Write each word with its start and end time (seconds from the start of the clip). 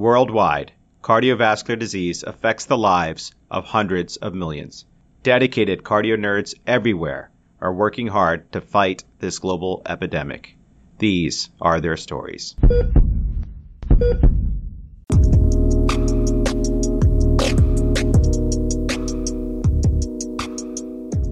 Worldwide, 0.00 0.72
cardiovascular 1.02 1.78
disease 1.78 2.22
affects 2.22 2.64
the 2.64 2.78
lives 2.78 3.34
of 3.50 3.66
hundreds 3.66 4.16
of 4.16 4.32
millions. 4.32 4.86
Dedicated 5.22 5.82
cardio 5.82 6.16
nerds 6.16 6.54
everywhere 6.66 7.30
are 7.60 7.74
working 7.74 8.06
hard 8.06 8.50
to 8.52 8.62
fight 8.62 9.04
this 9.18 9.38
global 9.38 9.82
epidemic. 9.84 10.56
These 10.96 11.50
are 11.60 11.82
their 11.82 11.98
stories. 11.98 12.56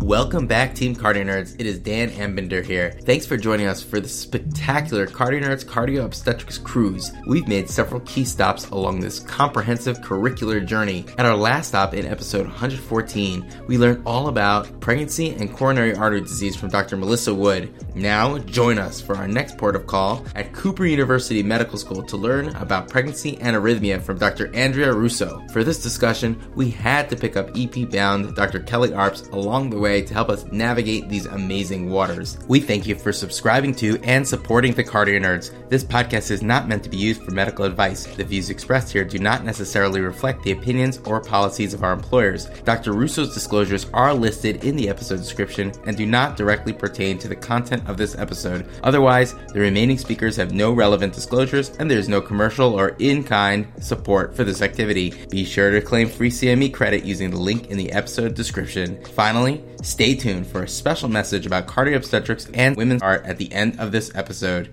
Welcome 0.09 0.47
back, 0.47 0.75
Team 0.75 0.97
Cardio 0.97 1.27
Nerds. 1.27 1.55
It 1.59 1.67
is 1.67 1.79
Dan 1.79 2.09
Ambinder 2.09 2.65
here. 2.65 2.93
Thanks 3.03 3.27
for 3.27 3.37
joining 3.37 3.67
us 3.67 3.83
for 3.83 4.01
the 4.01 4.09
spectacular 4.09 5.07
Cardio 5.07 5.43
Nerds 5.43 5.67
Cardio 5.67 6.07
Obstetrics 6.07 6.57
Cruise. 6.57 7.13
We've 7.27 7.47
made 7.47 7.69
several 7.69 8.01
key 8.01 8.25
stops 8.25 8.71
along 8.71 9.01
this 9.01 9.19
comprehensive 9.21 9.99
curricular 9.99 10.65
journey. 10.65 11.05
At 11.19 11.27
our 11.27 11.37
last 11.37 11.69
stop 11.69 11.93
in 11.93 12.07
episode 12.07 12.47
114, 12.47 13.53
we 13.67 13.77
learned 13.77 14.03
all 14.07 14.29
about 14.29 14.81
pregnancy 14.81 15.35
and 15.35 15.55
coronary 15.55 15.95
artery 15.95 16.23
disease 16.23 16.57
from 16.57 16.71
Dr. 16.71 16.97
Melissa 16.97 17.35
Wood. 17.35 17.71
Now, 17.95 18.39
join 18.39 18.79
us 18.79 19.03
for 19.03 19.15
our 19.15 19.29
next 19.29 19.59
port 19.59 19.77
of 19.77 19.87
call 19.87 20.25
at 20.35 20.55
Cooper 20.55 20.87
University 20.87 21.43
Medical 21.43 21.77
School 21.77 22.03
to 22.05 22.17
learn 22.17 22.57
about 22.57 22.89
pregnancy 22.89 23.37
and 23.43 23.55
arrhythmia 23.55 24.01
from 24.01 24.17
Dr. 24.17 24.51
Andrea 24.55 24.95
Russo. 24.95 25.47
For 25.53 25.63
this 25.63 25.83
discussion, 25.83 26.41
we 26.55 26.71
had 26.71 27.11
to 27.11 27.17
pick 27.17 27.37
up 27.37 27.51
EP 27.55 27.91
bound 27.91 28.35
Dr. 28.35 28.61
Kelly 28.61 28.89
Arps 28.89 29.31
along 29.35 29.69
the 29.69 29.79
way 29.79 29.98
to 30.07 30.15
help 30.15 30.29
us 30.29 30.45
navigate 30.53 31.09
these 31.09 31.27
amazing 31.27 31.91
waters. 31.91 32.39
We 32.49 32.61
thank 32.61 32.87
you 32.87 32.95
for 32.95 33.13
subscribing 33.13 33.75
to 33.77 33.99
and 34.03 34.27
supporting 34.27 34.75
the 34.75 34.85
Cardio 34.85 35.21
Nerds. 35.21 35.53
This 35.69 35.85
podcast 35.85 36.31
is 36.31 36.43
not 36.43 36.69
meant 36.69 36.85
to 36.85 36.91
be 36.91 36.97
used 36.97 37.23
for 37.23 37.33
medical 37.33 37.65
advice. 37.65 38.07
The 38.07 38.25
views 38.25 38.51
expressed 38.51 38.93
here 38.93 39.05
do 39.05 39.19
not 39.19 39.45
necessarily 39.45 40.01
reflect 40.01 40.43
the 40.43 40.53
opinions 40.53 40.99
or 41.05 41.21
policies 41.21 41.75
of 41.75 41.83
our 41.83 41.93
employers. 41.93 42.47
Dr. 42.65 42.93
Russo's 42.93 43.35
disclosures 43.35 43.87
are 43.93 44.15
listed 44.15 44.65
in 44.65 44.77
the 44.77 44.89
episode 44.89 45.17
description 45.17 45.73
and 45.87 45.97
do 45.97 46.07
not 46.07 46.37
directly 46.37 46.73
pertain 46.73 47.19
to 47.19 47.29
the 47.29 47.37
content 47.37 47.89
of 47.89 47.97
this 47.97 48.17
episode. 48.17 48.69
Otherwise, 48.83 49.35
the 49.53 49.61
remaining 49.61 49.99
speakers 49.99 50.37
have 50.37 50.53
no 50.53 50.73
relevant 50.73 51.13
disclosures 51.13 51.71
and 51.79 51.91
there 51.91 51.99
is 51.99 52.09
no 52.09 52.21
commercial 52.21 52.75
or 52.75 52.91
in 52.99 53.25
kind 53.25 53.67
support 53.81 54.35
for 54.35 54.45
this 54.45 54.63
activity. 54.63 55.15
Be 55.31 55.45
sure 55.45 55.71
to 55.71 55.81
claim 55.81 56.09
free 56.09 56.31
CME 56.31 56.73
credit 56.73 57.05
using 57.05 57.31
the 57.31 57.39
link 57.39 57.71
in 57.71 57.77
the 57.77 57.93
episode 57.93 58.35
description. 58.35 59.03
Finally, 59.15 59.65
Stay 59.89 60.15
tuned 60.15 60.47
for 60.47 60.63
a 60.63 60.69
special 60.69 61.09
message 61.09 61.47
about 61.47 61.67
cardio 61.67 61.97
obstetrics 61.97 62.47
and 62.53 62.77
women's 62.77 63.01
art 63.01 63.25
at 63.25 63.39
the 63.39 63.51
end 63.51 63.81
of 63.81 63.91
this 63.91 64.15
episode. 64.15 64.71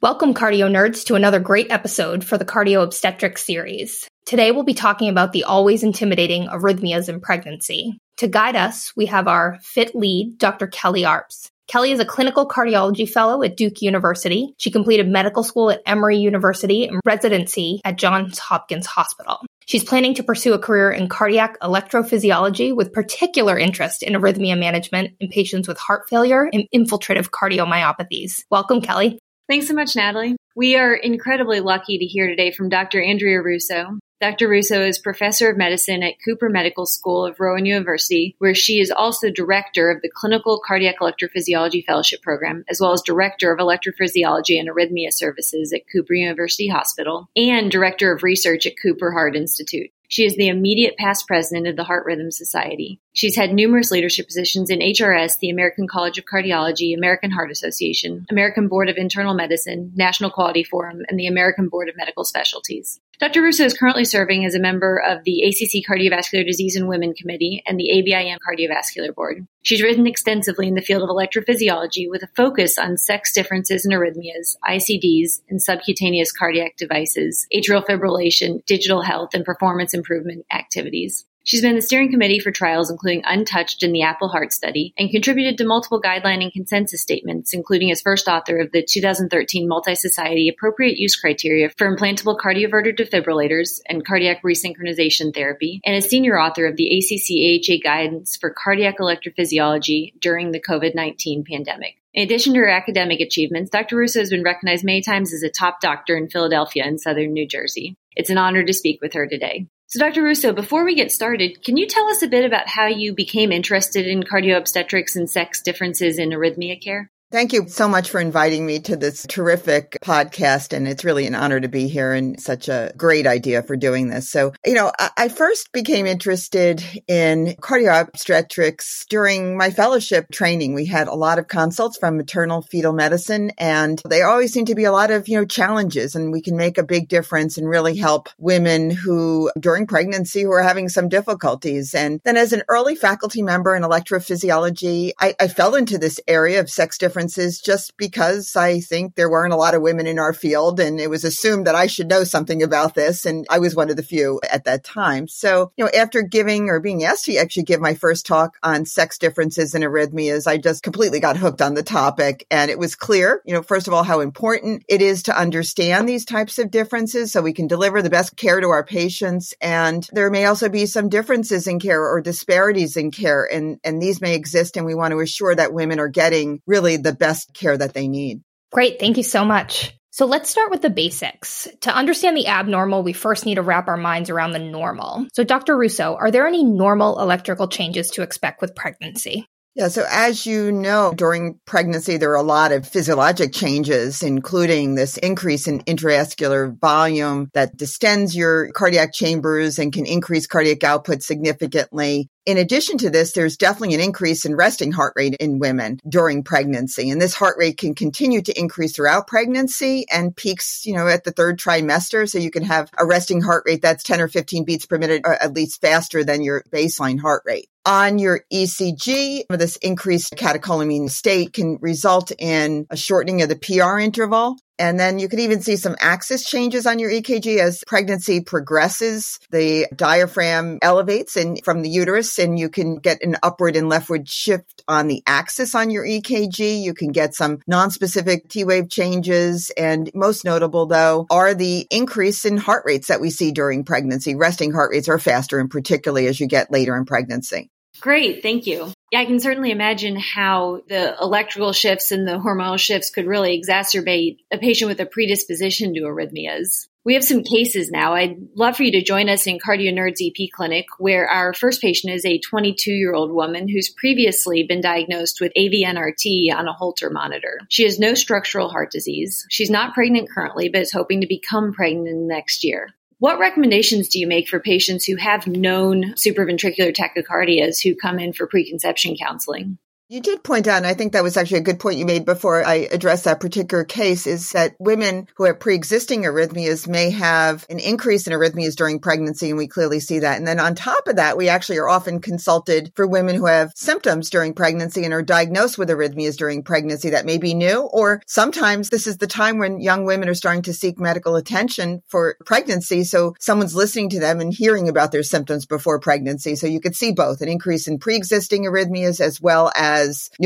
Welcome, 0.00 0.32
cardio 0.32 0.70
nerds, 0.70 1.04
to 1.06 1.16
another 1.16 1.40
great 1.40 1.72
episode 1.72 2.22
for 2.22 2.38
the 2.38 2.44
Cardio 2.44 2.84
Obstetrics 2.84 3.44
series. 3.44 4.06
Today 4.26 4.52
we'll 4.52 4.62
be 4.62 4.74
talking 4.74 5.08
about 5.08 5.32
the 5.32 5.42
always 5.42 5.82
intimidating 5.82 6.46
arrhythmias 6.46 7.08
in 7.08 7.20
pregnancy. 7.20 7.98
To 8.18 8.28
guide 8.28 8.54
us, 8.54 8.92
we 8.94 9.06
have 9.06 9.26
our 9.26 9.58
fit 9.62 9.96
lead, 9.96 10.38
Dr. 10.38 10.68
Kelly 10.68 11.02
Arps. 11.02 11.48
Kelly 11.66 11.90
is 11.90 11.98
a 11.98 12.04
clinical 12.04 12.46
cardiology 12.46 13.08
fellow 13.08 13.42
at 13.42 13.56
Duke 13.56 13.82
University. 13.82 14.54
She 14.58 14.70
completed 14.70 15.08
medical 15.08 15.42
school 15.42 15.72
at 15.72 15.82
Emory 15.84 16.18
University 16.18 16.86
and 16.86 17.00
residency 17.04 17.80
at 17.84 17.98
Johns 17.98 18.38
Hopkins 18.38 18.86
Hospital. 18.86 19.40
She's 19.72 19.82
planning 19.82 20.12
to 20.16 20.22
pursue 20.22 20.52
a 20.52 20.58
career 20.58 20.90
in 20.90 21.08
cardiac 21.08 21.58
electrophysiology 21.60 22.76
with 22.76 22.92
particular 22.92 23.58
interest 23.58 24.02
in 24.02 24.12
arrhythmia 24.12 24.58
management 24.58 25.14
in 25.18 25.30
patients 25.30 25.66
with 25.66 25.78
heart 25.78 26.10
failure 26.10 26.46
and 26.52 26.68
infiltrative 26.74 27.30
cardiomyopathies. 27.30 28.44
Welcome, 28.50 28.82
Kelly. 28.82 29.18
Thanks 29.48 29.68
so 29.68 29.72
much, 29.72 29.96
Natalie. 29.96 30.36
We 30.54 30.76
are 30.76 30.94
incredibly 30.94 31.60
lucky 31.60 31.96
to 31.96 32.04
hear 32.04 32.28
today 32.28 32.52
from 32.52 32.68
Dr. 32.68 33.02
Andrea 33.02 33.40
Russo. 33.40 33.98
Dr. 34.22 34.48
Russo 34.48 34.80
is 34.84 35.00
professor 35.00 35.50
of 35.50 35.56
medicine 35.56 36.04
at 36.04 36.22
Cooper 36.24 36.48
Medical 36.48 36.86
School 36.86 37.26
of 37.26 37.40
Rowan 37.40 37.66
University, 37.66 38.36
where 38.38 38.54
she 38.54 38.78
is 38.78 38.92
also 38.92 39.32
director 39.32 39.90
of 39.90 40.00
the 40.00 40.08
Clinical 40.08 40.62
Cardiac 40.64 41.00
Electrophysiology 41.00 41.84
Fellowship 41.84 42.22
Program, 42.22 42.64
as 42.70 42.78
well 42.80 42.92
as 42.92 43.02
director 43.02 43.52
of 43.52 43.58
electrophysiology 43.58 44.60
and 44.60 44.68
arrhythmia 44.68 45.12
services 45.12 45.72
at 45.72 45.90
Cooper 45.90 46.14
University 46.14 46.68
Hospital, 46.68 47.30
and 47.34 47.68
director 47.68 48.12
of 48.12 48.22
research 48.22 48.64
at 48.64 48.74
Cooper 48.80 49.10
Heart 49.10 49.34
Institute. 49.34 49.90
She 50.06 50.24
is 50.24 50.36
the 50.36 50.48
immediate 50.48 50.98
past 50.98 51.26
president 51.26 51.66
of 51.66 51.74
the 51.74 51.84
Heart 51.84 52.06
Rhythm 52.06 52.30
Society. 52.30 53.00
She's 53.14 53.36
had 53.36 53.52
numerous 53.52 53.90
leadership 53.90 54.26
positions 54.26 54.70
in 54.70 54.78
HRS, 54.78 55.38
the 55.38 55.50
American 55.50 55.86
College 55.86 56.16
of 56.16 56.24
Cardiology, 56.24 56.96
American 56.96 57.30
Heart 57.30 57.50
Association, 57.50 58.24
American 58.30 58.68
Board 58.68 58.88
of 58.88 58.96
Internal 58.96 59.34
Medicine, 59.34 59.92
National 59.94 60.30
Quality 60.30 60.64
Forum, 60.64 61.02
and 61.08 61.18
the 61.18 61.26
American 61.26 61.68
Board 61.68 61.90
of 61.90 61.96
Medical 61.96 62.24
Specialties. 62.24 63.00
Dr. 63.20 63.42
Russo 63.42 63.64
is 63.64 63.76
currently 63.76 64.06
serving 64.06 64.46
as 64.46 64.54
a 64.54 64.58
member 64.58 64.96
of 64.96 65.24
the 65.24 65.42
ACC 65.42 65.84
Cardiovascular 65.86 66.44
Disease 66.44 66.74
in 66.74 66.88
Women 66.88 67.12
Committee 67.12 67.62
and 67.66 67.78
the 67.78 67.90
ABIM 67.92 68.38
Cardiovascular 68.38 69.14
Board. 69.14 69.46
She's 69.62 69.82
written 69.82 70.06
extensively 70.06 70.66
in 70.66 70.74
the 70.74 70.80
field 70.80 71.02
of 71.02 71.10
electrophysiology 71.10 72.08
with 72.08 72.22
a 72.22 72.30
focus 72.34 72.78
on 72.78 72.96
sex 72.96 73.32
differences 73.32 73.84
in 73.84 73.92
arrhythmias, 73.92 74.56
ICDs, 74.66 75.42
and 75.50 75.62
subcutaneous 75.62 76.32
cardiac 76.32 76.76
devices, 76.76 77.46
atrial 77.54 77.84
fibrillation, 77.84 78.64
digital 78.64 79.02
health, 79.02 79.34
and 79.34 79.44
performance 79.44 79.92
improvement 79.92 80.46
activities. 80.50 81.26
She's 81.44 81.62
been 81.62 81.74
the 81.74 81.82
steering 81.82 82.10
committee 82.10 82.38
for 82.38 82.52
trials 82.52 82.90
including 82.90 83.22
Untouched 83.24 83.82
in 83.82 83.92
the 83.92 84.02
Apple 84.02 84.28
Heart 84.28 84.52
Study 84.52 84.94
and 84.96 85.10
contributed 85.10 85.58
to 85.58 85.66
multiple 85.66 86.00
guideline 86.00 86.42
and 86.42 86.52
consensus 86.52 87.02
statements, 87.02 87.52
including 87.52 87.90
as 87.90 88.00
first 88.00 88.28
author 88.28 88.58
of 88.58 88.70
the 88.70 88.86
2013 88.88 89.66
Multi 89.66 89.94
Society 89.96 90.48
Appropriate 90.48 90.98
Use 90.98 91.16
Criteria 91.16 91.70
for 91.76 91.94
Implantable 91.94 92.38
Cardioverter 92.38 92.96
Defibrillators 92.96 93.80
and 93.88 94.06
Cardiac 94.06 94.42
Resynchronization 94.42 95.34
Therapy, 95.34 95.80
and 95.84 95.96
as 95.96 96.08
senior 96.08 96.38
author 96.38 96.66
of 96.66 96.76
the 96.76 96.98
ACC 96.98 97.60
AHA 97.60 97.82
Guidance 97.82 98.36
for 98.36 98.50
Cardiac 98.50 98.98
Electrophysiology 98.98 100.12
during 100.20 100.52
the 100.52 100.60
COVID 100.60 100.94
19 100.94 101.44
pandemic. 101.44 101.96
In 102.14 102.22
addition 102.22 102.52
to 102.54 102.60
her 102.60 102.68
academic 102.68 103.20
achievements, 103.20 103.70
Dr. 103.70 103.96
Russo 103.96 104.20
has 104.20 104.30
been 104.30 104.44
recognized 104.44 104.84
many 104.84 105.00
times 105.00 105.32
as 105.32 105.42
a 105.42 105.48
top 105.48 105.80
doctor 105.80 106.16
in 106.16 106.28
Philadelphia 106.28 106.84
and 106.84 107.00
southern 107.00 107.32
New 107.32 107.48
Jersey. 107.48 107.96
It's 108.14 108.30
an 108.30 108.38
honor 108.38 108.62
to 108.62 108.72
speak 108.74 109.00
with 109.00 109.14
her 109.14 109.26
today. 109.26 109.66
So, 109.92 109.98
Dr. 109.98 110.22
Russo, 110.22 110.54
before 110.54 110.86
we 110.86 110.94
get 110.94 111.12
started, 111.12 111.62
can 111.62 111.76
you 111.76 111.86
tell 111.86 112.08
us 112.08 112.22
a 112.22 112.26
bit 112.26 112.46
about 112.46 112.66
how 112.66 112.86
you 112.86 113.14
became 113.14 113.52
interested 113.52 114.06
in 114.06 114.22
cardio 114.22 114.56
obstetrics 114.56 115.16
and 115.16 115.28
sex 115.28 115.60
differences 115.60 116.16
in 116.16 116.30
arrhythmia 116.30 116.82
care? 116.82 117.10
Thank 117.32 117.54
you 117.54 117.66
so 117.66 117.88
much 117.88 118.10
for 118.10 118.20
inviting 118.20 118.66
me 118.66 118.78
to 118.80 118.94
this 118.94 119.24
terrific 119.26 119.96
podcast. 120.04 120.74
And 120.74 120.86
it's 120.86 121.02
really 121.02 121.26
an 121.26 121.34
honor 121.34 121.58
to 121.58 121.68
be 121.68 121.88
here 121.88 122.12
and 122.12 122.38
such 122.38 122.68
a 122.68 122.92
great 122.94 123.26
idea 123.26 123.62
for 123.62 123.74
doing 123.74 124.08
this. 124.08 124.30
So, 124.30 124.52
you 124.66 124.74
know, 124.74 124.92
I 125.16 125.30
first 125.30 125.72
became 125.72 126.04
interested 126.04 126.84
in 127.08 127.56
cardio 127.58 128.02
obstetrics 128.02 129.06
during 129.08 129.56
my 129.56 129.70
fellowship 129.70 130.26
training. 130.30 130.74
We 130.74 130.84
had 130.84 131.08
a 131.08 131.14
lot 131.14 131.38
of 131.38 131.48
consults 131.48 131.96
from 131.96 132.18
maternal 132.18 132.60
fetal 132.60 132.92
medicine 132.92 133.50
and 133.56 134.02
they 134.06 134.20
always 134.20 134.52
seem 134.52 134.66
to 134.66 134.74
be 134.74 134.84
a 134.84 134.92
lot 134.92 135.10
of, 135.10 135.26
you 135.26 135.38
know, 135.38 135.46
challenges 135.46 136.14
and 136.14 136.32
we 136.32 136.42
can 136.42 136.58
make 136.58 136.76
a 136.76 136.82
big 136.82 137.08
difference 137.08 137.56
and 137.56 137.66
really 137.66 137.96
help 137.96 138.28
women 138.36 138.90
who 138.90 139.50
during 139.58 139.86
pregnancy 139.86 140.42
who 140.42 140.52
are 140.52 140.62
having 140.62 140.90
some 140.90 141.08
difficulties. 141.08 141.94
And 141.94 142.20
then 142.24 142.36
as 142.36 142.52
an 142.52 142.62
early 142.68 142.94
faculty 142.94 143.40
member 143.40 143.74
in 143.74 143.84
electrophysiology, 143.84 145.12
I, 145.18 145.34
I 145.40 145.48
fell 145.48 145.74
into 145.76 145.96
this 145.96 146.20
area 146.28 146.60
of 146.60 146.68
sex 146.68 146.98
difference 146.98 147.21
differences 147.22 147.60
just 147.60 147.96
because 147.96 148.56
I 148.56 148.80
think 148.80 149.14
there 149.14 149.30
weren't 149.30 149.52
a 149.52 149.56
lot 149.56 149.74
of 149.74 149.82
women 149.82 150.08
in 150.08 150.18
our 150.18 150.32
field 150.32 150.80
and 150.80 151.00
it 151.00 151.08
was 151.08 151.22
assumed 151.22 151.68
that 151.68 151.76
I 151.76 151.86
should 151.86 152.08
know 152.08 152.24
something 152.24 152.62
about 152.64 152.94
this. 152.94 153.24
And 153.24 153.46
I 153.48 153.60
was 153.60 153.76
one 153.76 153.90
of 153.90 153.96
the 153.96 154.02
few 154.02 154.40
at 154.50 154.64
that 154.64 154.82
time. 154.82 155.28
So, 155.28 155.70
you 155.76 155.84
know, 155.84 155.90
after 155.96 156.22
giving 156.22 156.68
or 156.68 156.80
being 156.80 157.04
asked 157.04 157.26
to 157.26 157.36
actually 157.36 157.62
give 157.62 157.80
my 157.80 157.94
first 157.94 158.26
talk 158.26 158.56
on 158.64 158.86
sex 158.86 159.18
differences 159.18 159.72
and 159.74 159.84
arrhythmias, 159.84 160.48
I 160.48 160.58
just 160.58 160.82
completely 160.82 161.20
got 161.20 161.36
hooked 161.36 161.62
on 161.62 161.74
the 161.74 161.84
topic. 161.84 162.44
And 162.50 162.72
it 162.72 162.78
was 162.78 162.96
clear, 162.96 163.40
you 163.46 163.54
know, 163.54 163.62
first 163.62 163.86
of 163.86 163.94
all, 163.94 164.02
how 164.02 164.18
important 164.18 164.84
it 164.88 165.00
is 165.00 165.22
to 165.24 165.38
understand 165.38 166.08
these 166.08 166.24
types 166.24 166.58
of 166.58 166.72
differences 166.72 167.30
so 167.30 167.40
we 167.40 167.52
can 167.52 167.68
deliver 167.68 168.02
the 168.02 168.10
best 168.10 168.36
care 168.36 168.60
to 168.60 168.68
our 168.68 168.84
patients. 168.84 169.54
And 169.60 170.08
there 170.12 170.30
may 170.30 170.46
also 170.46 170.68
be 170.68 170.86
some 170.86 171.08
differences 171.08 171.68
in 171.68 171.78
care 171.78 172.02
or 172.02 172.20
disparities 172.20 172.96
in 172.96 173.12
care. 173.12 173.44
And, 173.44 173.78
and 173.84 174.02
these 174.02 174.20
may 174.20 174.34
exist. 174.34 174.76
And 174.76 174.84
we 174.84 174.96
want 174.96 175.12
to 175.12 175.20
assure 175.20 175.54
that 175.54 175.72
women 175.72 176.00
are 176.00 176.08
getting 176.08 176.60
really 176.66 176.96
the 176.96 177.11
the 177.12 177.18
best 177.18 177.52
care 177.54 177.76
that 177.76 177.94
they 177.94 178.08
need. 178.08 178.42
Great. 178.72 178.98
Thank 178.98 179.16
you 179.16 179.22
so 179.22 179.44
much. 179.44 179.94
So 180.10 180.26
let's 180.26 180.50
start 180.50 180.70
with 180.70 180.82
the 180.82 180.90
basics. 180.90 181.68
To 181.82 181.94
understand 181.94 182.36
the 182.36 182.46
abnormal, 182.46 183.02
we 183.02 183.14
first 183.14 183.46
need 183.46 183.54
to 183.54 183.62
wrap 183.62 183.88
our 183.88 183.96
minds 183.96 184.28
around 184.28 184.52
the 184.52 184.58
normal. 184.58 185.26
So, 185.32 185.42
Dr. 185.42 185.76
Russo, 185.76 186.16
are 186.16 186.30
there 186.30 186.46
any 186.46 186.64
normal 186.64 187.18
electrical 187.18 187.68
changes 187.68 188.10
to 188.10 188.22
expect 188.22 188.60
with 188.60 188.74
pregnancy? 188.74 189.46
Yeah. 189.74 189.88
So 189.88 190.04
as 190.10 190.44
you 190.44 190.70
know, 190.70 191.14
during 191.16 191.58
pregnancy, 191.64 192.18
there 192.18 192.32
are 192.32 192.36
a 192.36 192.42
lot 192.42 192.72
of 192.72 192.86
physiologic 192.86 193.54
changes, 193.54 194.22
including 194.22 194.94
this 194.94 195.16
increase 195.16 195.66
in 195.66 195.80
intravascular 195.80 196.78
volume 196.78 197.48
that 197.54 197.74
distends 197.74 198.36
your 198.36 198.70
cardiac 198.72 199.14
chambers 199.14 199.78
and 199.78 199.90
can 199.90 200.04
increase 200.04 200.46
cardiac 200.46 200.84
output 200.84 201.22
significantly. 201.22 202.28
In 202.44 202.58
addition 202.58 202.98
to 202.98 203.10
this, 203.10 203.32
there's 203.32 203.56
definitely 203.56 203.94
an 203.94 204.00
increase 204.00 204.44
in 204.44 204.56
resting 204.56 204.90
heart 204.90 205.12
rate 205.14 205.34
in 205.34 205.60
women 205.60 206.00
during 206.08 206.42
pregnancy. 206.42 207.08
And 207.08 207.22
this 207.22 207.34
heart 207.34 207.56
rate 207.56 207.78
can 207.78 207.94
continue 207.94 208.42
to 208.42 208.58
increase 208.58 208.96
throughout 208.96 209.28
pregnancy 209.28 210.06
and 210.10 210.34
peaks, 210.34 210.84
you 210.84 210.94
know, 210.94 211.06
at 211.06 211.22
the 211.22 211.30
third 211.30 211.58
trimester. 211.58 212.28
So 212.28 212.38
you 212.38 212.50
can 212.50 212.64
have 212.64 212.90
a 212.98 213.06
resting 213.06 213.42
heart 213.42 213.62
rate 213.64 213.82
that's 213.82 214.02
10 214.02 214.20
or 214.20 214.28
15 214.28 214.64
beats 214.64 214.86
per 214.86 214.98
minute, 214.98 215.22
at 215.24 215.54
least 215.54 215.80
faster 215.80 216.24
than 216.24 216.42
your 216.42 216.64
baseline 216.72 217.20
heart 217.20 217.42
rate 217.46 217.68
on 217.84 218.18
your 218.18 218.44
ECG, 218.52 219.44
this 219.50 219.76
increased 219.76 220.34
catecholamine 220.36 221.10
state 221.10 221.52
can 221.52 221.78
result 221.80 222.32
in 222.38 222.86
a 222.90 222.96
shortening 222.96 223.42
of 223.42 223.48
the 223.48 223.56
PR 223.56 223.98
interval. 223.98 224.56
And 224.78 224.98
then 224.98 225.18
you 225.18 225.28
can 225.28 225.40
even 225.40 225.60
see 225.60 225.76
some 225.76 225.96
axis 226.00 226.44
changes 226.44 226.86
on 226.86 226.98
your 226.98 227.10
EKG 227.10 227.58
as 227.58 227.82
pregnancy 227.86 228.40
progresses. 228.40 229.38
The 229.50 229.86
diaphragm 229.94 230.78
elevates 230.82 231.36
and 231.36 231.62
from 231.64 231.82
the 231.82 231.88
uterus 231.88 232.38
and 232.38 232.58
you 232.58 232.68
can 232.68 232.96
get 232.96 233.22
an 233.22 233.36
upward 233.42 233.76
and 233.76 233.88
leftward 233.88 234.28
shift 234.28 234.82
on 234.88 235.08
the 235.08 235.22
axis 235.26 235.74
on 235.74 235.90
your 235.90 236.04
EKG. 236.04 236.82
You 236.82 236.94
can 236.94 237.12
get 237.12 237.34
some 237.34 237.58
non-specific 237.66 238.48
T 238.48 238.64
wave 238.64 238.88
changes. 238.88 239.70
And 239.76 240.10
most 240.14 240.44
notable 240.44 240.86
though 240.86 241.26
are 241.30 241.54
the 241.54 241.86
increase 241.90 242.44
in 242.44 242.56
heart 242.56 242.84
rates 242.86 243.08
that 243.08 243.20
we 243.20 243.30
see 243.30 243.52
during 243.52 243.84
pregnancy. 243.84 244.34
Resting 244.34 244.72
heart 244.72 244.90
rates 244.92 245.08
are 245.08 245.18
faster 245.18 245.58
and 245.58 245.70
particularly 245.70 246.26
as 246.26 246.40
you 246.40 246.46
get 246.46 246.70
later 246.70 246.96
in 246.96 247.04
pregnancy. 247.04 247.71
Great, 248.02 248.42
thank 248.42 248.66
you. 248.66 248.92
Yeah, 249.12 249.20
I 249.20 249.26
can 249.26 249.38
certainly 249.38 249.70
imagine 249.70 250.16
how 250.16 250.80
the 250.88 251.16
electrical 251.20 251.72
shifts 251.72 252.10
and 252.10 252.26
the 252.26 252.32
hormonal 252.32 252.78
shifts 252.78 253.10
could 253.10 253.26
really 253.26 253.56
exacerbate 253.56 254.38
a 254.50 254.58
patient 254.58 254.88
with 254.88 254.98
a 254.98 255.06
predisposition 255.06 255.94
to 255.94 256.00
arrhythmias. 256.00 256.88
We 257.04 257.14
have 257.14 257.22
some 257.22 257.44
cases 257.44 257.90
now. 257.92 258.14
I'd 258.14 258.36
love 258.56 258.76
for 258.76 258.82
you 258.82 258.92
to 258.92 259.02
join 259.02 259.28
us 259.28 259.46
in 259.46 259.60
Cardio 259.60 259.92
Nerds 259.92 260.20
EP 260.20 260.48
Clinic, 260.52 260.86
where 260.98 261.28
our 261.28 261.54
first 261.54 261.80
patient 261.80 262.12
is 262.12 262.24
a 262.24 262.40
22 262.40 262.90
year 262.90 263.14
old 263.14 263.30
woman 263.30 263.68
who's 263.68 263.88
previously 263.88 264.64
been 264.64 264.80
diagnosed 264.80 265.40
with 265.40 265.52
AVNRT 265.56 266.52
on 266.52 266.66
a 266.66 266.72
Holter 266.72 267.08
monitor. 267.08 267.60
She 267.68 267.84
has 267.84 268.00
no 268.00 268.14
structural 268.14 268.68
heart 268.68 268.90
disease. 268.90 269.46
She's 269.48 269.70
not 269.70 269.94
pregnant 269.94 270.28
currently, 270.28 270.68
but 270.68 270.82
is 270.82 270.92
hoping 270.92 271.20
to 271.20 271.28
become 271.28 271.72
pregnant 271.72 272.26
next 272.26 272.64
year. 272.64 272.94
What 273.22 273.38
recommendations 273.38 274.08
do 274.08 274.18
you 274.18 274.26
make 274.26 274.48
for 274.48 274.58
patients 274.58 275.04
who 275.04 275.14
have 275.14 275.46
known 275.46 276.14
supraventricular 276.14 276.92
tachycardias 276.92 277.80
who 277.80 277.94
come 277.94 278.18
in 278.18 278.32
for 278.32 278.48
preconception 278.48 279.14
counseling? 279.14 279.78
You 280.12 280.20
did 280.20 280.44
point 280.44 280.66
out, 280.66 280.76
and 280.76 280.86
I 280.86 280.92
think 280.92 281.14
that 281.14 281.22
was 281.22 281.38
actually 281.38 281.60
a 281.60 281.62
good 281.62 281.80
point 281.80 281.96
you 281.96 282.04
made 282.04 282.26
before 282.26 282.62
I 282.62 282.86
addressed 282.92 283.24
that 283.24 283.40
particular 283.40 283.82
case, 283.82 284.26
is 284.26 284.50
that 284.50 284.74
women 284.78 285.26
who 285.36 285.44
have 285.44 285.58
pre-existing 285.58 286.24
arrhythmias 286.24 286.86
may 286.86 287.08
have 287.08 287.64
an 287.70 287.78
increase 287.78 288.26
in 288.26 288.34
arrhythmias 288.34 288.76
during 288.76 288.98
pregnancy, 288.98 289.48
and 289.48 289.56
we 289.56 289.66
clearly 289.66 290.00
see 290.00 290.18
that. 290.18 290.36
And 290.36 290.46
then 290.46 290.60
on 290.60 290.74
top 290.74 291.08
of 291.08 291.16
that, 291.16 291.38
we 291.38 291.48
actually 291.48 291.78
are 291.78 291.88
often 291.88 292.20
consulted 292.20 292.92
for 292.94 293.06
women 293.06 293.36
who 293.36 293.46
have 293.46 293.72
symptoms 293.74 294.28
during 294.28 294.52
pregnancy 294.52 295.02
and 295.02 295.14
are 295.14 295.22
diagnosed 295.22 295.78
with 295.78 295.88
arrhythmias 295.88 296.36
during 296.36 296.62
pregnancy 296.62 297.08
that 297.08 297.24
may 297.24 297.38
be 297.38 297.54
new, 297.54 297.80
or 297.80 298.20
sometimes 298.26 298.90
this 298.90 299.06
is 299.06 299.16
the 299.16 299.26
time 299.26 299.56
when 299.56 299.80
young 299.80 300.04
women 300.04 300.28
are 300.28 300.34
starting 300.34 300.60
to 300.60 300.74
seek 300.74 301.00
medical 301.00 301.36
attention 301.36 302.02
for 302.08 302.36
pregnancy. 302.44 303.02
So 303.04 303.34
someone's 303.40 303.74
listening 303.74 304.10
to 304.10 304.20
them 304.20 304.40
and 304.40 304.52
hearing 304.52 304.90
about 304.90 305.10
their 305.10 305.22
symptoms 305.22 305.64
before 305.64 305.98
pregnancy. 306.00 306.54
So 306.54 306.66
you 306.66 306.80
could 306.80 306.96
see 306.96 307.12
both 307.12 307.40
an 307.40 307.48
increase 307.48 307.88
in 307.88 307.98
pre-existing 307.98 308.64
arrhythmias 308.64 309.18
as 309.18 309.40
well 309.40 309.72
as 309.74 310.01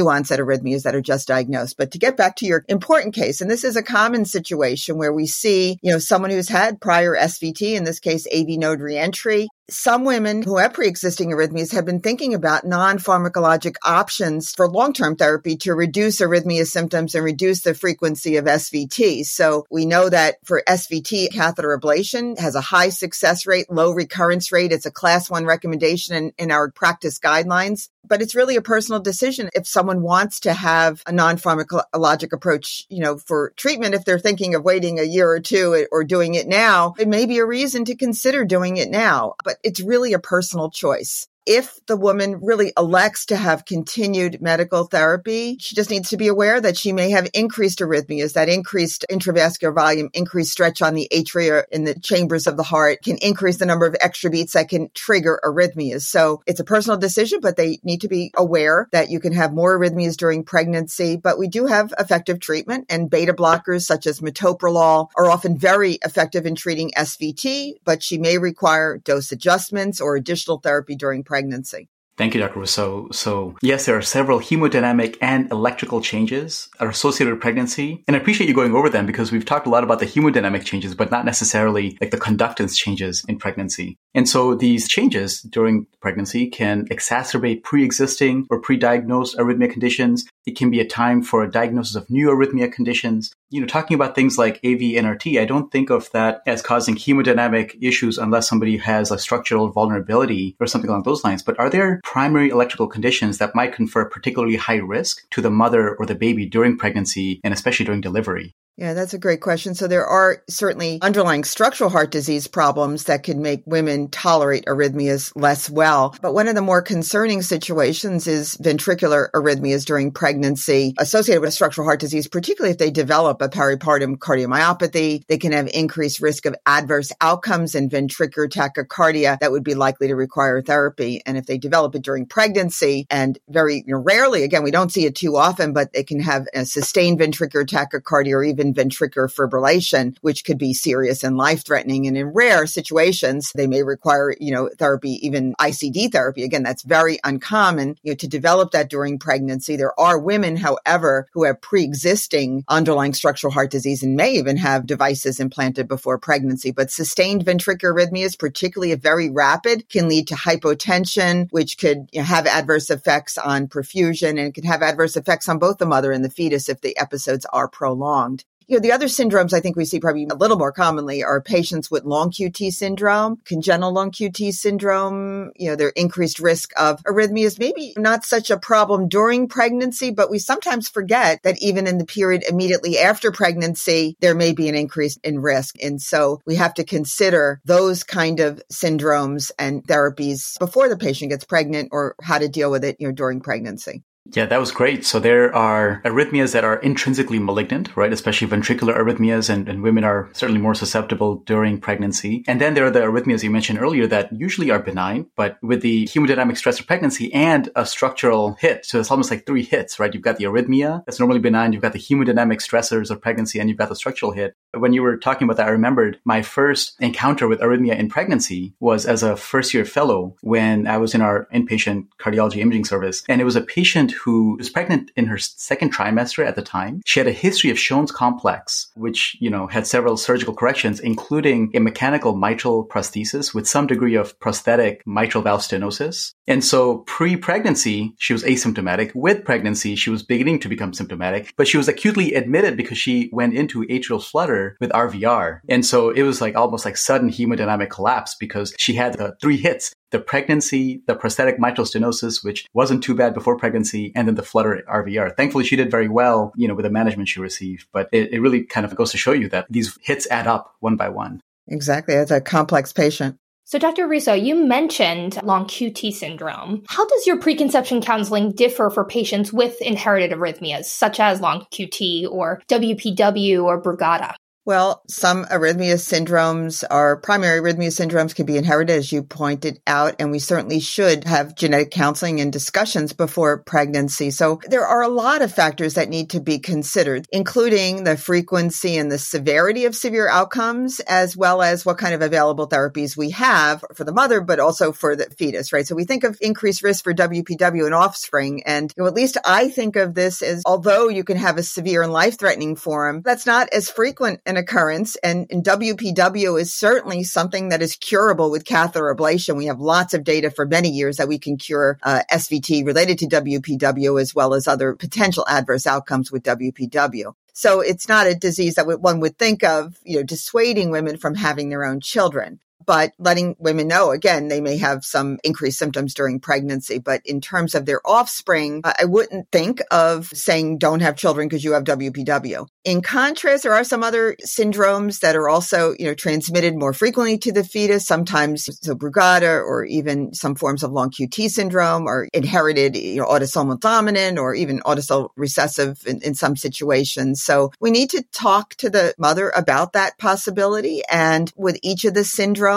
onset 0.09 0.41
arrhythmias 0.41 0.83
that 0.83 0.95
are 0.95 1.01
just 1.01 1.29
diagnosed. 1.29 1.77
But 1.77 1.91
to 1.93 1.99
get 1.99 2.17
back 2.17 2.37
to 2.37 2.47
your 2.47 2.65
important 2.69 3.15
case, 3.15 3.41
and 3.41 3.51
this 3.51 3.65
is 3.65 3.77
a 3.77 3.83
common 3.83 4.25
situation 4.25 4.99
where 4.99 5.13
we 5.13 5.27
see, 5.27 5.79
you 5.83 5.93
know, 5.93 5.99
someone 5.99 6.31
who's 6.31 6.49
had 6.49 6.81
prior 6.81 7.17
SVT, 7.17 7.75
in 7.75 7.85
this 7.85 8.01
case, 8.01 8.27
AV 8.33 8.49
node 8.51 8.81
reentry, 8.81 9.49
some 9.69 10.05
women 10.05 10.43
who 10.43 10.59
have 10.59 10.75
pre-existing 10.75 11.31
arrhythmias 11.31 11.73
have 11.73 11.85
been 11.85 12.01
thinking 12.01 12.35
about 12.35 12.65
non-pharmacologic 12.65 13.75
options 13.83 14.55
for 14.55 14.69
long-term 14.69 15.17
therapy 15.17 15.57
to 15.57 15.75
reduce 15.75 16.21
arrhythmia 16.21 16.67
symptoms 16.67 17.15
and 17.15 17.25
reduce 17.25 17.63
the 17.63 17.75
frequency 17.75 18.37
of 18.37 18.45
SVT. 18.45 19.25
So 19.25 19.67
we 19.71 19.85
know 19.85 20.09
that 20.09 20.37
for 20.45 20.63
SVT, 20.69 21.33
catheter 21.33 21.77
ablation 21.77 22.39
has 22.39 22.55
a 22.55 22.61
high 22.61 22.91
success 22.91 23.47
rate, 23.47 23.71
low 23.71 23.91
recurrence 23.91 24.53
rate. 24.53 24.73
It's 24.73 24.87
a 24.87 24.91
class 24.91 25.29
one 25.29 25.47
recommendation 25.47 26.15
in, 26.17 26.33
in 26.39 26.51
our 26.51 26.71
practice 26.71 27.19
guidelines 27.19 27.89
but 28.09 28.23
it's 28.23 28.35
really 28.35 28.57
a 28.57 28.63
personal 28.63 29.01
decision 29.01 29.51
if 29.55 29.67
someone 29.67 30.03
wants 30.03 30.41
to 30.41 30.53
have 30.53 31.03
a 31.07 31.13
non-pharmacologic 31.13 32.33
approach, 32.33 32.87
you 32.89 33.01
know, 33.01 33.19
for 33.19 33.53
treatment. 33.57 33.95
If 33.95 34.05
they're 34.05 34.19
thinking 34.19 34.55
of 34.55 34.65
waiting 34.65 34.99
a 34.99 35.05
year 35.05 35.29
or 35.29 35.41
two 35.41 35.87
or 35.91 36.05
doing 36.05 36.35
it 36.35 36.47
now, 36.47 36.95
it 36.99 37.09
may 37.09 37.27
be 37.27 37.39
a 37.39 37.47
reason 37.47 37.85
to 37.87 37.97
consider 37.97 38.45
doing 38.45 38.77
it 38.77 38.91
now, 38.91 39.35
but 39.45 39.56
it's 39.63 39.81
really 39.81 40.13
a 40.13 40.19
personal 40.19 40.71
choice 40.71 41.29
if 41.47 41.79
the 41.87 41.97
woman 41.97 42.41
really 42.43 42.73
elects 42.77 43.27
to 43.27 43.37
have 43.37 43.65
continued 43.65 44.43
medical 44.43 44.85
therapy, 44.85 45.57
she 45.61 45.77
just 45.77 45.91
needs 45.91 46.11
to 46.11 46.17
be 46.17 46.27
aware 46.27 46.61
that 46.61 46.77
she 46.77 46.93
may 46.93 47.11
have 47.11 47.29
increased 47.33 47.79
arrhythmias, 47.79 48.33
that 48.33 48.49
increased 48.49 49.07
intravascular 49.09 49.73
volume, 49.73 50.11
increased 50.13 50.51
stretch 50.51 50.83
on 50.83 50.95
the 50.95 51.09
atria 51.13 51.63
in 51.71 51.85
the 51.85 51.95
chambers 51.95 52.49
of 52.49 52.57
the 52.57 52.65
heart 52.65 53.03
can 53.03 53.17
increase 53.19 53.59
the 53.59 53.67
number 53.67 53.87
of 53.87 53.97
extra 54.01 54.29
beats 54.29 54.55
that 54.55 54.69
can 54.69 54.91
trigger 54.93 55.41
arrhythmias. 55.45 56.03
So 56.03 56.43
it's 56.47 56.59
a 56.59 56.65
personal 56.65 56.99
decision, 56.99 57.39
but 57.41 57.57
they 57.57 57.79
need 57.85 58.01
to 58.01 58.09
be 58.09 58.33
aware 58.37 58.89
that 58.91 59.11
you 59.11 59.21
can 59.21 59.33
have 59.33 59.53
more 59.53 59.79
arrhythmias 59.79 60.17
during 60.17 60.43
pregnancy. 60.43 61.17
But 61.17 61.39
we 61.39 61.47
do 61.47 61.67
have 61.67 61.95
effective 61.99 62.41
treatment 62.41 62.87
and 62.89 63.09
beta 63.09 63.33
blockers 63.33 63.83
such 63.83 64.07
as 64.09 64.21
metoprolol 64.21 65.09
are 65.17 65.31
often 65.31 65.57
very 65.57 65.99
effective 66.05 66.45
in 66.45 66.57
treating 66.57 66.91
SVT, 66.97 67.75
but 67.85 68.03
she 68.03 68.19
may 68.19 68.37
require 68.37 68.99
dose 68.99 69.31
adjustments 69.31 70.01
or 70.01 70.17
additional 70.17 70.59
therapy 70.59 70.97
during 70.97 71.23
pregnancy 71.23 71.36
pregnancy. 71.37 71.89
Thank 72.17 72.33
you, 72.33 72.41
Dr. 72.41 72.61
Russo. 72.61 73.09
So 73.13 73.57
yes, 73.61 73.85
there 73.85 73.99
are 73.99 74.01
several 74.01 74.41
hemodynamic 74.41 75.19
and 75.21 75.53
electrical 75.53 76.01
changes 76.01 76.67
are 76.81 76.89
associated 76.89 77.35
with 77.35 77.43
pregnancy. 77.43 78.03
And 78.09 78.17
I 78.17 78.21
appreciate 78.21 78.49
you 78.49 78.55
going 78.55 78.75
over 78.75 78.89
them 78.89 79.05
because 79.05 79.31
we've 79.31 79.45
talked 79.45 79.67
a 79.67 79.71
lot 79.71 79.85
about 79.85 79.99
the 79.99 80.07
hemodynamic 80.07 80.65
changes, 80.65 80.95
but 80.95 81.11
not 81.11 81.27
necessarily 81.27 81.99
like 82.01 82.13
the 82.13 82.17
conductance 82.17 82.75
changes 82.75 83.23
in 83.29 83.39
pregnancy. 83.39 83.99
And 84.15 84.27
so 84.27 84.55
these 84.55 84.89
changes 84.89 85.43
during 85.43 85.87
pregnancy 86.01 86.49
can 86.49 86.89
exacerbate 86.89 87.63
pre-existing 87.63 88.47
or 88.49 88.63
pre-diagnosed 88.63 89.37
arrhythmia 89.37 89.71
conditions. 89.71 90.25
It 90.47 90.57
can 90.57 90.71
be 90.71 90.81
a 90.81 90.87
time 90.87 91.23
for 91.23 91.43
a 91.43 91.51
diagnosis 91.51 91.97
of 91.97 92.09
new 92.09 92.29
arrhythmia 92.29 92.73
conditions. 92.73 93.31
You 93.49 93.61
know, 93.61 93.67
talking 93.69 93.95
about 93.95 94.17
things 94.17 94.37
like 94.37 94.57
AV 94.65 94.81
AVNRT, 94.81 95.41
I 95.41 95.45
don't 95.45 95.71
think 95.71 95.89
of 95.89 96.11
that 96.11 96.41
as 96.49 96.63
causing 96.63 96.97
hemodynamic 96.97 97.79
issues 97.81 98.19
unless 98.19 98.49
somebody 98.49 98.77
has 98.79 99.13
a 99.13 99.21
structural 99.21 99.71
vulnerability 99.71 100.57
or 100.59 100.67
something 100.67 100.91
along 100.91 101.05
those 101.05 101.23
lines. 101.23 101.45
But 101.45 101.57
are 101.61 101.71
there 101.71 102.01
primary 102.03 102.49
electrical 102.49 102.89
conditions 102.89 103.39
that 103.39 103.55
might 103.55 103.73
confer 103.73 104.05
particularly 104.05 104.57
high 104.57 104.79
risk 104.79 105.31
to 105.31 105.41
the 105.41 105.51
mother 105.51 105.95
or 105.95 106.07
the 106.07 106.17
baby 106.17 106.45
during 106.45 106.77
pregnancy 106.77 107.41
and 107.45 107.55
especially 107.55 107.87
during 107.87 108.01
delivery? 108.01 108.53
Yeah, 108.79 108.93
that's 108.93 109.15
a 109.15 109.19
great 109.19 109.41
question. 109.41 109.75
So 109.75 109.89
there 109.89 110.07
are 110.07 110.43
certainly 110.51 110.99
underlying 111.01 111.45
structural 111.45 111.89
heart 111.89 112.11
disease 112.11 112.47
problems 112.47 113.05
that 113.05 113.23
can 113.23 113.41
make 113.41 113.63
women 113.65 114.09
tolerate 114.09 114.67
arrhythmias 114.67 115.33
less 115.35 115.71
well. 115.71 116.15
But 116.21 116.35
one 116.35 116.47
of 116.47 116.55
the 116.55 116.61
more 116.61 116.83
concerning 116.83 117.41
situations 117.41 118.27
is 118.27 118.59
ventricular 118.59 119.31
arrhythmias 119.31 119.87
during 119.87 120.13
pregnancy 120.13 120.95
associated 120.99 121.41
with 121.41 121.55
structural 121.55 121.87
heart 121.87 122.01
disease, 122.01 122.29
particularly 122.29 122.73
if 122.73 122.77
they 122.77 122.91
develop 122.91 123.41
a 123.41 123.49
peripartum 123.49 124.19
cardiomyopathy. 124.19 125.27
They 125.27 125.39
can 125.39 125.53
have 125.53 125.69
increased 125.69 126.21
risk 126.21 126.45
of 126.45 126.55
adverse 126.67 127.13
outcomes 127.23 127.75
and 127.75 127.91
ventricular 127.91 128.47
tachycardia 128.47 129.39
that 129.39 129.53
would 129.53 129.65
be 129.65 129.75
likely 129.75 130.09
to 130.09 130.15
require 130.15 130.61
therapy. 130.61 131.23
And 131.25 131.39
if 131.39 131.47
they 131.47 131.57
develop 131.57 131.95
it 131.95 132.03
during 132.03 132.27
pregnancy 132.27 133.07
and 133.09 133.39
very 133.49 133.77
you 133.87 133.95
know, 133.95 134.03
rarely, 134.03 134.43
again, 134.43 134.65
we 134.65 134.71
don't 134.71 134.93
see 134.93 135.07
it 135.07 135.15
too 135.15 135.37
often, 135.37 135.73
but 135.73 135.95
they 135.95 136.05
can 136.05 136.21
have 136.21 136.47
a 136.53 136.67
sustained 136.67 137.21
ventricular 137.21 137.65
tachycardia 137.65 138.35
or 138.35 138.45
even 138.45 138.66
ventricular 138.75 139.33
fibrillation, 139.33 140.17
which 140.21 140.45
could 140.45 140.59
be 140.59 140.75
serious 140.75 141.25
and 141.25 141.37
life 141.37 141.65
threatening. 141.65 142.07
And 142.07 142.17
in 142.17 142.29
rare 142.29 142.67
situations, 142.67 143.53
they 143.55 143.67
may 143.67 143.83
require, 143.83 144.35
you 144.39 144.53
know, 144.53 144.69
therapy, 144.79 145.19
even 145.27 145.55
ICD 145.61 146.13
therapy. 146.13 146.45
Again, 146.45 146.63
that's 146.63 146.83
very 146.83 147.19
uncommon, 147.25 147.97
you 148.03 148.13
know, 148.13 148.17
to 148.17 148.29
develop 148.29 148.71
that 148.73 148.91
during 148.91 149.19
pregnancy. 149.19 149.77
There 149.77 149.99
are 149.99 150.19
women, 150.19 150.57
however, 150.57 151.29
who 151.33 151.45
have 151.45 151.61
pre-existing 151.61 152.65
underlying 152.69 153.15
structural 153.15 153.53
heart 153.53 153.71
disease 153.71 154.03
and 154.03 154.17
may 154.17 154.33
even 154.33 154.57
have 154.57 154.87
devices 154.87 155.41
implanted 155.41 155.89
before 155.89 156.19
pregnancy. 156.19 156.71
But 156.71 156.91
sustained 156.91 157.45
ventricular 157.45 157.95
arrhythmias, 157.95 158.39
particularly 158.39 158.93
if 158.93 159.01
very 159.01 159.31
rapid, 159.31 159.89
can 159.89 160.09
lead 160.09 160.29
to 160.29 160.35
hypotension, 160.35 161.49
which 161.51 161.79
could 161.79 162.09
you 162.13 162.21
know, 162.21 162.25
have 162.25 162.47
adverse 162.47 162.91
effects 162.91 163.39
on 163.39 163.69
perfusion 163.69 164.41
and 164.41 164.55
can 164.55 164.65
have 164.65 164.83
adverse 164.83 165.17
effects 165.17 165.49
on 165.49 165.59
both 165.59 165.79
the 165.79 165.87
mother 165.87 166.13
and 166.13 166.25
the 166.25 166.31
fetus 166.31 166.69
if 166.69 166.81
the 166.81 166.97
episodes 166.99 167.47
are 167.53 167.69
prolonged. 167.69 168.45
You 168.69 168.79
know, 168.79 168.81
the 168.81 168.91
other 168.91 169.07
syndromes 169.07 169.53
I 169.53 169.61
think 169.61 169.77
we 169.77 169.85
see 169.85 170.01
probably 170.01 170.27
a 170.29 170.35
little 170.35 170.59
more 170.59 170.73
commonly 170.73 171.23
are 171.23 171.41
patients 171.41 171.89
with 171.89 172.05
long 172.05 172.33
QT 172.33 172.73
syndrome, 172.73 173.41
congenital 173.45 173.93
long 173.93 174.11
QT 174.11 174.53
syndrome, 174.53 175.53
you 175.55 175.71
know, 175.71 175.77
their 175.77 175.91
increased 175.91 176.41
risk 176.41 176.73
of 176.77 177.01
arrhythmias, 177.05 177.61
maybe 177.61 177.95
not 177.97 178.25
such 178.25 178.51
a 178.51 178.59
problem 178.59 179.07
during 179.07 179.47
pregnancy, 179.47 180.11
but 180.11 180.31
we 180.31 180.41
sometimes 180.41 180.89
forget 180.89 181.41
that 181.45 181.63
even 181.63 181.87
in 181.87 181.99
the 181.99 182.05
period 182.05 182.43
immediately 182.49 182.99
after 182.99 183.31
pregnancy, 183.31 184.17
there 184.19 184.35
may 184.35 184.53
be 184.53 184.69
an 184.69 184.75
increase 184.75 185.17
in 185.19 185.39
risk. 185.39 185.77
And 185.81 186.03
so 186.03 186.41
we 186.45 186.57
have 186.57 186.75
to 186.75 186.85
consider 186.85 187.61
those 187.65 188.03
kind 188.03 188.41
of 188.41 188.61
syndromes 188.73 189.53
and 189.61 189.85
therapies 189.85 190.59
before 190.59 190.89
the 190.89 190.97
patient 190.97 191.31
gets 191.31 191.45
pregnant 191.45 191.91
or 191.93 192.17
how 192.21 192.39
to 192.39 192.49
deal 192.49 192.73
with 192.73 192.83
it, 192.83 192.97
you 192.99 193.07
know, 193.07 193.15
during 193.15 193.41
pregnancy. 193.41 194.03
Yeah, 194.33 194.47
that 194.47 194.61
was 194.61 194.71
great. 194.71 195.05
So 195.05 195.19
there 195.19 195.55
are 195.55 196.01
arrhythmias 196.05 196.53
that 196.53 196.65
are 196.65 196.77
intrinsically 196.77 197.39
malignant, 197.39 197.97
right? 197.97 198.13
Especially 198.13 198.49
ventricular 198.49 198.97
arrhythmias 198.97 199.51
and, 199.51 199.69
and, 199.69 199.83
women 199.83 200.05
are 200.05 200.29
certainly 200.33 200.61
more 200.61 200.75
susceptible 200.75 201.37
during 201.47 201.79
pregnancy. 201.79 202.43
And 202.49 202.61
then 202.61 202.75
there 202.75 202.87
are 202.87 202.91
the 202.91 203.01
arrhythmias 203.01 203.43
you 203.43 203.51
mentioned 203.51 203.79
earlier 203.79 204.07
that 204.09 204.33
usually 204.33 204.71
are 204.71 204.81
benign, 204.81 205.27
but 205.37 205.59
with 205.63 205.83
the 205.83 206.07
hemodynamic 206.07 206.57
stress 206.57 206.81
of 206.81 206.87
pregnancy 206.87 207.33
and 207.33 207.71
a 207.77 207.87
structural 207.87 208.55
hit. 208.55 208.85
So 208.85 208.99
it's 208.99 209.11
almost 209.11 209.31
like 209.31 209.47
three 209.47 209.63
hits, 209.63 210.01
right? 210.01 210.13
You've 210.13 210.25
got 210.25 210.39
the 210.39 210.45
arrhythmia 210.45 211.05
that's 211.05 211.21
normally 211.21 211.39
benign. 211.39 211.73
You've 211.73 211.83
got 211.83 211.93
the 211.93 212.01
hemodynamic 212.01 212.59
stressors 212.59 213.11
of 213.11 213.21
pregnancy 213.21 213.61
and 213.61 213.69
you've 213.69 213.79
got 213.79 213.91
the 213.91 213.97
structural 213.97 214.33
hit. 214.33 214.57
When 214.73 214.93
you 214.93 215.03
were 215.03 215.17
talking 215.17 215.45
about 215.45 215.59
that, 215.59 215.69
I 215.69 215.71
remembered 215.71 216.19
my 216.25 216.43
first 216.43 216.97
encounter 217.01 217.47
with 217.47 217.61
arrhythmia 217.61 217.97
in 217.97 218.09
pregnancy 218.09 218.75
was 218.81 219.07
as 219.07 219.23
a 219.23 219.37
first 219.37 219.73
year 219.73 219.85
fellow 219.85 220.35
when 220.41 220.87
I 220.87 220.97
was 220.97 221.15
in 221.15 221.21
our 221.21 221.47
inpatient 221.55 222.09
cardiology 222.19 222.57
imaging 222.57 222.87
service. 222.87 223.23
And 223.29 223.41
it 223.41 223.45
was 223.45 223.57
a 223.57 223.61
patient 223.61 224.16
who 224.17 224.57
was 224.57 224.71
pregnant 224.71 225.11
in 225.17 225.27
her 225.27 225.39
second 225.39 225.95
trimester 225.95 226.47
at 226.47 226.57
the 226.57 226.63
time. 226.63 227.03
She 227.05 227.21
had 227.21 227.27
a 227.27 227.33
history 227.33 227.71
of 227.71 227.79
Shone's 227.79 228.13
complex, 228.13 228.91
which, 228.95 229.37
you 229.41 229.51
know, 229.51 229.67
had 229.67 229.87
several 229.87 230.17
surgical 230.17 230.55
corrections, 230.55 231.01
including 231.01 231.71
a 231.75 231.81
mechanical 231.81 232.37
mitral 232.37 232.87
prosthesis 232.87 233.55
with 233.55 233.69
some 233.69 233.87
degree 233.87 234.15
of 234.15 234.39
prosthetic 234.41 235.03
mitral 235.07 235.43
valve 235.43 235.61
stenosis. 235.61 236.33
And 236.47 236.65
so 236.65 236.99
pre-pregnancy, 236.99 238.15
she 238.19 238.33
was 238.33 238.45
asymptomatic. 238.45 239.13
With 239.15 239.45
pregnancy, 239.45 239.97
she 239.97 240.11
was 240.11 240.23
beginning 240.23 240.61
to 240.61 240.69
become 240.69 240.93
symptomatic, 240.93 241.55
but 241.57 241.69
she 241.69 241.77
was 241.77 241.89
acutely 241.89 242.35
admitted 242.35 242.77
because 242.77 242.99
she 242.99 243.31
went 243.33 243.55
into 243.55 243.85
atrial 243.87 244.23
flutter 244.23 244.77
with 244.81 244.91
RVR. 244.91 245.61
And 245.69 245.85
so 245.85 246.11
it 246.11 246.23
was 246.23 246.41
like 246.41 246.57
almost 246.57 246.85
like 246.85 246.97
sudden 246.97 247.31
hemodynamic 247.31 247.91
collapse 247.91 248.37
because 248.39 248.75
she 248.79 248.95
had 248.95 249.15
the 249.15 249.37
three 249.41 249.57
hits 249.57 249.93
the 250.11 250.19
pregnancy, 250.19 251.03
the 251.07 251.15
prosthetic 251.15 251.59
mitral 251.59 251.87
stenosis, 251.87 252.45
which 252.45 252.67
wasn't 252.75 253.03
too 253.03 253.15
bad 253.15 253.35
before 253.35 253.57
pregnancy, 253.57 254.13
and 254.15 254.29
then 254.29 254.35
the 254.35 254.43
flutter 254.43 254.83
RVR. 254.89 255.37
Thankfully, 255.37 255.65
she 255.65 255.77
did 255.77 255.91
very 255.91 256.09
well, 256.09 256.53
you 256.57 256.69
know, 256.69 256.75
with 256.75 256.85
the 256.85 256.91
management 256.91 257.29
she 257.29 257.41
received. 257.41 257.87
But 257.93 258.09
it, 258.13 258.33
it 258.33 258.41
really 258.41 258.65
kind 258.65 258.87
of 258.87 258.95
goes 258.95 259.11
to 259.13 259.19
show 259.19 259.33
you 259.33 259.49
that 259.51 259.67
these 259.71 259.99
hits 260.03 260.27
add 260.31 260.47
up 260.47 260.75
one 260.81 260.97
by 260.97 261.09
one. 261.09 261.41
Exactly. 261.69 262.15
It's 262.15 262.31
a 262.31 262.41
complex 262.41 262.93
patient. 262.93 263.37
So, 263.69 263.81
Dr. 263.81 264.07
Russo, 264.07 264.33
you 264.33 264.55
mentioned 264.55 265.43
long 265.43 265.65
QT 265.65 266.13
syndrome. 266.13 266.85
How 266.87 267.05
does 267.05 267.27
your 267.27 267.41
preconception 267.41 268.01
counseling 268.01 268.53
differ 268.53 268.91
for 268.91 269.05
patients 269.05 269.53
with 269.53 269.83
inherited 269.83 270.31
arrhythmias, 270.31 270.85
such 270.85 271.19
as 271.19 271.41
long 271.41 271.67
QT 271.73 272.31
or 272.31 272.63
WPW 272.69 273.65
or 273.65 273.83
Brugada? 273.83 274.35
Well, 274.67 275.01
some 275.07 275.45
arrhythmia 275.45 275.95
syndromes 275.95 276.83
are 276.91 277.19
primary 277.19 277.61
arrhythmia 277.61 277.91
syndromes 277.91 278.35
can 278.35 278.47
be 278.47 278.57
inherited, 278.57 278.97
as 278.97 279.13
you 279.13 279.23
pointed 279.23 279.81
out, 279.87 280.17
and 280.19 280.33
we 280.33 280.41
certainly 280.41 280.81
should 280.81 281.23
have 281.23 281.55
genetic 281.55 281.93
counseling 281.93 282.41
and 282.41 282.53
discussions 282.53 283.13
before 283.13 283.59
pregnancy. 283.59 284.33
So 284.33 284.59
there 284.67 284.85
are 284.85 285.03
a 285.03 285.09
lot 285.09 285.41
of 285.41 285.55
factors 285.55 285.95
that 285.95 286.09
need 286.09 286.31
to 286.31 286.41
be 286.41 286.59
considered, 286.59 287.29
including 287.31 288.03
the 288.03 288.17
frequency 288.17 288.97
and 288.97 289.09
the 289.09 289.19
severity 289.19 289.85
of 289.85 289.95
severe 289.95 290.29
outcomes, 290.29 290.99
as 290.99 291.37
well 291.37 291.63
as 291.63 291.87
what 291.87 291.99
kind 291.99 292.13
of 292.13 292.21
available 292.21 292.69
therapies 292.69 293.17
we 293.17 293.31
have 293.31 293.85
for 293.95 294.03
the 294.03 294.13
mother, 294.13 294.41
but 294.41 294.59
also 294.59 294.91
for 294.91 295.15
the 295.15 295.31
fetus, 295.39 295.73
right? 295.73 295.87
So 295.87 295.95
we 295.95 296.07
think 296.07 296.25
of 296.25 296.39
increased 296.41 296.83
risk 296.83 297.05
for 297.05 297.15
WPW 297.15 297.87
in 297.87 297.93
offspring. 297.93 298.65
And 298.65 298.93
you 298.97 299.05
know, 299.05 299.07
at 299.09 299.15
least 299.15 299.37
I 299.45 299.69
think 299.69 299.95
of 299.95 300.15
this 300.15 300.43
as 300.43 300.65
although 300.67 301.09
you 301.09 301.23
can 301.23 301.37
have 301.37 301.57
a 301.57 301.63
severe 301.63 302.03
and 302.03 302.13
life 302.13 302.37
threatening 302.37 302.75
form, 302.75 303.23
that's 303.23 303.47
not 303.47 303.69
as 303.73 303.89
frequent 303.89 304.41
occurrence. 304.57 305.17
And, 305.17 305.47
and, 305.51 305.65
WPW 305.65 306.61
is 306.61 306.73
certainly 306.73 307.25
something 307.25 307.71
that 307.71 307.83
is 307.83 307.97
curable 307.97 308.51
with 308.51 308.65
catheter 308.65 309.15
ablation. 309.15 309.57
We 309.57 309.67
have 309.67 309.81
lots 309.81 310.15
of 310.15 310.25
data 310.25 310.51
for 310.51 310.67
many 310.67 310.89
years 310.91 311.17
that 311.17 311.29
we 311.29 311.39
can 311.39 311.57
cure 311.57 311.99
uh, 312.03 312.23
SVT 312.31 312.87
related 312.87 313.19
to 313.19 313.27
WPW 313.27 314.21
as 314.21 314.35
well 314.35 314.55
as 314.55 314.69
other 314.69 314.95
potential 314.95 315.45
adverse 315.49 315.87
outcomes 315.87 316.31
with 316.31 316.45
WPW. 316.45 317.33
So 317.53 317.81
it's 317.81 318.09
not 318.09 318.27
a 318.27 318.35
disease 318.35 318.75
that 318.75 319.01
one 319.01 319.21
would 319.21 319.39
think 319.39 319.65
of, 319.65 319.99
you 320.05 320.19
know, 320.19 320.23
dissuading 320.23 320.91
women 320.91 321.17
from 321.17 321.35
having 321.35 321.71
their 321.71 321.85
own 321.85 322.01
children 322.01 322.61
but 322.87 323.13
letting 323.19 323.57
women 323.59 323.89
know 323.89 324.13
again, 324.13 324.49
they 324.49 324.61
may 324.61 324.79
have 324.79 325.05
some 325.05 325.39
increased 325.45 325.79
symptoms 325.79 326.15
during 326.15 326.41
pregnancy. 326.41 326.99
But 326.99 327.21
in 327.25 327.41
terms 327.41 327.75
of 327.75 327.85
their 327.85 328.01
offspring, 328.07 328.83
I 328.85 329.05
wouldn't 329.05 329.51
think 329.51 329.83
of 329.91 330.29
saying 330.29 330.79
don't 330.79 331.01
have 331.01 331.17
children 331.17 331.49
because 331.49 331.65
you 331.65 331.73
have 331.73 331.85
WPW. 331.85 332.67
In 332.85 333.03
contrast, 333.03 333.65
there 333.65 333.75
are 333.75 333.85
some 333.85 334.05
other 334.05 334.37
syndromes 334.47 335.21
that 335.21 335.35
are 335.35 335.49
also, 335.49 335.95
you 335.99 336.07
know, 336.07 336.15
transmitted 336.15 336.77
more 336.77 336.93
frequently 336.93 337.37
to 337.39 337.53
the 337.53 337.65
fetus, 337.65 338.07
sometimes 338.07 338.69
so 338.81 338.95
Brugada 338.95 339.61
or 339.61 339.85
even 339.85 340.33
some 340.33 340.55
forms 340.55 340.85
of 340.85 340.93
long 340.93 341.11
QT 341.11 341.49
syndrome 341.51 342.07
or 342.07 342.29
inherited, 342.33 342.97
you 342.97 343.17
know, 343.17 343.27
autosomal 343.27 343.81
dominant 343.81 344.39
or 344.39 344.55
even 344.55 344.81
autosomal 344.81 345.31
recessive 345.37 345.99
in, 346.07 346.23
in 346.23 346.35
some 346.35 346.57
situations. 346.57 347.43
So 347.43 347.73
we 347.81 347.91
need 347.91 348.11
to 348.11 348.23
talk 348.33 348.77
to 348.77 348.89
the 348.89 349.15
mother 349.19 349.51
about 349.57 349.95
that 349.95 350.19
possibility. 350.19 351.03
And 351.11 351.53
with 351.57 351.79
each 351.83 352.05
of 352.05 352.15
the 352.15 352.21
syndromes, 352.21 352.76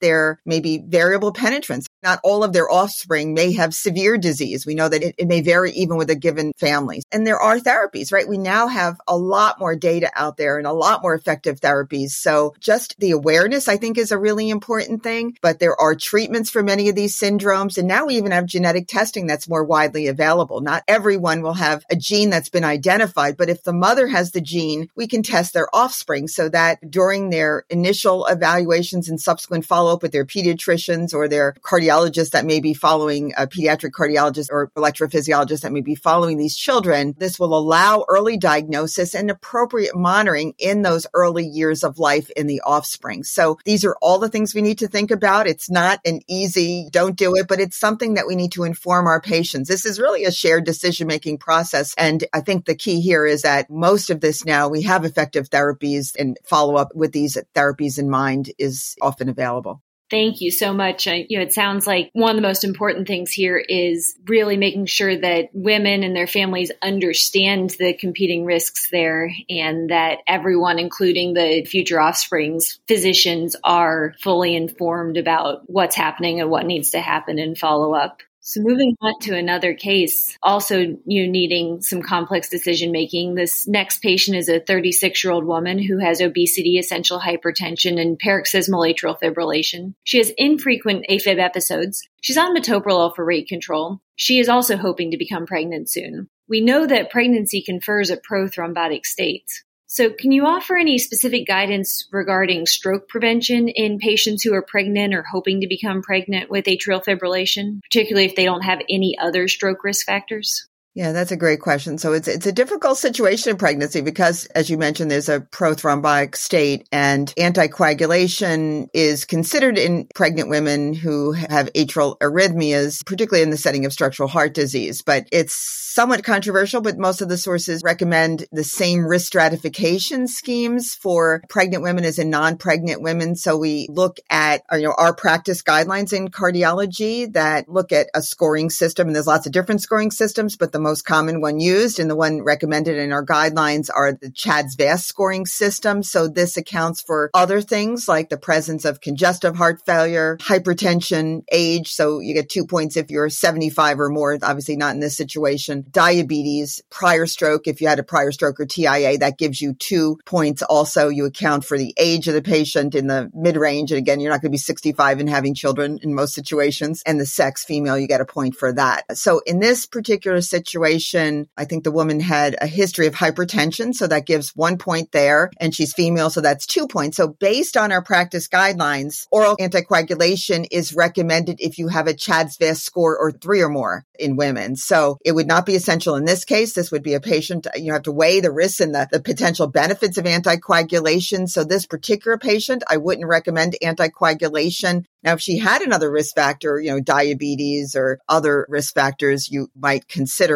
there 0.00 0.40
may 0.44 0.60
be 0.60 0.78
variable 0.78 1.32
penetrance. 1.32 1.86
Not 2.02 2.20
all 2.22 2.44
of 2.44 2.52
their 2.52 2.70
offspring 2.70 3.34
may 3.34 3.52
have 3.54 3.74
severe 3.74 4.16
disease. 4.18 4.64
We 4.64 4.74
know 4.74 4.88
that 4.88 5.02
it, 5.02 5.14
it 5.18 5.26
may 5.26 5.40
vary 5.40 5.72
even 5.72 5.96
with 5.96 6.10
a 6.10 6.14
given 6.14 6.52
family. 6.58 7.02
And 7.10 7.26
there 7.26 7.40
are 7.40 7.58
therapies, 7.58 8.12
right? 8.12 8.28
We 8.28 8.38
now 8.38 8.68
have 8.68 9.00
a 9.08 9.16
lot 9.16 9.58
more 9.58 9.74
data 9.74 10.10
out 10.14 10.36
there 10.36 10.58
and 10.58 10.66
a 10.66 10.72
lot 10.72 11.02
more 11.02 11.14
effective 11.14 11.60
therapies. 11.60 12.10
So 12.10 12.54
just 12.60 12.94
the 12.98 13.10
awareness, 13.10 13.68
I 13.68 13.76
think, 13.76 13.98
is 13.98 14.12
a 14.12 14.18
really 14.18 14.48
important 14.48 15.02
thing. 15.02 15.36
But 15.42 15.58
there 15.58 15.78
are 15.80 15.94
treatments 15.96 16.50
for 16.50 16.62
many 16.62 16.88
of 16.88 16.94
these 16.94 17.18
syndromes. 17.18 17.78
And 17.78 17.88
now 17.88 18.06
we 18.06 18.16
even 18.16 18.32
have 18.32 18.46
genetic 18.46 18.86
testing 18.86 19.26
that's 19.26 19.48
more 19.48 19.64
widely 19.64 20.06
available. 20.06 20.60
Not 20.60 20.84
everyone 20.86 21.42
will 21.42 21.54
have 21.54 21.84
a 21.90 21.96
gene 21.96 22.30
that's 22.30 22.48
been 22.48 22.64
identified, 22.64 23.36
but 23.36 23.50
if 23.50 23.62
the 23.64 23.72
mother 23.72 24.06
has 24.06 24.30
the 24.30 24.40
gene, 24.40 24.88
we 24.94 25.08
can 25.08 25.22
test 25.22 25.52
their 25.52 25.68
offspring 25.74 26.28
so 26.28 26.48
that 26.48 26.78
during 26.88 27.30
their 27.30 27.64
initial 27.70 28.26
evaluations 28.26 29.08
and 29.08 29.20
subsequent 29.20 29.37
follow 29.62 29.92
up 29.92 30.02
with 30.02 30.12
their 30.12 30.24
pediatricians 30.24 31.14
or 31.14 31.28
their 31.28 31.54
cardiologists, 31.62 31.88
cardiologist 31.88 32.30
that 32.30 32.44
may 32.44 32.60
be 32.60 32.74
following 32.74 33.32
a 33.36 33.46
pediatric 33.46 33.90
cardiologist 33.90 34.48
or 34.50 34.70
electrophysiologist 34.76 35.62
that 35.62 35.72
may 35.72 35.80
be 35.80 35.94
following 35.94 36.38
these 36.38 36.56
children. 36.56 37.14
This 37.18 37.38
will 37.38 37.56
allow 37.56 38.04
early 38.08 38.36
diagnosis 38.36 39.14
and 39.14 39.30
appropriate 39.30 39.96
monitoring 39.96 40.54
in 40.58 40.82
those 40.82 41.06
early 41.14 41.46
years 41.46 41.84
of 41.84 41.98
life 41.98 42.30
in 42.30 42.46
the 42.46 42.60
offspring. 42.64 43.24
So 43.24 43.58
these 43.64 43.84
are 43.84 43.96
all 44.00 44.18
the 44.18 44.28
things 44.28 44.54
we 44.54 44.62
need 44.62 44.78
to 44.78 44.88
think 44.88 45.10
about. 45.10 45.46
It's 45.46 45.70
not 45.70 46.00
an 46.04 46.20
easy 46.28 46.88
don't 46.90 47.16
do 47.16 47.34
it, 47.36 47.48
but 47.48 47.60
it's 47.60 47.78
something 47.78 48.14
that 48.14 48.26
we 48.26 48.36
need 48.36 48.52
to 48.52 48.64
inform 48.64 49.06
our 49.06 49.20
patients. 49.20 49.68
This 49.68 49.84
is 49.84 50.00
really 50.00 50.24
a 50.24 50.32
shared 50.32 50.64
decision 50.64 51.06
making 51.06 51.38
process. 51.38 51.94
And 51.96 52.24
I 52.32 52.40
think 52.40 52.64
the 52.64 52.74
key 52.74 53.00
here 53.00 53.26
is 53.26 53.42
that 53.42 53.70
most 53.70 54.10
of 54.10 54.20
this 54.20 54.44
now 54.44 54.68
we 54.68 54.82
have 54.82 55.04
effective 55.04 55.50
therapies 55.50 56.14
and 56.18 56.36
follow 56.44 56.76
up 56.76 56.94
with 56.94 57.12
these 57.12 57.38
therapies 57.54 57.98
in 57.98 58.10
mind 58.10 58.50
is 58.58 58.96
often 59.00 59.27
available. 59.28 59.82
Thank 60.10 60.40
you 60.40 60.50
so 60.50 60.72
much. 60.72 61.06
I, 61.06 61.26
you 61.28 61.36
know, 61.36 61.44
it 61.44 61.52
sounds 61.52 61.86
like 61.86 62.08
one 62.14 62.30
of 62.30 62.36
the 62.36 62.48
most 62.48 62.64
important 62.64 63.06
things 63.06 63.30
here 63.30 63.58
is 63.58 64.14
really 64.26 64.56
making 64.56 64.86
sure 64.86 65.14
that 65.14 65.50
women 65.52 66.02
and 66.02 66.16
their 66.16 66.26
families 66.26 66.72
understand 66.80 67.76
the 67.78 67.92
competing 67.92 68.46
risks 68.46 68.88
there 68.90 69.30
and 69.50 69.90
that 69.90 70.20
everyone, 70.26 70.78
including 70.78 71.34
the 71.34 71.64
future 71.66 72.00
offspring's 72.00 72.80
physicians, 72.88 73.54
are 73.62 74.14
fully 74.22 74.56
informed 74.56 75.18
about 75.18 75.62
what's 75.66 75.96
happening 75.96 76.40
and 76.40 76.48
what 76.48 76.64
needs 76.64 76.92
to 76.92 77.00
happen 77.00 77.38
and 77.38 77.58
follow 77.58 77.94
up. 77.94 78.22
So 78.48 78.62
moving 78.62 78.96
on 79.02 79.20
to 79.20 79.36
another 79.36 79.74
case, 79.74 80.34
also 80.42 80.96
you 81.04 81.28
needing 81.28 81.82
some 81.82 82.00
complex 82.00 82.48
decision 82.48 82.92
making. 82.92 83.34
This 83.34 83.68
next 83.68 84.00
patient 84.00 84.38
is 84.38 84.48
a 84.48 84.58
36 84.58 85.22
year 85.22 85.34
old 85.34 85.44
woman 85.44 85.78
who 85.78 85.98
has 85.98 86.22
obesity, 86.22 86.78
essential 86.78 87.20
hypertension, 87.20 88.00
and 88.00 88.18
paroxysmal 88.18 88.80
atrial 88.80 89.20
fibrillation. 89.20 89.92
She 90.04 90.16
has 90.16 90.32
infrequent 90.38 91.04
AFib 91.10 91.38
episodes. 91.38 92.08
She's 92.22 92.38
on 92.38 92.56
metoprolol 92.56 93.14
for 93.14 93.22
rate 93.22 93.48
control. 93.48 94.00
She 94.16 94.38
is 94.38 94.48
also 94.48 94.78
hoping 94.78 95.10
to 95.10 95.18
become 95.18 95.44
pregnant 95.44 95.90
soon. 95.90 96.30
We 96.48 96.62
know 96.62 96.86
that 96.86 97.10
pregnancy 97.10 97.60
confers 97.60 98.08
a 98.08 98.16
prothrombotic 98.16 99.04
state. 99.04 99.62
So, 99.90 100.10
can 100.10 100.32
you 100.32 100.44
offer 100.44 100.76
any 100.76 100.98
specific 100.98 101.46
guidance 101.46 102.06
regarding 102.12 102.66
stroke 102.66 103.08
prevention 103.08 103.68
in 103.68 103.98
patients 103.98 104.42
who 104.42 104.52
are 104.52 104.60
pregnant 104.60 105.14
or 105.14 105.22
hoping 105.22 105.62
to 105.62 105.66
become 105.66 106.02
pregnant 106.02 106.50
with 106.50 106.66
atrial 106.66 107.02
fibrillation, 107.02 107.82
particularly 107.82 108.26
if 108.26 108.36
they 108.36 108.44
don't 108.44 108.64
have 108.64 108.82
any 108.90 109.16
other 109.18 109.48
stroke 109.48 109.82
risk 109.82 110.04
factors? 110.04 110.67
Yeah, 110.98 111.12
that's 111.12 111.30
a 111.30 111.36
great 111.36 111.60
question. 111.60 111.96
So 111.96 112.12
it's 112.12 112.26
it's 112.26 112.46
a 112.46 112.50
difficult 112.50 112.98
situation 112.98 113.52
in 113.52 113.56
pregnancy 113.56 114.00
because 114.00 114.46
as 114.46 114.68
you 114.68 114.76
mentioned 114.76 115.12
there's 115.12 115.28
a 115.28 115.38
prothrombotic 115.38 116.34
state 116.34 116.88
and 116.90 117.32
anticoagulation 117.38 118.88
is 118.92 119.24
considered 119.24 119.78
in 119.78 120.08
pregnant 120.12 120.50
women 120.50 120.94
who 120.94 121.30
have 121.30 121.72
atrial 121.74 122.18
arrhythmias, 122.18 123.06
particularly 123.06 123.44
in 123.44 123.50
the 123.50 123.56
setting 123.56 123.86
of 123.86 123.92
structural 123.92 124.28
heart 124.28 124.54
disease, 124.54 125.00
but 125.02 125.28
it's 125.30 125.54
somewhat 125.98 126.22
controversial, 126.24 126.80
but 126.80 126.98
most 126.98 127.20
of 127.20 127.28
the 127.28 127.38
sources 127.38 127.82
recommend 127.84 128.46
the 128.52 128.64
same 128.64 129.04
risk 129.04 129.26
stratification 129.26 130.26
schemes 130.26 130.94
for 130.94 131.42
pregnant 131.48 131.82
women 131.82 132.04
as 132.04 132.18
in 132.18 132.30
non-pregnant 132.30 133.02
women. 133.02 133.36
So 133.36 133.56
we 133.56 133.86
look 133.88 134.18
at 134.30 134.62
you 134.72 134.82
know 134.82 134.94
our 134.98 135.14
practice 135.14 135.62
guidelines 135.62 136.12
in 136.12 136.28
cardiology 136.28 137.32
that 137.34 137.68
look 137.68 137.92
at 137.92 138.08
a 138.16 138.22
scoring 138.22 138.68
system 138.68 139.06
and 139.06 139.14
there's 139.14 139.28
lots 139.28 139.46
of 139.46 139.52
different 139.52 139.80
scoring 139.80 140.10
systems, 140.10 140.56
but 140.56 140.72
the 140.72 140.87
most 140.88 141.04
common 141.04 141.42
one 141.42 141.60
used 141.60 142.00
and 142.00 142.08
the 142.08 142.16
one 142.16 142.42
recommended 142.42 142.96
in 142.96 143.12
our 143.12 143.24
guidelines 143.24 143.90
are 143.94 144.14
the 144.14 144.30
CHADS-VASc 144.30 145.04
scoring 145.04 145.44
system. 145.44 146.02
So 146.02 146.28
this 146.28 146.56
accounts 146.56 147.02
for 147.02 147.30
other 147.34 147.60
things 147.60 148.08
like 148.08 148.30
the 148.30 148.38
presence 148.38 148.86
of 148.86 149.02
congestive 149.02 149.54
heart 149.54 149.82
failure, 149.84 150.38
hypertension, 150.40 151.42
age. 151.52 151.92
So 151.92 152.20
you 152.20 152.32
get 152.32 152.48
two 152.48 152.64
points 152.64 152.96
if 152.96 153.10
you're 153.10 153.28
75 153.28 154.00
or 154.00 154.08
more, 154.08 154.38
obviously 154.42 154.76
not 154.76 154.94
in 154.94 155.00
this 155.00 155.14
situation, 155.14 155.84
diabetes, 155.90 156.80
prior 156.88 157.26
stroke. 157.26 157.66
If 157.66 157.82
you 157.82 157.88
had 157.88 157.98
a 157.98 158.02
prior 158.02 158.32
stroke 158.32 158.58
or 158.58 158.64
TIA, 158.64 159.18
that 159.18 159.36
gives 159.36 159.60
you 159.60 159.74
two 159.74 160.18
points. 160.24 160.62
Also, 160.62 161.10
you 161.10 161.26
account 161.26 161.66
for 161.66 161.76
the 161.76 161.92
age 161.98 162.28
of 162.28 162.34
the 162.34 162.40
patient 162.40 162.94
in 162.94 163.08
the 163.08 163.30
mid 163.34 163.58
range. 163.58 163.90
And 163.90 163.98
again, 163.98 164.20
you're 164.20 164.32
not 164.32 164.40
going 164.40 164.52
to 164.52 164.54
be 164.54 164.56
65 164.56 165.20
and 165.20 165.28
having 165.28 165.54
children 165.54 165.98
in 166.02 166.14
most 166.14 166.32
situations 166.32 167.02
and 167.04 167.20
the 167.20 167.26
sex 167.26 167.62
female, 167.62 167.98
you 167.98 168.08
get 168.08 168.22
a 168.22 168.24
point 168.24 168.54
for 168.54 168.72
that. 168.72 169.04
So 169.18 169.42
in 169.44 169.58
this 169.58 169.84
particular 169.84 170.40
situation, 170.40 170.77
situation, 170.78 171.48
I 171.56 171.64
think 171.64 171.84
the 171.84 171.90
woman 171.90 172.20
had 172.20 172.56
a 172.60 172.66
history 172.66 173.06
of 173.06 173.14
hypertension. 173.14 173.94
So 173.94 174.06
that 174.06 174.26
gives 174.26 174.50
one 174.54 174.78
point 174.78 175.10
there. 175.12 175.50
And 175.60 175.74
she's 175.74 175.92
female. 175.92 176.30
So 176.30 176.40
that's 176.40 176.66
two 176.66 176.86
points. 176.86 177.16
So 177.16 177.28
based 177.28 177.76
on 177.76 177.90
our 177.90 178.02
practice 178.02 178.48
guidelines, 178.48 179.26
oral 179.32 179.56
anticoagulation 179.56 180.66
is 180.70 180.94
recommended 180.94 181.56
if 181.58 181.78
you 181.78 181.88
have 181.88 182.06
a 182.06 182.14
CHADS-VASc 182.14 182.80
score 182.80 183.16
or 183.18 183.32
three 183.32 183.60
or 183.60 183.68
more 183.68 184.04
in 184.18 184.36
women. 184.36 184.76
So 184.76 185.18
it 185.24 185.32
would 185.32 185.46
not 185.46 185.66
be 185.66 185.74
essential 185.74 186.14
in 186.14 186.24
this 186.24 186.44
case. 186.44 186.74
This 186.74 186.90
would 186.92 187.02
be 187.02 187.14
a 187.14 187.20
patient, 187.20 187.66
you 187.76 187.92
have 187.92 188.02
to 188.02 188.12
weigh 188.12 188.40
the 188.40 188.52
risks 188.52 188.80
and 188.80 188.94
the, 188.94 189.08
the 189.10 189.20
potential 189.20 189.66
benefits 189.66 190.18
of 190.18 190.24
anticoagulation. 190.24 191.48
So 191.48 191.64
this 191.64 191.86
particular 191.86 192.38
patient, 192.38 192.82
I 192.88 192.96
wouldn't 192.96 193.26
recommend 193.26 193.76
anticoagulation. 193.82 195.04
Now, 195.22 195.34
if 195.34 195.40
she 195.40 195.58
had 195.58 195.82
another 195.82 196.10
risk 196.10 196.34
factor, 196.34 196.80
you 196.80 196.90
know, 196.90 197.00
diabetes 197.00 197.96
or 197.96 198.18
other 198.28 198.66
risk 198.68 198.94
factors, 198.94 199.48
you 199.50 199.68
might 199.76 200.08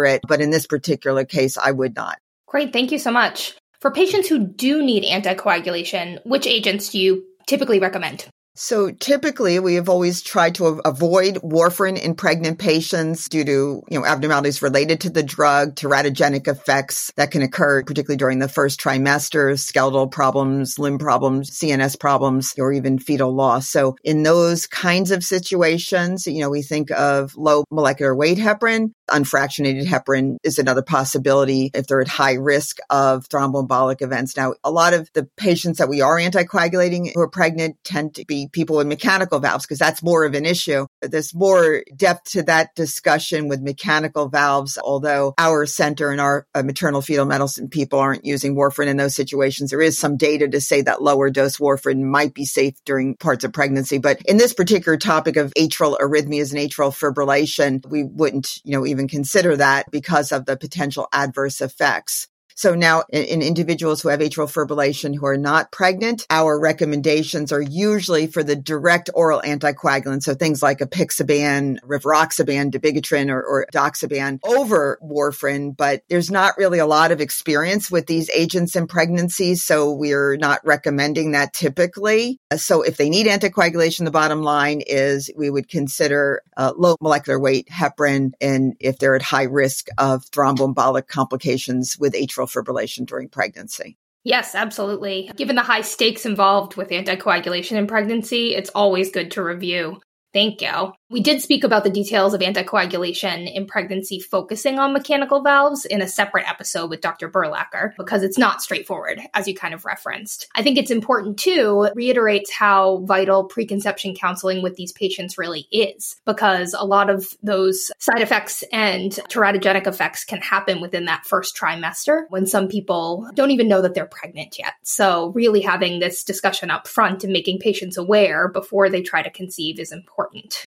consider 0.02 0.16
it. 0.16 0.22
But 0.26 0.40
in 0.40 0.50
this 0.50 0.66
particular 0.66 1.24
case, 1.24 1.56
I 1.56 1.70
would 1.70 1.94
not. 1.96 2.18
Great. 2.46 2.72
Thank 2.72 2.92
you 2.92 2.98
so 2.98 3.10
much. 3.10 3.54
For 3.80 3.90
patients 3.90 4.28
who 4.28 4.38
do 4.38 4.82
need 4.82 5.04
anticoagulation, 5.04 6.24
which 6.24 6.46
agents 6.46 6.90
do 6.90 7.00
you 7.00 7.24
typically 7.46 7.80
recommend? 7.80 8.28
So 8.54 8.90
typically 8.90 9.58
we 9.60 9.76
have 9.76 9.88
always 9.88 10.20
tried 10.20 10.56
to 10.56 10.66
avoid 10.84 11.36
warfarin 11.36 11.98
in 11.98 12.14
pregnant 12.14 12.58
patients 12.58 13.26
due 13.30 13.44
to, 13.44 13.82
you 13.88 13.98
know, 13.98 14.04
abnormalities 14.04 14.60
related 14.60 15.00
to 15.00 15.10
the 15.10 15.22
drug, 15.22 15.74
teratogenic 15.74 16.46
effects 16.46 17.10
that 17.16 17.30
can 17.30 17.40
occur, 17.40 17.82
particularly 17.82 18.18
during 18.18 18.40
the 18.40 18.48
first 18.48 18.78
trimester, 18.78 19.58
skeletal 19.58 20.06
problems, 20.06 20.78
limb 20.78 20.98
problems, 20.98 21.58
CNS 21.58 21.98
problems, 21.98 22.52
or 22.58 22.74
even 22.74 22.98
fetal 22.98 23.34
loss. 23.34 23.70
So 23.70 23.96
in 24.04 24.22
those 24.22 24.66
kinds 24.66 25.10
of 25.10 25.24
situations, 25.24 26.26
you 26.26 26.42
know, 26.42 26.50
we 26.50 26.60
think 26.60 26.90
of 26.90 27.34
low 27.38 27.64
molecular 27.70 28.14
weight 28.14 28.36
heparin, 28.36 28.90
unfractionated 29.10 29.86
heparin 29.86 30.36
is 30.42 30.58
another 30.58 30.82
possibility 30.82 31.70
if 31.74 31.86
they're 31.86 32.00
at 32.00 32.08
high 32.08 32.34
risk 32.34 32.78
of 32.90 33.28
thromboembolic 33.28 34.02
events. 34.02 34.36
Now, 34.36 34.54
a 34.64 34.70
lot 34.70 34.94
of 34.94 35.10
the 35.14 35.28
patients 35.36 35.78
that 35.78 35.88
we 35.88 36.00
are 36.00 36.18
anticoagulating 36.18 37.12
who 37.14 37.20
are 37.20 37.28
pregnant 37.28 37.76
tend 37.84 38.14
to 38.16 38.24
be 38.24 38.48
people 38.52 38.76
with 38.76 38.86
mechanical 38.86 39.40
valves 39.40 39.64
because 39.64 39.78
that's 39.78 40.02
more 40.02 40.24
of 40.24 40.34
an 40.34 40.46
issue. 40.46 40.86
There's 41.00 41.34
more 41.34 41.82
depth 41.96 42.32
to 42.32 42.42
that 42.44 42.74
discussion 42.74 43.48
with 43.48 43.60
mechanical 43.60 44.28
valves, 44.28 44.78
although 44.82 45.34
our 45.38 45.66
center 45.66 46.10
and 46.10 46.20
our 46.20 46.46
uh, 46.54 46.62
maternal 46.62 47.02
fetal 47.02 47.26
medicine 47.26 47.68
people 47.68 47.98
aren't 47.98 48.24
using 48.24 48.54
warfarin 48.54 48.88
in 48.88 48.96
those 48.96 49.14
situations. 49.14 49.70
There 49.70 49.82
is 49.82 49.98
some 49.98 50.16
data 50.16 50.48
to 50.48 50.60
say 50.60 50.82
that 50.82 51.02
lower 51.02 51.30
dose 51.30 51.58
warfarin 51.58 52.02
might 52.02 52.34
be 52.34 52.44
safe 52.44 52.74
during 52.84 53.16
parts 53.16 53.44
of 53.44 53.52
pregnancy. 53.52 53.98
But 53.98 54.22
in 54.22 54.36
this 54.36 54.54
particular 54.54 54.96
topic 54.98 55.36
of 55.36 55.52
atrial 55.54 55.98
arrhythmias 55.98 56.52
and 56.52 56.60
atrial 56.60 56.92
fibrillation, 56.92 57.84
we 57.88 58.04
wouldn't, 58.04 58.58
you 58.64 58.72
know, 58.72 58.86
even 58.86 59.01
consider 59.08 59.56
that 59.56 59.90
because 59.90 60.32
of 60.32 60.46
the 60.46 60.56
potential 60.56 61.08
adverse 61.12 61.60
effects. 61.60 62.28
So 62.62 62.76
now 62.76 63.02
in, 63.08 63.24
in, 63.24 63.42
individuals 63.42 64.00
who 64.00 64.08
have 64.08 64.20
atrial 64.20 64.46
fibrillation 64.46 65.16
who 65.16 65.26
are 65.26 65.36
not 65.36 65.72
pregnant, 65.72 66.24
our 66.30 66.60
recommendations 66.60 67.50
are 67.50 67.60
usually 67.60 68.28
for 68.28 68.44
the 68.44 68.54
direct 68.54 69.10
oral 69.14 69.40
anticoagulant. 69.40 70.22
So 70.22 70.36
things 70.36 70.62
like 70.62 70.78
apixaban, 70.78 71.80
rivaroxaban, 71.80 72.70
dabigatran, 72.70 73.30
or, 73.30 73.42
or 73.42 73.66
edoxaban 73.72 74.38
over 74.44 75.00
warfarin. 75.02 75.76
But 75.76 76.02
there's 76.08 76.30
not 76.30 76.56
really 76.56 76.78
a 76.78 76.86
lot 76.86 77.10
of 77.10 77.20
experience 77.20 77.90
with 77.90 78.06
these 78.06 78.30
agents 78.30 78.76
in 78.76 78.86
pregnancy. 78.86 79.56
So 79.56 79.90
we're 79.90 80.36
not 80.36 80.60
recommending 80.64 81.32
that 81.32 81.52
typically. 81.52 82.38
So 82.56 82.82
if 82.82 82.96
they 82.96 83.10
need 83.10 83.26
anticoagulation, 83.26 84.04
the 84.04 84.12
bottom 84.12 84.42
line 84.42 84.82
is 84.86 85.32
we 85.36 85.50
would 85.50 85.68
consider 85.68 86.42
uh, 86.56 86.74
low 86.76 86.94
molecular 87.00 87.40
weight 87.40 87.66
heparin 87.70 88.34
and 88.40 88.74
if 88.78 88.98
they're 88.98 89.16
at 89.16 89.22
high 89.22 89.44
risk 89.50 89.88
of 89.98 90.24
thromboembolic 90.30 91.08
complications 91.08 91.98
with 91.98 92.12
atrial 92.12 92.42
atrial 92.42 92.51
fibrillation 92.52 93.06
during 93.06 93.28
pregnancy. 93.28 93.96
Yes, 94.24 94.54
absolutely. 94.54 95.30
Given 95.36 95.56
the 95.56 95.62
high 95.62 95.80
stakes 95.80 96.24
involved 96.24 96.76
with 96.76 96.90
anticoagulation 96.90 97.72
in 97.72 97.86
pregnancy, 97.86 98.54
it's 98.54 98.70
always 98.70 99.10
good 99.10 99.32
to 99.32 99.42
review. 99.42 100.00
Thank 100.32 100.62
you. 100.62 100.92
We 101.12 101.20
did 101.20 101.42
speak 101.42 101.62
about 101.62 101.84
the 101.84 101.90
details 101.90 102.32
of 102.32 102.40
anticoagulation 102.40 103.52
in 103.52 103.66
pregnancy, 103.66 104.18
focusing 104.18 104.78
on 104.78 104.94
mechanical 104.94 105.42
valves 105.42 105.84
in 105.84 106.00
a 106.00 106.08
separate 106.08 106.48
episode 106.48 106.88
with 106.88 107.02
Dr. 107.02 107.28
Berlacher 107.28 107.94
because 107.98 108.22
it's 108.22 108.38
not 108.38 108.62
straightforward, 108.62 109.20
as 109.34 109.46
you 109.46 109.54
kind 109.54 109.74
of 109.74 109.84
referenced. 109.84 110.48
I 110.54 110.62
think 110.62 110.78
it's 110.78 110.90
important 110.90 111.38
too, 111.38 111.90
reiterates 111.94 112.50
how 112.50 113.04
vital 113.04 113.44
preconception 113.44 114.14
counseling 114.14 114.62
with 114.62 114.76
these 114.76 114.90
patients 114.92 115.36
really 115.36 115.68
is 115.70 116.16
because 116.24 116.74
a 116.78 116.86
lot 116.86 117.10
of 117.10 117.36
those 117.42 117.92
side 117.98 118.22
effects 118.22 118.64
and 118.72 119.12
teratogenic 119.28 119.86
effects 119.86 120.24
can 120.24 120.40
happen 120.40 120.80
within 120.80 121.04
that 121.04 121.26
first 121.26 121.54
trimester 121.54 122.22
when 122.30 122.46
some 122.46 122.68
people 122.68 123.28
don't 123.34 123.50
even 123.50 123.68
know 123.68 123.82
that 123.82 123.92
they're 123.92 124.06
pregnant 124.06 124.58
yet. 124.58 124.72
So, 124.82 125.26
really 125.34 125.60
having 125.60 125.98
this 125.98 126.24
discussion 126.24 126.70
up 126.70 126.88
front 126.88 127.22
and 127.22 127.34
making 127.34 127.58
patients 127.58 127.98
aware 127.98 128.48
before 128.48 128.88
they 128.88 129.02
try 129.02 129.20
to 129.20 129.30
conceive 129.30 129.78
is 129.78 129.92
important. 129.92 130.64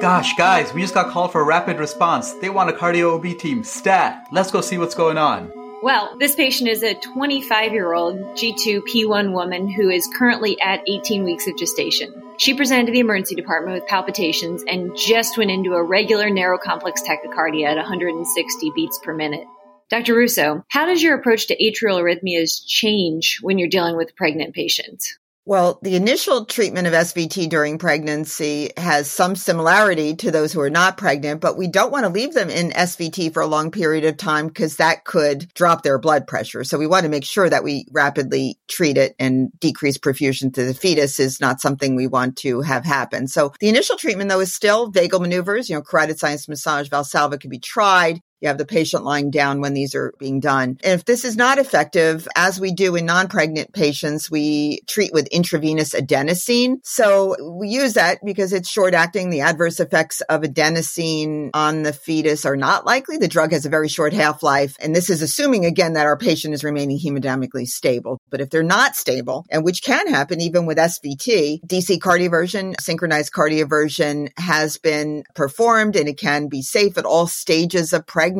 Gosh, 0.00 0.34
guys, 0.36 0.74
we 0.74 0.80
just 0.80 0.94
got 0.94 1.10
called 1.12 1.30
for 1.30 1.40
a 1.40 1.44
rapid 1.44 1.78
response. 1.78 2.32
They 2.34 2.50
want 2.50 2.68
a 2.70 2.72
cardio 2.72 3.14
OB 3.14 3.38
team. 3.38 3.62
Stat. 3.62 4.26
Let's 4.32 4.50
go 4.50 4.60
see 4.60 4.76
what's 4.76 4.96
going 4.96 5.16
on. 5.16 5.52
Well, 5.82 6.16
this 6.18 6.34
patient 6.34 6.68
is 6.68 6.82
a 6.82 6.94
25 6.94 7.72
year 7.72 7.92
old 7.92 8.16
G2P1 8.36 9.32
woman 9.32 9.68
who 9.68 9.90
is 9.90 10.08
currently 10.16 10.60
at 10.60 10.82
18 10.88 11.24
weeks 11.24 11.46
of 11.46 11.56
gestation. 11.56 12.12
She 12.36 12.54
presented 12.54 12.86
to 12.86 12.92
the 12.92 13.00
emergency 13.00 13.34
department 13.34 13.74
with 13.74 13.88
palpitations 13.88 14.64
and 14.66 14.96
just 14.96 15.38
went 15.38 15.50
into 15.50 15.74
a 15.74 15.82
regular 15.82 16.30
narrow 16.30 16.58
complex 16.58 17.02
tachycardia 17.02 17.66
at 17.66 17.76
160 17.76 18.72
beats 18.74 18.98
per 18.98 19.12
minute. 19.14 19.46
Dr. 19.92 20.14
Russo, 20.14 20.64
how 20.68 20.86
does 20.86 21.02
your 21.02 21.14
approach 21.14 21.48
to 21.48 21.56
atrial 21.58 22.00
arrhythmias 22.00 22.62
change 22.66 23.40
when 23.42 23.58
you're 23.58 23.68
dealing 23.68 23.94
with 23.94 24.16
pregnant 24.16 24.54
patients? 24.54 25.18
Well, 25.44 25.80
the 25.82 25.96
initial 25.96 26.46
treatment 26.46 26.86
of 26.86 26.94
SVT 26.94 27.50
during 27.50 27.76
pregnancy 27.76 28.70
has 28.78 29.10
some 29.10 29.36
similarity 29.36 30.16
to 30.16 30.30
those 30.30 30.50
who 30.50 30.62
are 30.62 30.70
not 30.70 30.96
pregnant, 30.96 31.42
but 31.42 31.58
we 31.58 31.68
don't 31.68 31.92
want 31.92 32.06
to 32.06 32.12
leave 32.12 32.32
them 32.32 32.48
in 32.48 32.70
SVT 32.70 33.34
for 33.34 33.42
a 33.42 33.46
long 33.46 33.70
period 33.70 34.06
of 34.06 34.16
time 34.16 34.46
because 34.46 34.76
that 34.76 35.04
could 35.04 35.52
drop 35.52 35.82
their 35.82 35.98
blood 35.98 36.26
pressure. 36.26 36.64
So 36.64 36.78
we 36.78 36.86
want 36.86 37.02
to 37.02 37.10
make 37.10 37.24
sure 37.24 37.50
that 37.50 37.64
we 37.64 37.84
rapidly 37.92 38.58
treat 38.70 38.96
it 38.96 39.14
and 39.18 39.50
decrease 39.60 39.98
perfusion 39.98 40.54
to 40.54 40.64
the 40.64 40.72
fetus 40.72 41.20
is 41.20 41.38
not 41.38 41.60
something 41.60 41.96
we 41.96 42.06
want 42.06 42.36
to 42.38 42.62
have 42.62 42.86
happen. 42.86 43.28
So 43.28 43.52
the 43.60 43.68
initial 43.68 43.96
treatment 43.96 44.30
though 44.30 44.40
is 44.40 44.54
still 44.54 44.90
vagal 44.90 45.20
maneuvers, 45.20 45.68
you 45.68 45.74
know, 45.74 45.82
carotid 45.82 46.18
sinus 46.18 46.48
massage, 46.48 46.88
Valsalva 46.88 47.38
can 47.38 47.50
be 47.50 47.58
tried 47.58 48.22
You 48.42 48.48
have 48.48 48.58
the 48.58 48.66
patient 48.66 49.04
lying 49.04 49.30
down 49.30 49.60
when 49.60 49.72
these 49.72 49.94
are 49.94 50.12
being 50.18 50.40
done. 50.40 50.76
And 50.82 50.98
if 50.98 51.04
this 51.04 51.24
is 51.24 51.36
not 51.36 51.58
effective, 51.58 52.26
as 52.34 52.58
we 52.58 52.72
do 52.72 52.96
in 52.96 53.06
non-pregnant 53.06 53.72
patients, 53.72 54.28
we 54.32 54.80
treat 54.88 55.12
with 55.12 55.28
intravenous 55.28 55.94
adenosine. 55.94 56.78
So 56.82 57.36
we 57.56 57.68
use 57.68 57.94
that 57.94 58.18
because 58.24 58.52
it's 58.52 58.68
short 58.68 58.94
acting. 58.94 59.30
The 59.30 59.42
adverse 59.42 59.78
effects 59.78 60.22
of 60.22 60.42
adenosine 60.42 61.50
on 61.54 61.84
the 61.84 61.92
fetus 61.92 62.44
are 62.44 62.56
not 62.56 62.84
likely. 62.84 63.16
The 63.16 63.28
drug 63.28 63.52
has 63.52 63.64
a 63.64 63.70
very 63.70 63.88
short 63.88 64.12
half 64.12 64.42
life. 64.42 64.74
And 64.80 64.94
this 64.94 65.08
is 65.08 65.22
assuming 65.22 65.64
again 65.64 65.92
that 65.92 66.06
our 66.06 66.18
patient 66.18 66.52
is 66.52 66.64
remaining 66.64 66.98
hemodynamically 66.98 67.66
stable. 67.66 68.20
But 68.28 68.40
if 68.40 68.50
they're 68.50 68.64
not 68.64 68.96
stable, 68.96 69.46
and 69.50 69.64
which 69.64 69.84
can 69.84 70.08
happen 70.08 70.40
even 70.40 70.66
with 70.66 70.78
SVT, 70.78 71.60
DC 71.64 71.98
cardioversion, 72.00 72.74
synchronized 72.80 73.32
cardioversion 73.32 74.30
has 74.36 74.78
been 74.78 75.22
performed 75.36 75.94
and 75.94 76.08
it 76.08 76.18
can 76.18 76.48
be 76.48 76.62
safe 76.62 76.98
at 76.98 77.04
all 77.04 77.28
stages 77.28 77.92
of 77.92 78.04
pregnancy 78.04 78.31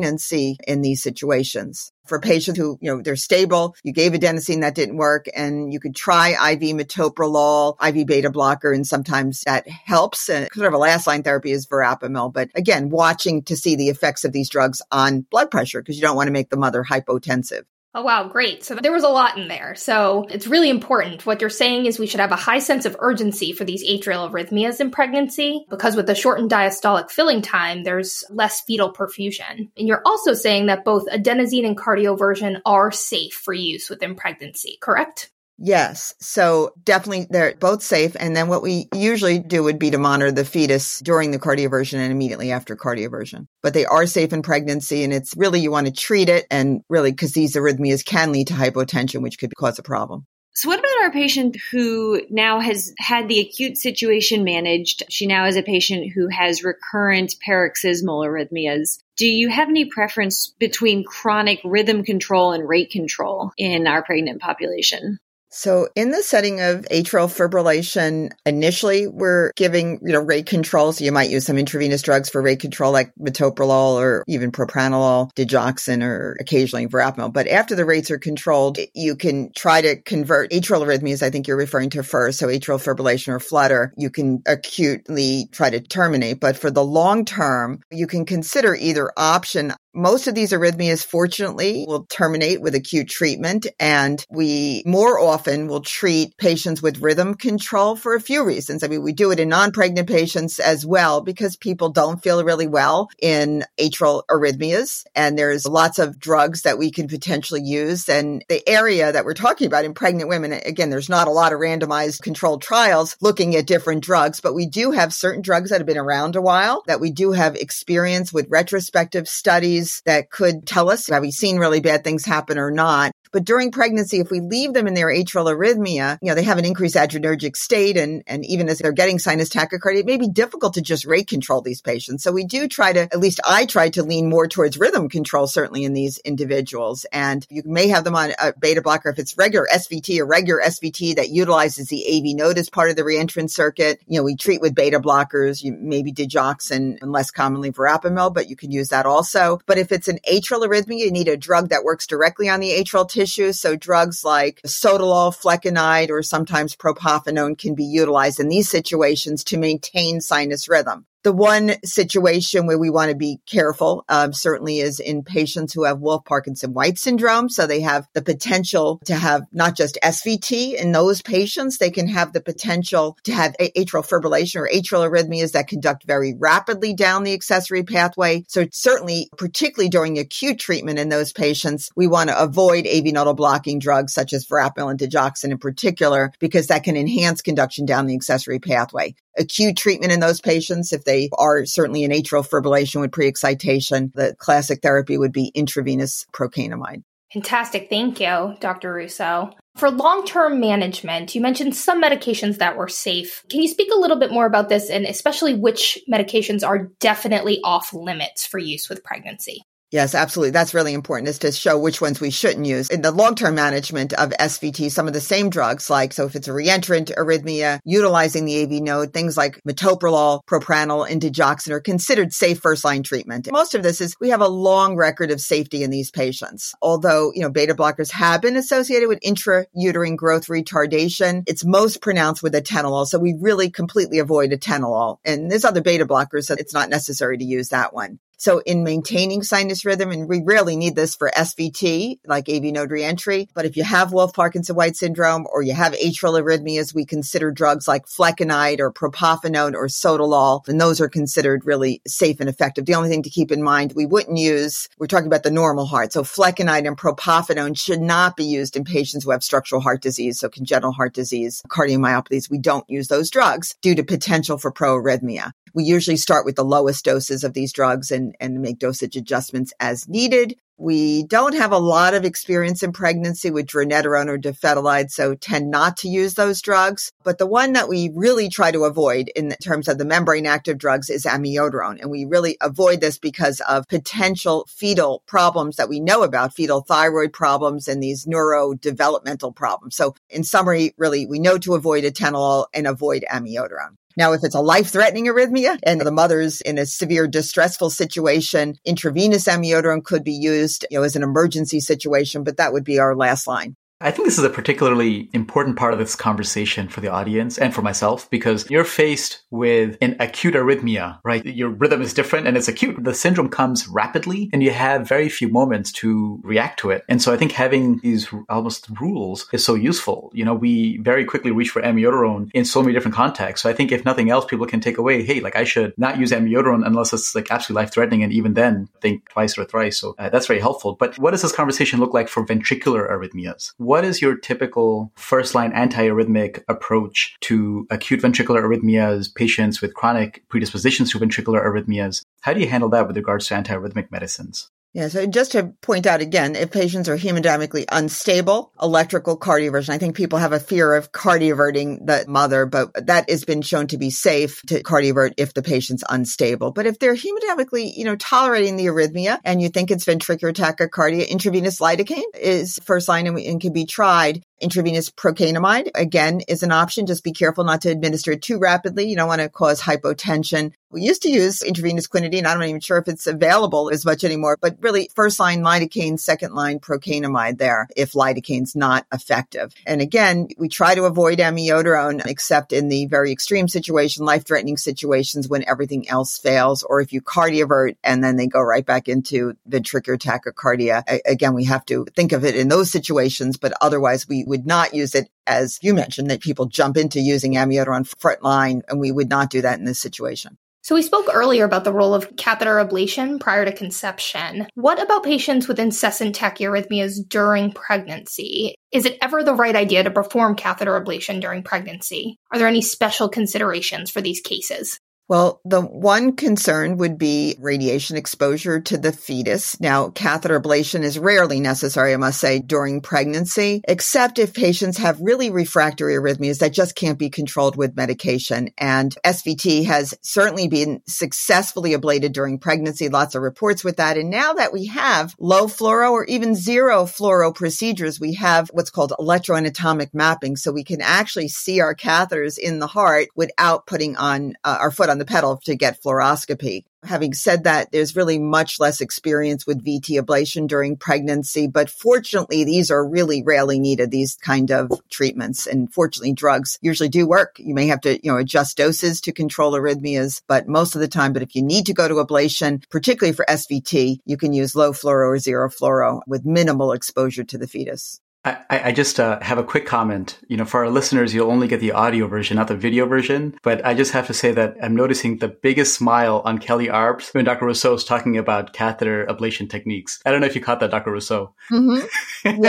in 0.67 0.81
these 0.81 1.01
situations 1.01 1.91
for 2.05 2.19
patients 2.19 2.57
who, 2.57 2.77
you 2.81 2.93
know, 2.93 3.01
they're 3.01 3.15
stable. 3.15 3.75
You 3.83 3.93
gave 3.93 4.11
adenosine 4.11 4.61
that 4.61 4.75
didn't 4.75 4.97
work 4.97 5.25
and 5.35 5.71
you 5.71 5.79
could 5.79 5.95
try 5.95 6.29
IV 6.29 6.75
metoprolol, 6.75 7.75
IV 7.81 8.05
beta 8.05 8.29
blocker, 8.29 8.71
and 8.71 8.85
sometimes 8.85 9.41
that 9.45 9.67
helps. 9.67 10.29
And 10.29 10.47
sort 10.53 10.67
of 10.67 10.73
a 10.73 10.77
last 10.77 11.07
line 11.07 11.23
therapy 11.23 11.51
is 11.51 11.67
verapamil. 11.67 12.33
But 12.33 12.49
again, 12.55 12.89
watching 12.89 13.43
to 13.43 13.55
see 13.55 13.75
the 13.75 13.89
effects 13.89 14.25
of 14.25 14.31
these 14.31 14.49
drugs 14.49 14.81
on 14.91 15.21
blood 15.21 15.49
pressure 15.49 15.81
because 15.81 15.95
you 15.95 16.01
don't 16.01 16.15
want 16.15 16.27
to 16.27 16.33
make 16.33 16.49
the 16.49 16.57
mother 16.57 16.83
hypotensive. 16.83 17.63
Oh, 17.95 18.01
wow, 18.01 18.27
great. 18.27 18.63
So 18.63 18.73
there 18.73 18.91
was 18.91 19.03
a 19.03 19.09
lot 19.09 19.37
in 19.37 19.47
there. 19.47 19.75
So 19.75 20.25
it's 20.29 20.47
really 20.47 20.71
important. 20.71 21.27
What 21.27 21.41
you're 21.41 21.49
saying 21.51 21.85
is 21.85 21.99
we 21.99 22.07
should 22.07 22.21
have 22.21 22.31
a 22.31 22.35
high 22.35 22.57
sense 22.57 22.85
of 22.85 22.95
urgency 22.99 23.53
for 23.53 23.65
these 23.65 23.83
atrial 23.83 24.31
arrhythmias 24.31 24.81
in 24.81 24.89
pregnancy 24.89 25.65
because 25.69 25.95
with 25.95 26.07
the 26.07 26.15
shortened 26.15 26.49
diastolic 26.49 27.11
filling 27.11 27.43
time, 27.43 27.83
there's 27.83 28.23
less 28.31 28.61
fetal 28.61 28.91
perfusion. 28.91 29.69
And 29.77 29.87
you're 29.87 30.01
also 30.05 30.33
saying 30.33 30.67
that 30.67 30.85
both 30.85 31.07
adenosine 31.07 31.67
and 31.67 31.77
cardioversion 31.77 32.61
are 32.65 32.91
safe 32.91 33.33
for 33.33 33.53
use 33.53 33.91
within 33.91 34.15
pregnancy, 34.15 34.79
correct? 34.81 35.31
Yes. 35.57 36.13
So 36.19 36.73
definitely 36.83 37.27
they're 37.29 37.55
both 37.59 37.83
safe. 37.83 38.15
And 38.19 38.35
then 38.35 38.47
what 38.47 38.63
we 38.63 38.87
usually 38.93 39.39
do 39.39 39.63
would 39.63 39.79
be 39.79 39.91
to 39.91 39.97
monitor 39.97 40.31
the 40.31 40.45
fetus 40.45 40.99
during 40.99 41.31
the 41.31 41.39
cardioversion 41.39 41.99
and 41.99 42.11
immediately 42.11 42.51
after 42.51 42.75
cardioversion. 42.75 43.47
But 43.61 43.73
they 43.73 43.85
are 43.85 44.05
safe 44.07 44.33
in 44.33 44.41
pregnancy 44.41 45.03
and 45.03 45.13
it's 45.13 45.35
really 45.37 45.59
you 45.59 45.71
want 45.71 45.87
to 45.87 45.93
treat 45.93 46.29
it 46.29 46.45
and 46.49 46.81
really 46.89 47.11
because 47.11 47.33
these 47.33 47.55
arrhythmias 47.55 48.03
can 48.03 48.31
lead 48.31 48.47
to 48.47 48.53
hypotension, 48.53 49.21
which 49.21 49.37
could 49.37 49.55
cause 49.55 49.77
a 49.79 49.83
problem. 49.83 50.25
So, 50.55 50.69
what 50.69 50.79
about 50.79 51.01
our 51.01 51.11
patient 51.11 51.57
who 51.71 52.21
now 52.29 52.59
has 52.59 52.93
had 52.99 53.27
the 53.27 53.39
acute 53.39 53.75
situation 53.75 54.43
managed? 54.43 55.01
She 55.09 55.25
now 55.25 55.47
is 55.47 55.55
a 55.55 55.63
patient 55.63 56.11
who 56.13 56.27
has 56.27 56.63
recurrent 56.63 57.33
paroxysmal 57.43 58.19
arrhythmias. 58.19 58.99
Do 59.17 59.25
you 59.25 59.49
have 59.49 59.69
any 59.69 59.85
preference 59.85 60.53
between 60.59 61.05
chronic 61.05 61.59
rhythm 61.63 62.03
control 62.03 62.51
and 62.51 62.69
rate 62.69 62.91
control 62.91 63.51
in 63.57 63.87
our 63.87 64.03
pregnant 64.03 64.41
population? 64.41 65.17
So 65.55 65.87
in 65.95 66.09
the 66.09 66.23
setting 66.23 66.61
of 66.61 66.81
atrial 66.89 67.29
fibrillation, 67.29 68.31
initially 68.43 69.07
we're 69.07 69.51
giving, 69.55 69.99
you 70.03 70.11
know, 70.11 70.19
rate 70.19 70.47
control. 70.47 70.91
So 70.91 71.05
you 71.05 71.11
might 71.11 71.29
use 71.29 71.45
some 71.45 71.59
intravenous 71.59 72.01
drugs 72.01 72.27
for 72.29 72.41
rate 72.41 72.59
control 72.59 72.91
like 72.91 73.13
metoprolol 73.19 73.93
or 73.93 74.23
even 74.27 74.51
propranolol, 74.51 75.31
digoxin 75.35 76.03
or 76.03 76.35
occasionally 76.39 76.87
verapamil. 76.87 77.31
But 77.31 77.47
after 77.47 77.75
the 77.75 77.85
rates 77.85 78.09
are 78.09 78.17
controlled, 78.17 78.79
you 78.95 79.15
can 79.15 79.51
try 79.55 79.81
to 79.81 80.01
convert 80.01 80.49
atrial 80.49 80.83
arrhythmias. 80.85 81.21
I 81.21 81.29
think 81.29 81.47
you're 81.47 81.55
referring 81.55 81.91
to 81.91 82.03
first. 82.03 82.39
So 82.39 82.47
atrial 82.47 82.83
fibrillation 82.83 83.29
or 83.29 83.39
flutter, 83.39 83.93
you 83.95 84.09
can 84.09 84.41
acutely 84.47 85.49
try 85.51 85.69
to 85.69 85.79
terminate. 85.79 86.39
But 86.39 86.57
for 86.57 86.71
the 86.71 86.83
long 86.83 87.25
term, 87.25 87.81
you 87.91 88.07
can 88.07 88.25
consider 88.25 88.73
either 88.73 89.11
option 89.15 89.73
most 89.93 90.27
of 90.27 90.35
these 90.35 90.51
arrhythmias, 90.51 91.05
fortunately, 91.05 91.85
will 91.87 92.05
terminate 92.05 92.61
with 92.61 92.75
acute 92.75 93.09
treatment. 93.09 93.67
And 93.79 94.25
we 94.29 94.83
more 94.85 95.19
often 95.19 95.42
will 95.47 95.81
treat 95.81 96.37
patients 96.37 96.81
with 96.81 97.01
rhythm 97.01 97.35
control 97.35 97.95
for 97.95 98.15
a 98.15 98.21
few 98.21 98.43
reasons. 98.45 98.83
I 98.83 98.87
mean, 98.87 99.03
we 99.03 99.13
do 99.13 99.31
it 99.31 99.39
in 99.39 99.49
non-pregnant 99.49 100.07
patients 100.07 100.59
as 100.59 100.85
well 100.85 101.21
because 101.21 101.55
people 101.55 101.89
don't 101.89 102.21
feel 102.21 102.43
really 102.43 102.67
well 102.67 103.09
in 103.21 103.63
atrial 103.79 104.23
arrhythmias. 104.29 105.05
And 105.15 105.37
there's 105.37 105.65
lots 105.65 105.99
of 105.99 106.19
drugs 106.19 106.63
that 106.63 106.77
we 106.77 106.91
can 106.91 107.07
potentially 107.07 107.61
use. 107.61 108.09
And 108.09 108.43
the 108.49 108.67
area 108.67 109.11
that 109.11 109.25
we're 109.25 109.33
talking 109.33 109.67
about 109.67 109.85
in 109.85 109.93
pregnant 109.93 110.29
women, 110.29 110.53
again, 110.53 110.89
there's 110.89 111.09
not 111.09 111.27
a 111.27 111.31
lot 111.31 111.53
of 111.53 111.59
randomized 111.59 112.21
controlled 112.21 112.61
trials 112.61 113.15
looking 113.21 113.55
at 113.55 113.67
different 113.67 114.03
drugs, 114.03 114.41
but 114.41 114.53
we 114.53 114.65
do 114.65 114.91
have 114.91 115.13
certain 115.13 115.41
drugs 115.41 115.69
that 115.69 115.79
have 115.79 115.87
been 115.87 115.97
around 115.97 116.35
a 116.35 116.41
while 116.41 116.83
that 116.87 116.99
we 116.99 117.11
do 117.11 117.31
have 117.31 117.55
experience 117.55 118.33
with 118.33 118.49
retrospective 118.49 119.27
studies 119.27 120.01
that 120.05 120.29
could 120.29 120.67
tell 120.67 120.89
us 120.89 121.07
have 121.07 121.21
we 121.21 121.31
seen 121.31 121.57
really 121.57 121.79
bad 121.79 122.03
things 122.03 122.25
happen 122.25 122.57
or 122.57 122.69
not. 122.69 123.12
But 123.33 123.45
during 123.45 123.71
pregnancy, 123.71 124.19
if 124.19 124.29
we 124.29 124.39
leave 124.39 124.73
them 124.73 124.87
in 124.87 124.93
their 124.93 125.07
atrial 125.07 125.51
arrhythmia, 125.51 126.19
you 126.21 126.29
know, 126.29 126.35
they 126.35 126.43
have 126.43 126.59
an 126.59 126.65
increased 126.65 126.95
adrenergic 126.95 127.57
state. 127.57 127.97
And, 127.97 128.23
and 128.27 128.45
even 128.45 128.69
as 128.69 128.77
they're 128.77 128.91
getting 128.91 129.17
sinus 129.17 129.49
tachycardia, 129.49 130.01
it 130.01 130.05
may 130.05 130.17
be 130.17 130.29
difficult 130.29 130.75
to 130.75 130.81
just 130.81 131.05
rate 131.05 131.27
control 131.27 131.61
these 131.61 131.81
patients. 131.81 132.23
So 132.23 132.31
we 132.31 132.45
do 132.45 132.67
try 132.67 132.93
to, 132.93 132.99
at 133.01 133.19
least 133.19 133.39
I 133.43 133.65
try 133.65 133.89
to 133.89 134.03
lean 134.03 134.29
more 134.29 134.47
towards 134.47 134.77
rhythm 134.77 135.09
control, 135.09 135.47
certainly 135.47 135.83
in 135.83 135.93
these 135.93 136.19
individuals. 136.19 137.07
And 137.11 137.45
you 137.49 137.63
may 137.65 137.87
have 137.87 138.03
them 138.03 138.15
on 138.15 138.33
a 138.39 138.53
beta 138.53 138.83
blocker 138.83 139.09
if 139.09 139.17
it's 139.17 139.35
regular 139.35 139.67
SVT 139.73 140.19
or 140.19 140.27
regular 140.27 140.61
SVT 140.61 141.15
that 141.15 141.29
utilizes 141.29 141.87
the 141.87 142.05
AV 142.07 142.35
node 142.35 142.59
as 142.59 142.69
part 142.69 142.91
of 142.91 142.95
the 142.95 143.01
reentrant 143.01 143.49
circuit. 143.49 143.99
You 144.05 144.19
know, 144.19 144.23
we 144.23 144.35
treat 144.35 144.61
with 144.61 144.75
beta 144.75 144.99
blockers, 144.99 145.63
you 145.63 145.75
maybe 145.75 146.13
digoxin 146.13 147.01
and 147.01 147.11
less 147.11 147.31
commonly 147.31 147.71
verapamil, 147.71 148.31
but 148.31 148.47
you 148.47 148.55
can 148.55 148.71
use 148.71 148.89
that 148.89 149.07
also. 149.07 149.59
But 149.65 149.79
if 149.79 149.91
it's 149.91 150.07
an 150.07 150.19
atrial 150.29 150.67
arrhythmia, 150.67 150.99
you 150.99 151.11
need 151.11 151.27
a 151.27 151.35
drug 151.35 151.69
that 151.69 151.83
works 151.83 152.05
directly 152.05 152.47
on 152.47 152.59
the 152.59 152.69
atrial 152.69 153.09
tissue 153.09 153.22
tissues. 153.23 153.61
So 153.61 153.77
drugs 153.77 154.25
like 154.25 154.61
sotalol, 154.67 155.33
flecainide, 155.33 156.09
or 156.09 156.23
sometimes 156.23 156.75
propafenone 156.75 157.57
can 157.57 157.73
be 157.73 157.85
utilized 157.85 158.39
in 158.39 158.49
these 158.49 158.69
situations 158.69 159.45
to 159.45 159.57
maintain 159.57 160.19
sinus 160.19 160.67
rhythm. 160.67 161.05
The 161.23 161.31
one 161.31 161.75
situation 161.85 162.67
where 162.67 162.77
we 162.77 162.89
want 162.89 163.09
to 163.09 163.15
be 163.15 163.39
careful, 163.45 164.03
um, 164.09 164.33
certainly 164.33 164.79
is 164.79 164.99
in 164.99 165.23
patients 165.23 165.73
who 165.73 165.85
have 165.85 165.99
Wolff 165.99 166.25
Parkinson 166.25 166.73
White 166.73 166.97
syndrome. 166.97 167.47
So 167.47 167.65
they 167.65 167.79
have 167.79 168.07
the 168.13 168.21
potential 168.21 168.99
to 169.05 169.15
have 169.15 169.43
not 169.53 169.77
just 169.77 169.97
SVT 170.03 170.75
in 170.75 170.91
those 170.91 171.21
patients, 171.21 171.77
they 171.77 171.91
can 171.91 172.09
have 172.09 172.33
the 172.33 172.41
potential 172.41 173.17
to 173.23 173.31
have 173.31 173.55
atrial 173.57 174.05
fibrillation 174.05 174.57
or 174.57 174.69
atrial 174.69 175.09
arrhythmias 175.09 175.53
that 175.53 175.69
conduct 175.69 176.03
very 176.05 176.33
rapidly 176.33 176.93
down 176.93 177.23
the 177.23 177.33
accessory 177.33 177.83
pathway. 177.83 178.43
So 178.49 178.65
certainly, 178.73 179.29
particularly 179.37 179.89
during 179.89 180.19
acute 180.19 180.59
treatment 180.59 180.99
in 180.99 181.07
those 181.07 181.31
patients, 181.31 181.89
we 181.95 182.05
want 182.05 182.31
to 182.31 182.41
avoid 182.41 182.85
AV 182.85 183.05
nodal 183.05 183.33
blocking 183.33 183.79
drugs 183.79 184.13
such 184.13 184.33
as 184.33 184.45
verapamil 184.45 184.91
and 184.91 184.99
digoxin 184.99 185.51
in 185.51 185.57
particular, 185.57 186.33
because 186.39 186.67
that 186.67 186.83
can 186.83 186.97
enhance 186.97 187.41
conduction 187.41 187.85
down 187.85 188.07
the 188.07 188.15
accessory 188.15 188.59
pathway 188.59 189.15
acute 189.37 189.77
treatment 189.77 190.11
in 190.11 190.19
those 190.19 190.41
patients. 190.41 190.93
If 190.93 191.03
they 191.05 191.29
are 191.37 191.65
certainly 191.65 192.03
in 192.03 192.11
atrial 192.11 192.47
fibrillation 192.47 193.01
with 193.01 193.11
pre-excitation, 193.11 194.11
the 194.15 194.35
classic 194.37 194.81
therapy 194.81 195.17
would 195.17 195.31
be 195.31 195.51
intravenous 195.53 196.25
procainamide. 196.33 197.03
Fantastic. 197.33 197.89
Thank 197.89 198.19
you, 198.19 198.55
Dr. 198.59 198.93
Russo. 198.93 199.49
For 199.75 199.89
long 199.89 200.23
term 200.23 200.59
management, 200.59 201.33
you 201.33 201.41
mentioned 201.41 201.75
some 201.75 202.01
medications 202.01 202.59
that 202.59 202.77
were 202.77 202.87
safe. 202.87 203.43
Can 203.49 203.61
you 203.61 203.67
speak 203.67 203.89
a 203.91 203.99
little 203.99 204.19
bit 204.19 204.31
more 204.31 204.45
about 204.45 204.69
this 204.69 204.91
and 204.91 205.05
especially 205.05 205.55
which 205.55 205.97
medications 206.11 206.65
are 206.65 206.91
definitely 206.99 207.59
off 207.63 207.91
limits 207.91 208.45
for 208.45 208.59
use 208.59 208.87
with 208.87 209.03
pregnancy? 209.03 209.63
Yes, 209.93 210.15
absolutely. 210.15 210.49
That's 210.49 210.73
really 210.73 210.95
important 210.95 211.29
is 211.29 211.37
to 211.39 211.51
show 211.51 211.77
which 211.77 212.01
ones 212.01 212.19
we 212.19 212.31
shouldn't 212.31 212.65
use. 212.65 212.89
In 212.89 213.03
the 213.03 213.11
long-term 213.11 213.53
management 213.53 214.11
of 214.13 214.31
SVT, 214.31 214.89
some 214.89 215.05
of 215.05 215.13
the 215.13 215.21
same 215.21 215.51
drugs, 215.51 215.87
like, 215.87 216.13
so 216.13 216.25
if 216.25 216.35
it's 216.35 216.47
a 216.47 216.51
reentrant 216.51 217.13
arrhythmia, 217.15 217.79
utilizing 217.85 218.45
the 218.45 218.63
AV 218.63 218.81
node, 218.81 219.13
things 219.13 219.37
like 219.37 219.61
metoprolol, 219.69 220.41
propranolol, 220.49 221.07
and 221.07 221.21
digoxin 221.21 221.69
are 221.69 221.79
considered 221.79 222.33
safe 222.33 222.59
first-line 222.59 223.03
treatment. 223.03 223.47
Most 223.51 223.75
of 223.75 223.83
this 223.83 224.01
is 224.01 224.15
we 224.19 224.29
have 224.29 224.41
a 224.41 224.47
long 224.47 224.95
record 224.95 225.29
of 225.29 225.39
safety 225.39 225.83
in 225.83 225.91
these 225.91 226.09
patients. 226.09 226.73
Although, 226.81 227.31
you 227.35 227.41
know, 227.43 227.51
beta 227.51 227.75
blockers 227.75 228.09
have 228.13 228.41
been 228.41 228.55
associated 228.55 229.09
with 229.09 229.19
intrauterine 229.19 230.17
growth 230.17 230.47
retardation, 230.47 231.43
it's 231.45 231.63
most 231.63 232.01
pronounced 232.01 232.41
with 232.41 232.55
atenolol. 232.55 233.05
So 233.05 233.19
we 233.19 233.37
really 233.39 233.69
completely 233.69 234.17
avoid 234.17 234.49
atenolol. 234.49 235.17
And 235.23 235.51
there's 235.51 235.65
other 235.65 235.83
beta 235.83 236.07
blockers, 236.07 236.45
so 236.45 236.55
it's 236.57 236.73
not 236.73 236.89
necessary 236.89 237.37
to 237.37 237.45
use 237.45 237.69
that 237.69 237.93
one. 237.93 238.17
So 238.43 238.59
in 238.65 238.83
maintaining 238.83 239.41
sinus 239.41 239.85
rhythm, 239.85 240.11
and 240.11 240.27
we 240.27 240.41
rarely 240.43 240.75
need 240.75 240.97
this 240.97 241.15
for 241.15 241.31
SVT, 241.33 242.19
like 242.27 242.49
AV 242.49 242.63
node 242.63 242.91
reentry, 242.91 243.47
but 243.53 243.63
if 243.63 243.77
you 243.77 243.85
have 243.85 244.11
Wolff 244.11 244.33
Parkinson 244.33 244.75
White 244.75 244.97
syndrome 244.97 245.47
or 245.49 245.61
you 245.61 245.73
have 245.73 245.93
atrial 245.93 246.37
arrhythmias, 246.37 246.93
we 246.93 247.05
consider 247.05 247.51
drugs 247.51 247.87
like 247.87 248.05
flecainide 248.05 248.81
or 248.81 248.91
propafenone 248.91 249.75
or 249.75 249.87
sotalol, 249.87 250.67
and 250.67 250.81
those 250.81 250.99
are 250.99 251.07
considered 251.07 251.65
really 251.65 252.01
safe 252.05 252.41
and 252.41 252.49
effective. 252.49 252.85
The 252.85 252.95
only 252.95 253.07
thing 253.07 253.23
to 253.23 253.29
keep 253.29 253.49
in 253.49 253.63
mind, 253.63 253.93
we 253.95 254.05
wouldn't 254.05 254.37
use, 254.37 254.89
we're 254.97 255.07
talking 255.07 255.27
about 255.27 255.43
the 255.43 255.49
normal 255.49 255.85
heart. 255.85 256.11
So 256.11 256.23
flecainide 256.23 256.85
and 256.85 256.97
propafenone 256.97 257.79
should 257.79 258.01
not 258.01 258.35
be 258.35 258.43
used 258.43 258.75
in 258.75 258.83
patients 258.83 259.23
who 259.23 259.31
have 259.31 259.41
structural 259.41 259.79
heart 259.79 260.01
disease, 260.01 260.41
so 260.41 260.49
congenital 260.49 260.91
heart 260.91 261.13
disease, 261.13 261.63
cardiomyopathies. 261.69 262.51
We 262.51 262.57
don't 262.57 262.89
use 262.89 263.07
those 263.07 263.29
drugs 263.29 263.77
due 263.81 263.95
to 263.95 264.03
potential 264.03 264.57
for 264.57 264.73
proarrhythmia. 264.73 265.53
We 265.75 265.85
usually 265.85 266.17
start 266.17 266.45
with 266.45 266.55
the 266.55 266.63
lowest 266.63 267.03
doses 267.03 267.43
of 267.43 267.53
these 267.53 267.73
drugs 267.73 268.11
and 268.11 268.32
and, 268.39 268.61
make 268.61 268.79
dosage 268.79 269.15
adjustments 269.15 269.73
as 269.79 270.07
needed. 270.07 270.55
We 270.77 271.23
don't 271.25 271.55
have 271.55 271.71
a 271.71 271.77
lot 271.77 272.13
of 272.13 272.25
experience 272.25 272.81
in 272.81 272.93
pregnancy 272.93 273.51
with 273.51 273.67
dronedarone 273.67 274.27
or 274.27 274.39
dofetilide, 274.39 275.11
so 275.11 275.35
tend 275.35 275.69
not 275.69 275.97
to 275.97 276.09
use 276.09 276.33
those 276.33 276.61
drugs. 276.61 277.11
But 277.23 277.37
the 277.37 277.45
one 277.45 277.73
that 277.73 277.87
we 277.87 278.09
really 278.13 278.49
try 278.49 278.71
to 278.71 278.85
avoid 278.85 279.29
in 279.35 279.51
terms 279.61 279.87
of 279.87 279.97
the 279.97 280.05
membrane 280.05 280.47
active 280.47 280.79
drugs 280.79 281.09
is 281.09 281.25
amiodarone. 281.25 282.01
And 282.01 282.09
we 282.09 282.25
really 282.25 282.57
avoid 282.59 283.01
this 283.01 283.19
because 283.19 283.61
of 283.61 283.87
potential 283.87 284.65
fetal 284.67 285.21
problems 285.27 285.75
that 285.75 285.89
we 285.89 285.99
know 285.99 286.23
about, 286.23 286.55
fetal 286.55 286.81
thyroid 286.81 287.33
problems 287.33 287.87
and 287.87 288.01
these 288.01 288.25
neurodevelopmental 288.25 289.55
problems. 289.55 289.95
So 289.95 290.15
in 290.29 290.43
summary, 290.43 290.93
really, 290.97 291.27
we 291.27 291.39
know 291.39 291.59
to 291.59 291.75
avoid 291.75 292.03
atenolol 292.03 292.65
and 292.73 292.87
avoid 292.87 293.25
amiodarone. 293.31 293.95
Now, 294.15 294.33
if 294.33 294.43
it's 294.43 294.55
a 294.55 294.61
life 294.61 294.89
threatening 294.89 295.25
arrhythmia 295.25 295.79
and 295.83 295.99
the 296.01 296.11
mother's 296.11 296.61
in 296.61 296.77
a 296.77 296.85
severe 296.85 297.27
distressful 297.27 297.89
situation, 297.89 298.75
intravenous 298.85 299.45
amiodarone 299.45 300.03
could 300.03 300.23
be 300.23 300.33
used, 300.33 300.85
you 300.91 300.99
know, 300.99 301.03
as 301.03 301.15
an 301.15 301.23
emergency 301.23 301.79
situation, 301.79 302.43
but 302.43 302.57
that 302.57 302.73
would 302.73 302.83
be 302.83 302.99
our 302.99 303.15
last 303.15 303.47
line. 303.47 303.75
I 304.03 304.11
think 304.11 304.27
this 304.27 304.37
is 304.37 304.43
a 304.43 304.49
particularly 304.49 305.29
important 305.31 305.77
part 305.77 305.93
of 305.93 305.99
this 305.99 306.13
conversation 306.13 306.89
for 306.89 306.99
the 306.99 307.07
audience 307.07 307.57
and 307.57 307.73
for 307.73 307.81
myself 307.81 308.29
because 308.29 308.69
you're 308.69 308.83
faced 308.83 309.43
with 309.49 309.97
an 310.01 310.17
acute 310.19 310.55
arrhythmia, 310.55 311.19
right? 311.23 311.45
Your 311.45 311.69
rhythm 311.69 312.01
is 312.01 312.13
different 312.13 312.45
and 312.45 312.57
it's 312.57 312.67
acute. 312.67 313.01
The 313.01 313.13
syndrome 313.13 313.47
comes 313.47 313.87
rapidly 313.87 314.49
and 314.51 314.61
you 314.61 314.71
have 314.71 315.07
very 315.07 315.29
few 315.29 315.47
moments 315.47 315.89
to 315.93 316.41
react 316.43 316.79
to 316.81 316.89
it. 316.89 317.05
And 317.07 317.21
so 317.21 317.31
I 317.31 317.37
think 317.37 317.53
having 317.53 317.99
these 317.99 318.27
almost 318.49 318.89
rules 318.99 319.47
is 319.53 319.63
so 319.63 319.73
useful. 319.73 320.31
You 320.33 320.43
know, 320.43 320.53
we 320.53 320.97
very 320.97 321.23
quickly 321.23 321.51
reach 321.51 321.69
for 321.69 321.81
amiodarone 321.81 322.51
in 322.53 322.65
so 322.65 322.81
many 322.81 322.93
different 322.93 323.15
contexts. 323.15 323.63
So 323.63 323.69
I 323.69 323.73
think 323.73 323.93
if 323.93 324.03
nothing 324.03 324.29
else, 324.29 324.43
people 324.43 324.65
can 324.65 324.81
take 324.81 324.97
away, 324.97 325.23
hey, 325.23 325.39
like 325.39 325.55
I 325.55 325.63
should 325.63 325.93
not 325.97 326.17
use 326.17 326.31
amiodarone 326.31 326.85
unless 326.85 327.13
it's 327.13 327.33
like 327.33 327.49
absolutely 327.51 327.83
life 327.83 327.93
threatening. 327.93 328.21
And 328.21 328.33
even 328.33 328.53
then 328.53 328.89
think 328.99 329.29
twice 329.29 329.57
or 329.57 329.63
thrice. 329.63 329.97
So 329.97 330.13
uh, 330.19 330.27
that's 330.27 330.47
very 330.47 330.59
helpful. 330.59 330.97
But 330.99 331.17
what 331.19 331.31
does 331.31 331.41
this 331.41 331.55
conversation 331.55 332.01
look 332.01 332.13
like 332.13 332.27
for 332.27 332.45
ventricular 332.45 333.09
arrhythmias? 333.09 333.71
Is 334.03 334.23
your 334.23 334.35
typical 334.35 335.11
first 335.15 335.53
line 335.53 335.71
antiarrhythmic 335.71 336.63
approach 336.67 337.35
to 337.41 337.85
acute 337.91 338.21
ventricular 338.21 338.63
arrhythmias, 338.63 339.31
patients 339.35 339.83
with 339.83 339.93
chronic 339.93 340.43
predispositions 340.49 341.11
to 341.11 341.19
ventricular 341.19 341.63
arrhythmias? 341.63 342.23
How 342.41 342.53
do 342.53 342.59
you 342.59 342.67
handle 342.67 342.89
that 342.89 343.05
with 343.05 343.15
regards 343.15 343.45
to 343.47 343.53
antiarrhythmic 343.53 344.09
medicines? 344.09 344.71
Yeah, 344.93 345.07
so 345.07 345.25
just 345.25 345.53
to 345.53 345.73
point 345.81 346.05
out 346.05 346.21
again, 346.21 346.55
if 346.55 346.69
patients 346.69 347.09
are 347.09 347.17
hemodynamically 347.17 347.85
unstable, 347.91 348.71
electrical 348.79 349.39
cardioversion, 349.39 349.89
I 349.89 349.97
think 349.97 350.15
people 350.15 350.37
have 350.37 350.53
a 350.53 350.59
fear 350.59 350.93
of 350.93 351.11
cardioverting 351.11 352.05
the 352.05 352.25
mother, 352.27 352.67
but 352.67 353.07
that 353.07 353.27
has 353.27 353.43
been 353.43 353.63
shown 353.63 353.87
to 353.87 353.97
be 353.97 354.11
safe 354.11 354.61
to 354.67 354.83
cardiovert 354.83 355.33
if 355.37 355.55
the 355.55 355.63
patient's 355.63 356.03
unstable. 356.07 356.71
But 356.71 356.85
if 356.85 356.99
they're 356.99 357.15
hemodynamically, 357.15 357.91
you 357.95 358.05
know, 358.05 358.15
tolerating 358.15 358.77
the 358.77 358.85
arrhythmia 358.85 359.39
and 359.43 359.63
you 359.63 359.69
think 359.69 359.89
it's 359.89 360.05
ventricular 360.05 360.53
tachycardia, 360.53 361.27
intravenous 361.27 361.79
lidocaine 361.79 362.21
is 362.39 362.79
first 362.83 363.07
line 363.07 363.25
and, 363.25 363.39
and 363.39 363.59
can 363.59 363.73
be 363.73 363.87
tried. 363.87 364.43
Intravenous 364.59 365.09
procainamide, 365.09 365.89
again, 365.95 366.41
is 366.47 366.63
an 366.63 366.71
option. 366.71 367.05
Just 367.05 367.23
be 367.23 367.33
careful 367.33 367.63
not 367.63 367.81
to 367.81 367.89
administer 367.89 368.31
it 368.31 368.41
too 368.41 368.59
rapidly. 368.59 369.09
You 369.09 369.15
don't 369.15 369.27
want 369.27 369.41
to 369.41 369.49
cause 369.49 369.81
hypotension. 369.81 370.71
We 370.93 371.01
used 371.01 371.23
to 371.23 371.29
use 371.29 371.63
intravenous 371.63 372.07
quinidine. 372.07 372.45
I'm 372.45 372.59
not 372.59 372.67
even 372.67 372.79
sure 372.79 372.99
if 372.99 373.07
it's 373.07 373.25
available 373.25 373.89
as 373.91 374.05
much 374.05 374.23
anymore, 374.23 374.59
but 374.61 374.77
really 374.79 375.09
first 375.15 375.39
line 375.39 375.63
lidocaine, 375.63 376.19
second 376.19 376.53
line 376.53 376.79
procainamide 376.79 377.57
there 377.57 377.87
if 377.97 378.11
lidocaine's 378.11 378.75
not 378.75 379.07
effective. 379.11 379.73
And 379.87 380.01
again, 380.01 380.49
we 380.59 380.69
try 380.69 380.93
to 380.93 381.05
avoid 381.05 381.39
amiodarone 381.39 382.23
except 382.27 382.73
in 382.73 382.89
the 382.89 383.07
very 383.07 383.31
extreme 383.31 383.67
situation, 383.67 384.23
life 384.23 384.45
threatening 384.45 384.77
situations 384.77 385.49
when 385.49 385.67
everything 385.67 386.07
else 386.09 386.37
fails, 386.37 386.83
or 386.83 387.01
if 387.01 387.11
you 387.11 387.21
cardiovert 387.21 387.95
and 388.03 388.23
then 388.23 388.35
they 388.35 388.45
go 388.45 388.61
right 388.61 388.85
back 388.85 389.09
into 389.09 389.57
ventricular 389.67 390.17
tachycardia. 390.17 391.03
again, 391.25 391.55
we 391.55 391.63
have 391.63 391.83
to 391.85 392.05
think 392.15 392.33
of 392.33 392.45
it 392.45 392.55
in 392.55 392.67
those 392.67 392.91
situations, 392.91 393.57
but 393.57 393.73
otherwise 393.81 394.27
we 394.27 394.42
would 394.45 394.65
not 394.65 394.93
use 394.93 395.15
it 395.15 395.29
as 395.45 395.79
you 395.81 395.93
mentioned 395.93 396.29
that 396.29 396.41
people 396.41 396.65
jump 396.65 396.97
into 396.97 397.19
using 397.19 397.53
amiodarone 397.53 398.07
front 398.19 398.43
line 398.43 398.81
and 398.87 398.99
we 398.99 399.11
would 399.11 399.29
not 399.29 399.49
do 399.49 399.61
that 399.61 399.79
in 399.79 399.85
this 399.85 399.99
situation. 399.99 400.57
So 400.83 400.95
we 400.95 401.01
spoke 401.01 401.29
earlier 401.33 401.63
about 401.63 401.85
the 401.85 401.93
role 401.93 402.13
of 402.13 402.35
catheter 402.35 402.75
ablation 402.75 403.39
prior 403.39 403.63
to 403.63 403.71
conception. 403.71 404.67
What 404.73 405.01
about 405.01 405.23
patients 405.23 405.65
with 405.65 405.79
incessant 405.79 406.35
tachyarrhythmias 406.35 407.25
during 407.25 407.71
pregnancy? 407.71 408.75
Is 408.91 409.05
it 409.05 409.17
ever 409.21 409.43
the 409.43 409.55
right 409.55 409.77
idea 409.77 410.03
to 410.03 410.11
perform 410.11 410.55
catheter 410.55 410.99
ablation 410.99 411.39
during 411.39 411.63
pregnancy? 411.63 412.37
Are 412.51 412.59
there 412.59 412.67
any 412.67 412.81
special 412.81 413.29
considerations 413.29 414.11
for 414.11 414.19
these 414.19 414.41
cases? 414.41 414.99
Well, 415.29 415.61
the 415.63 415.81
one 415.81 416.35
concern 416.35 416.97
would 416.97 417.17
be 417.17 417.55
radiation 417.59 418.17
exposure 418.17 418.81
to 418.81 418.97
the 418.97 419.13
fetus. 419.13 419.79
Now, 419.79 420.09
catheter 420.09 420.59
ablation 420.59 421.03
is 421.03 421.17
rarely 421.17 421.61
necessary, 421.61 422.13
I 422.13 422.17
must 422.17 422.41
say, 422.41 422.59
during 422.59 422.99
pregnancy, 422.99 423.81
except 423.87 424.37
if 424.37 424.53
patients 424.53 424.97
have 424.97 425.21
really 425.21 425.49
refractory 425.49 426.15
arrhythmias 426.15 426.59
that 426.59 426.73
just 426.73 426.95
can't 426.95 427.17
be 427.17 427.29
controlled 427.29 427.77
with 427.77 427.95
medication. 427.95 428.71
And 428.77 429.15
SVT 429.25 429.85
has 429.85 430.13
certainly 430.21 430.67
been 430.67 431.01
successfully 431.07 431.91
ablated 431.91 432.33
during 432.33 432.59
pregnancy. 432.59 433.07
Lots 433.07 433.33
of 433.33 433.43
reports 433.43 433.81
with 433.83 433.97
that. 433.97 434.17
And 434.17 434.29
now 434.29 434.53
that 434.53 434.73
we 434.73 434.87
have 434.87 435.35
low 435.39 435.67
fluoro 435.67 436.11
or 436.11 436.25
even 436.25 436.53
zero 436.53 437.05
fluoro 437.05 437.55
procedures, 437.55 438.19
we 438.19 438.33
have 438.33 438.69
what's 438.73 438.89
called 438.89 439.13
electroanatomic 439.17 440.13
mapping. 440.13 440.57
So 440.57 440.73
we 440.73 440.83
can 440.83 441.01
actually 441.01 441.47
see 441.47 441.79
our 441.79 441.95
catheters 441.95 442.57
in 442.57 442.79
the 442.79 442.87
heart 442.87 443.29
without 443.35 443.87
putting 443.87 444.17
on 444.17 444.55
uh, 444.65 444.77
our 444.81 444.91
foot 444.91 445.12
on 445.13 445.19
the 445.19 445.25
pedal 445.25 445.57
to 445.63 445.75
get 445.75 446.01
fluoroscopy. 446.01 446.83
Having 447.03 447.33
said 447.33 447.65
that, 447.65 447.91
there's 447.91 448.15
really 448.15 448.39
much 448.39 448.79
less 448.79 448.99
experience 448.99 449.67
with 449.67 449.85
VT 449.85 450.19
ablation 450.19 450.67
during 450.67 450.97
pregnancy, 450.97 451.67
but 451.67 451.89
fortunately, 451.89 452.63
these 452.63 452.89
are 452.89 453.05
really 453.05 453.43
rarely 453.43 453.79
needed, 453.79 454.09
these 454.09 454.35
kind 454.37 454.71
of 454.71 454.89
treatments. 455.09 455.67
And 455.67 455.93
fortunately, 455.93 456.33
drugs 456.33 456.79
usually 456.81 457.09
do 457.09 457.27
work. 457.27 457.57
You 457.59 457.75
may 457.75 457.87
have 457.87 458.01
to, 458.01 458.13
you 458.25 458.31
know, 458.31 458.37
adjust 458.37 458.77
doses 458.77 459.21
to 459.21 459.31
control 459.31 459.73
arrhythmias, 459.73 460.41
but 460.47 460.67
most 460.67 460.95
of 460.95 461.01
the 461.01 461.07
time, 461.07 461.33
but 461.33 461.43
if 461.43 461.55
you 461.55 461.61
need 461.61 461.85
to 461.85 461.93
go 461.93 462.07
to 462.07 462.15
ablation, 462.15 462.83
particularly 462.89 463.35
for 463.35 463.45
SVT, 463.47 464.19
you 464.25 464.37
can 464.37 464.51
use 464.51 464.75
low 464.75 464.93
fluoro 464.93 465.27
or 465.27 465.39
zero 465.39 465.69
fluoro 465.69 466.21
with 466.25 466.45
minimal 466.45 466.93
exposure 466.93 467.43
to 467.43 467.57
the 467.57 467.67
fetus. 467.67 468.19
I, 468.45 468.57
I 468.69 468.91
just 468.91 469.19
uh, 469.19 469.39
have 469.41 469.57
a 469.57 469.63
quick 469.63 469.85
comment. 469.85 470.37
You 470.47 470.57
know, 470.57 470.65
for 470.65 470.83
our 470.83 470.89
listeners, 470.89 471.33
you'll 471.33 471.49
only 471.49 471.67
get 471.67 471.79
the 471.79 471.93
audio 471.93 472.27
version, 472.27 472.57
not 472.57 472.67
the 472.67 472.75
video 472.75 473.05
version. 473.05 473.57
But 473.63 473.85
I 473.85 473.93
just 473.93 474.11
have 474.11 474.27
to 474.27 474.33
say 474.33 474.51
that 474.51 474.75
I'm 474.81 474.95
noticing 474.95 475.37
the 475.37 475.47
biggest 475.47 475.95
smile 475.95 476.41
on 476.43 476.57
Kelly 476.57 476.87
Arps 476.87 477.33
when 477.33 477.45
Dr. 477.45 477.65
Russo 477.65 477.93
is 477.93 478.03
talking 478.03 478.37
about 478.37 478.73
catheter 478.73 479.25
ablation 479.27 479.69
techniques. 479.69 480.19
I 480.25 480.31
don't 480.31 480.41
know 480.41 480.47
if 480.47 480.55
you 480.55 480.61
caught 480.61 480.81
that, 480.81 480.91
Dr. 480.91 481.11
Russo. 481.11 481.55
Mm-hmm. 481.71 482.63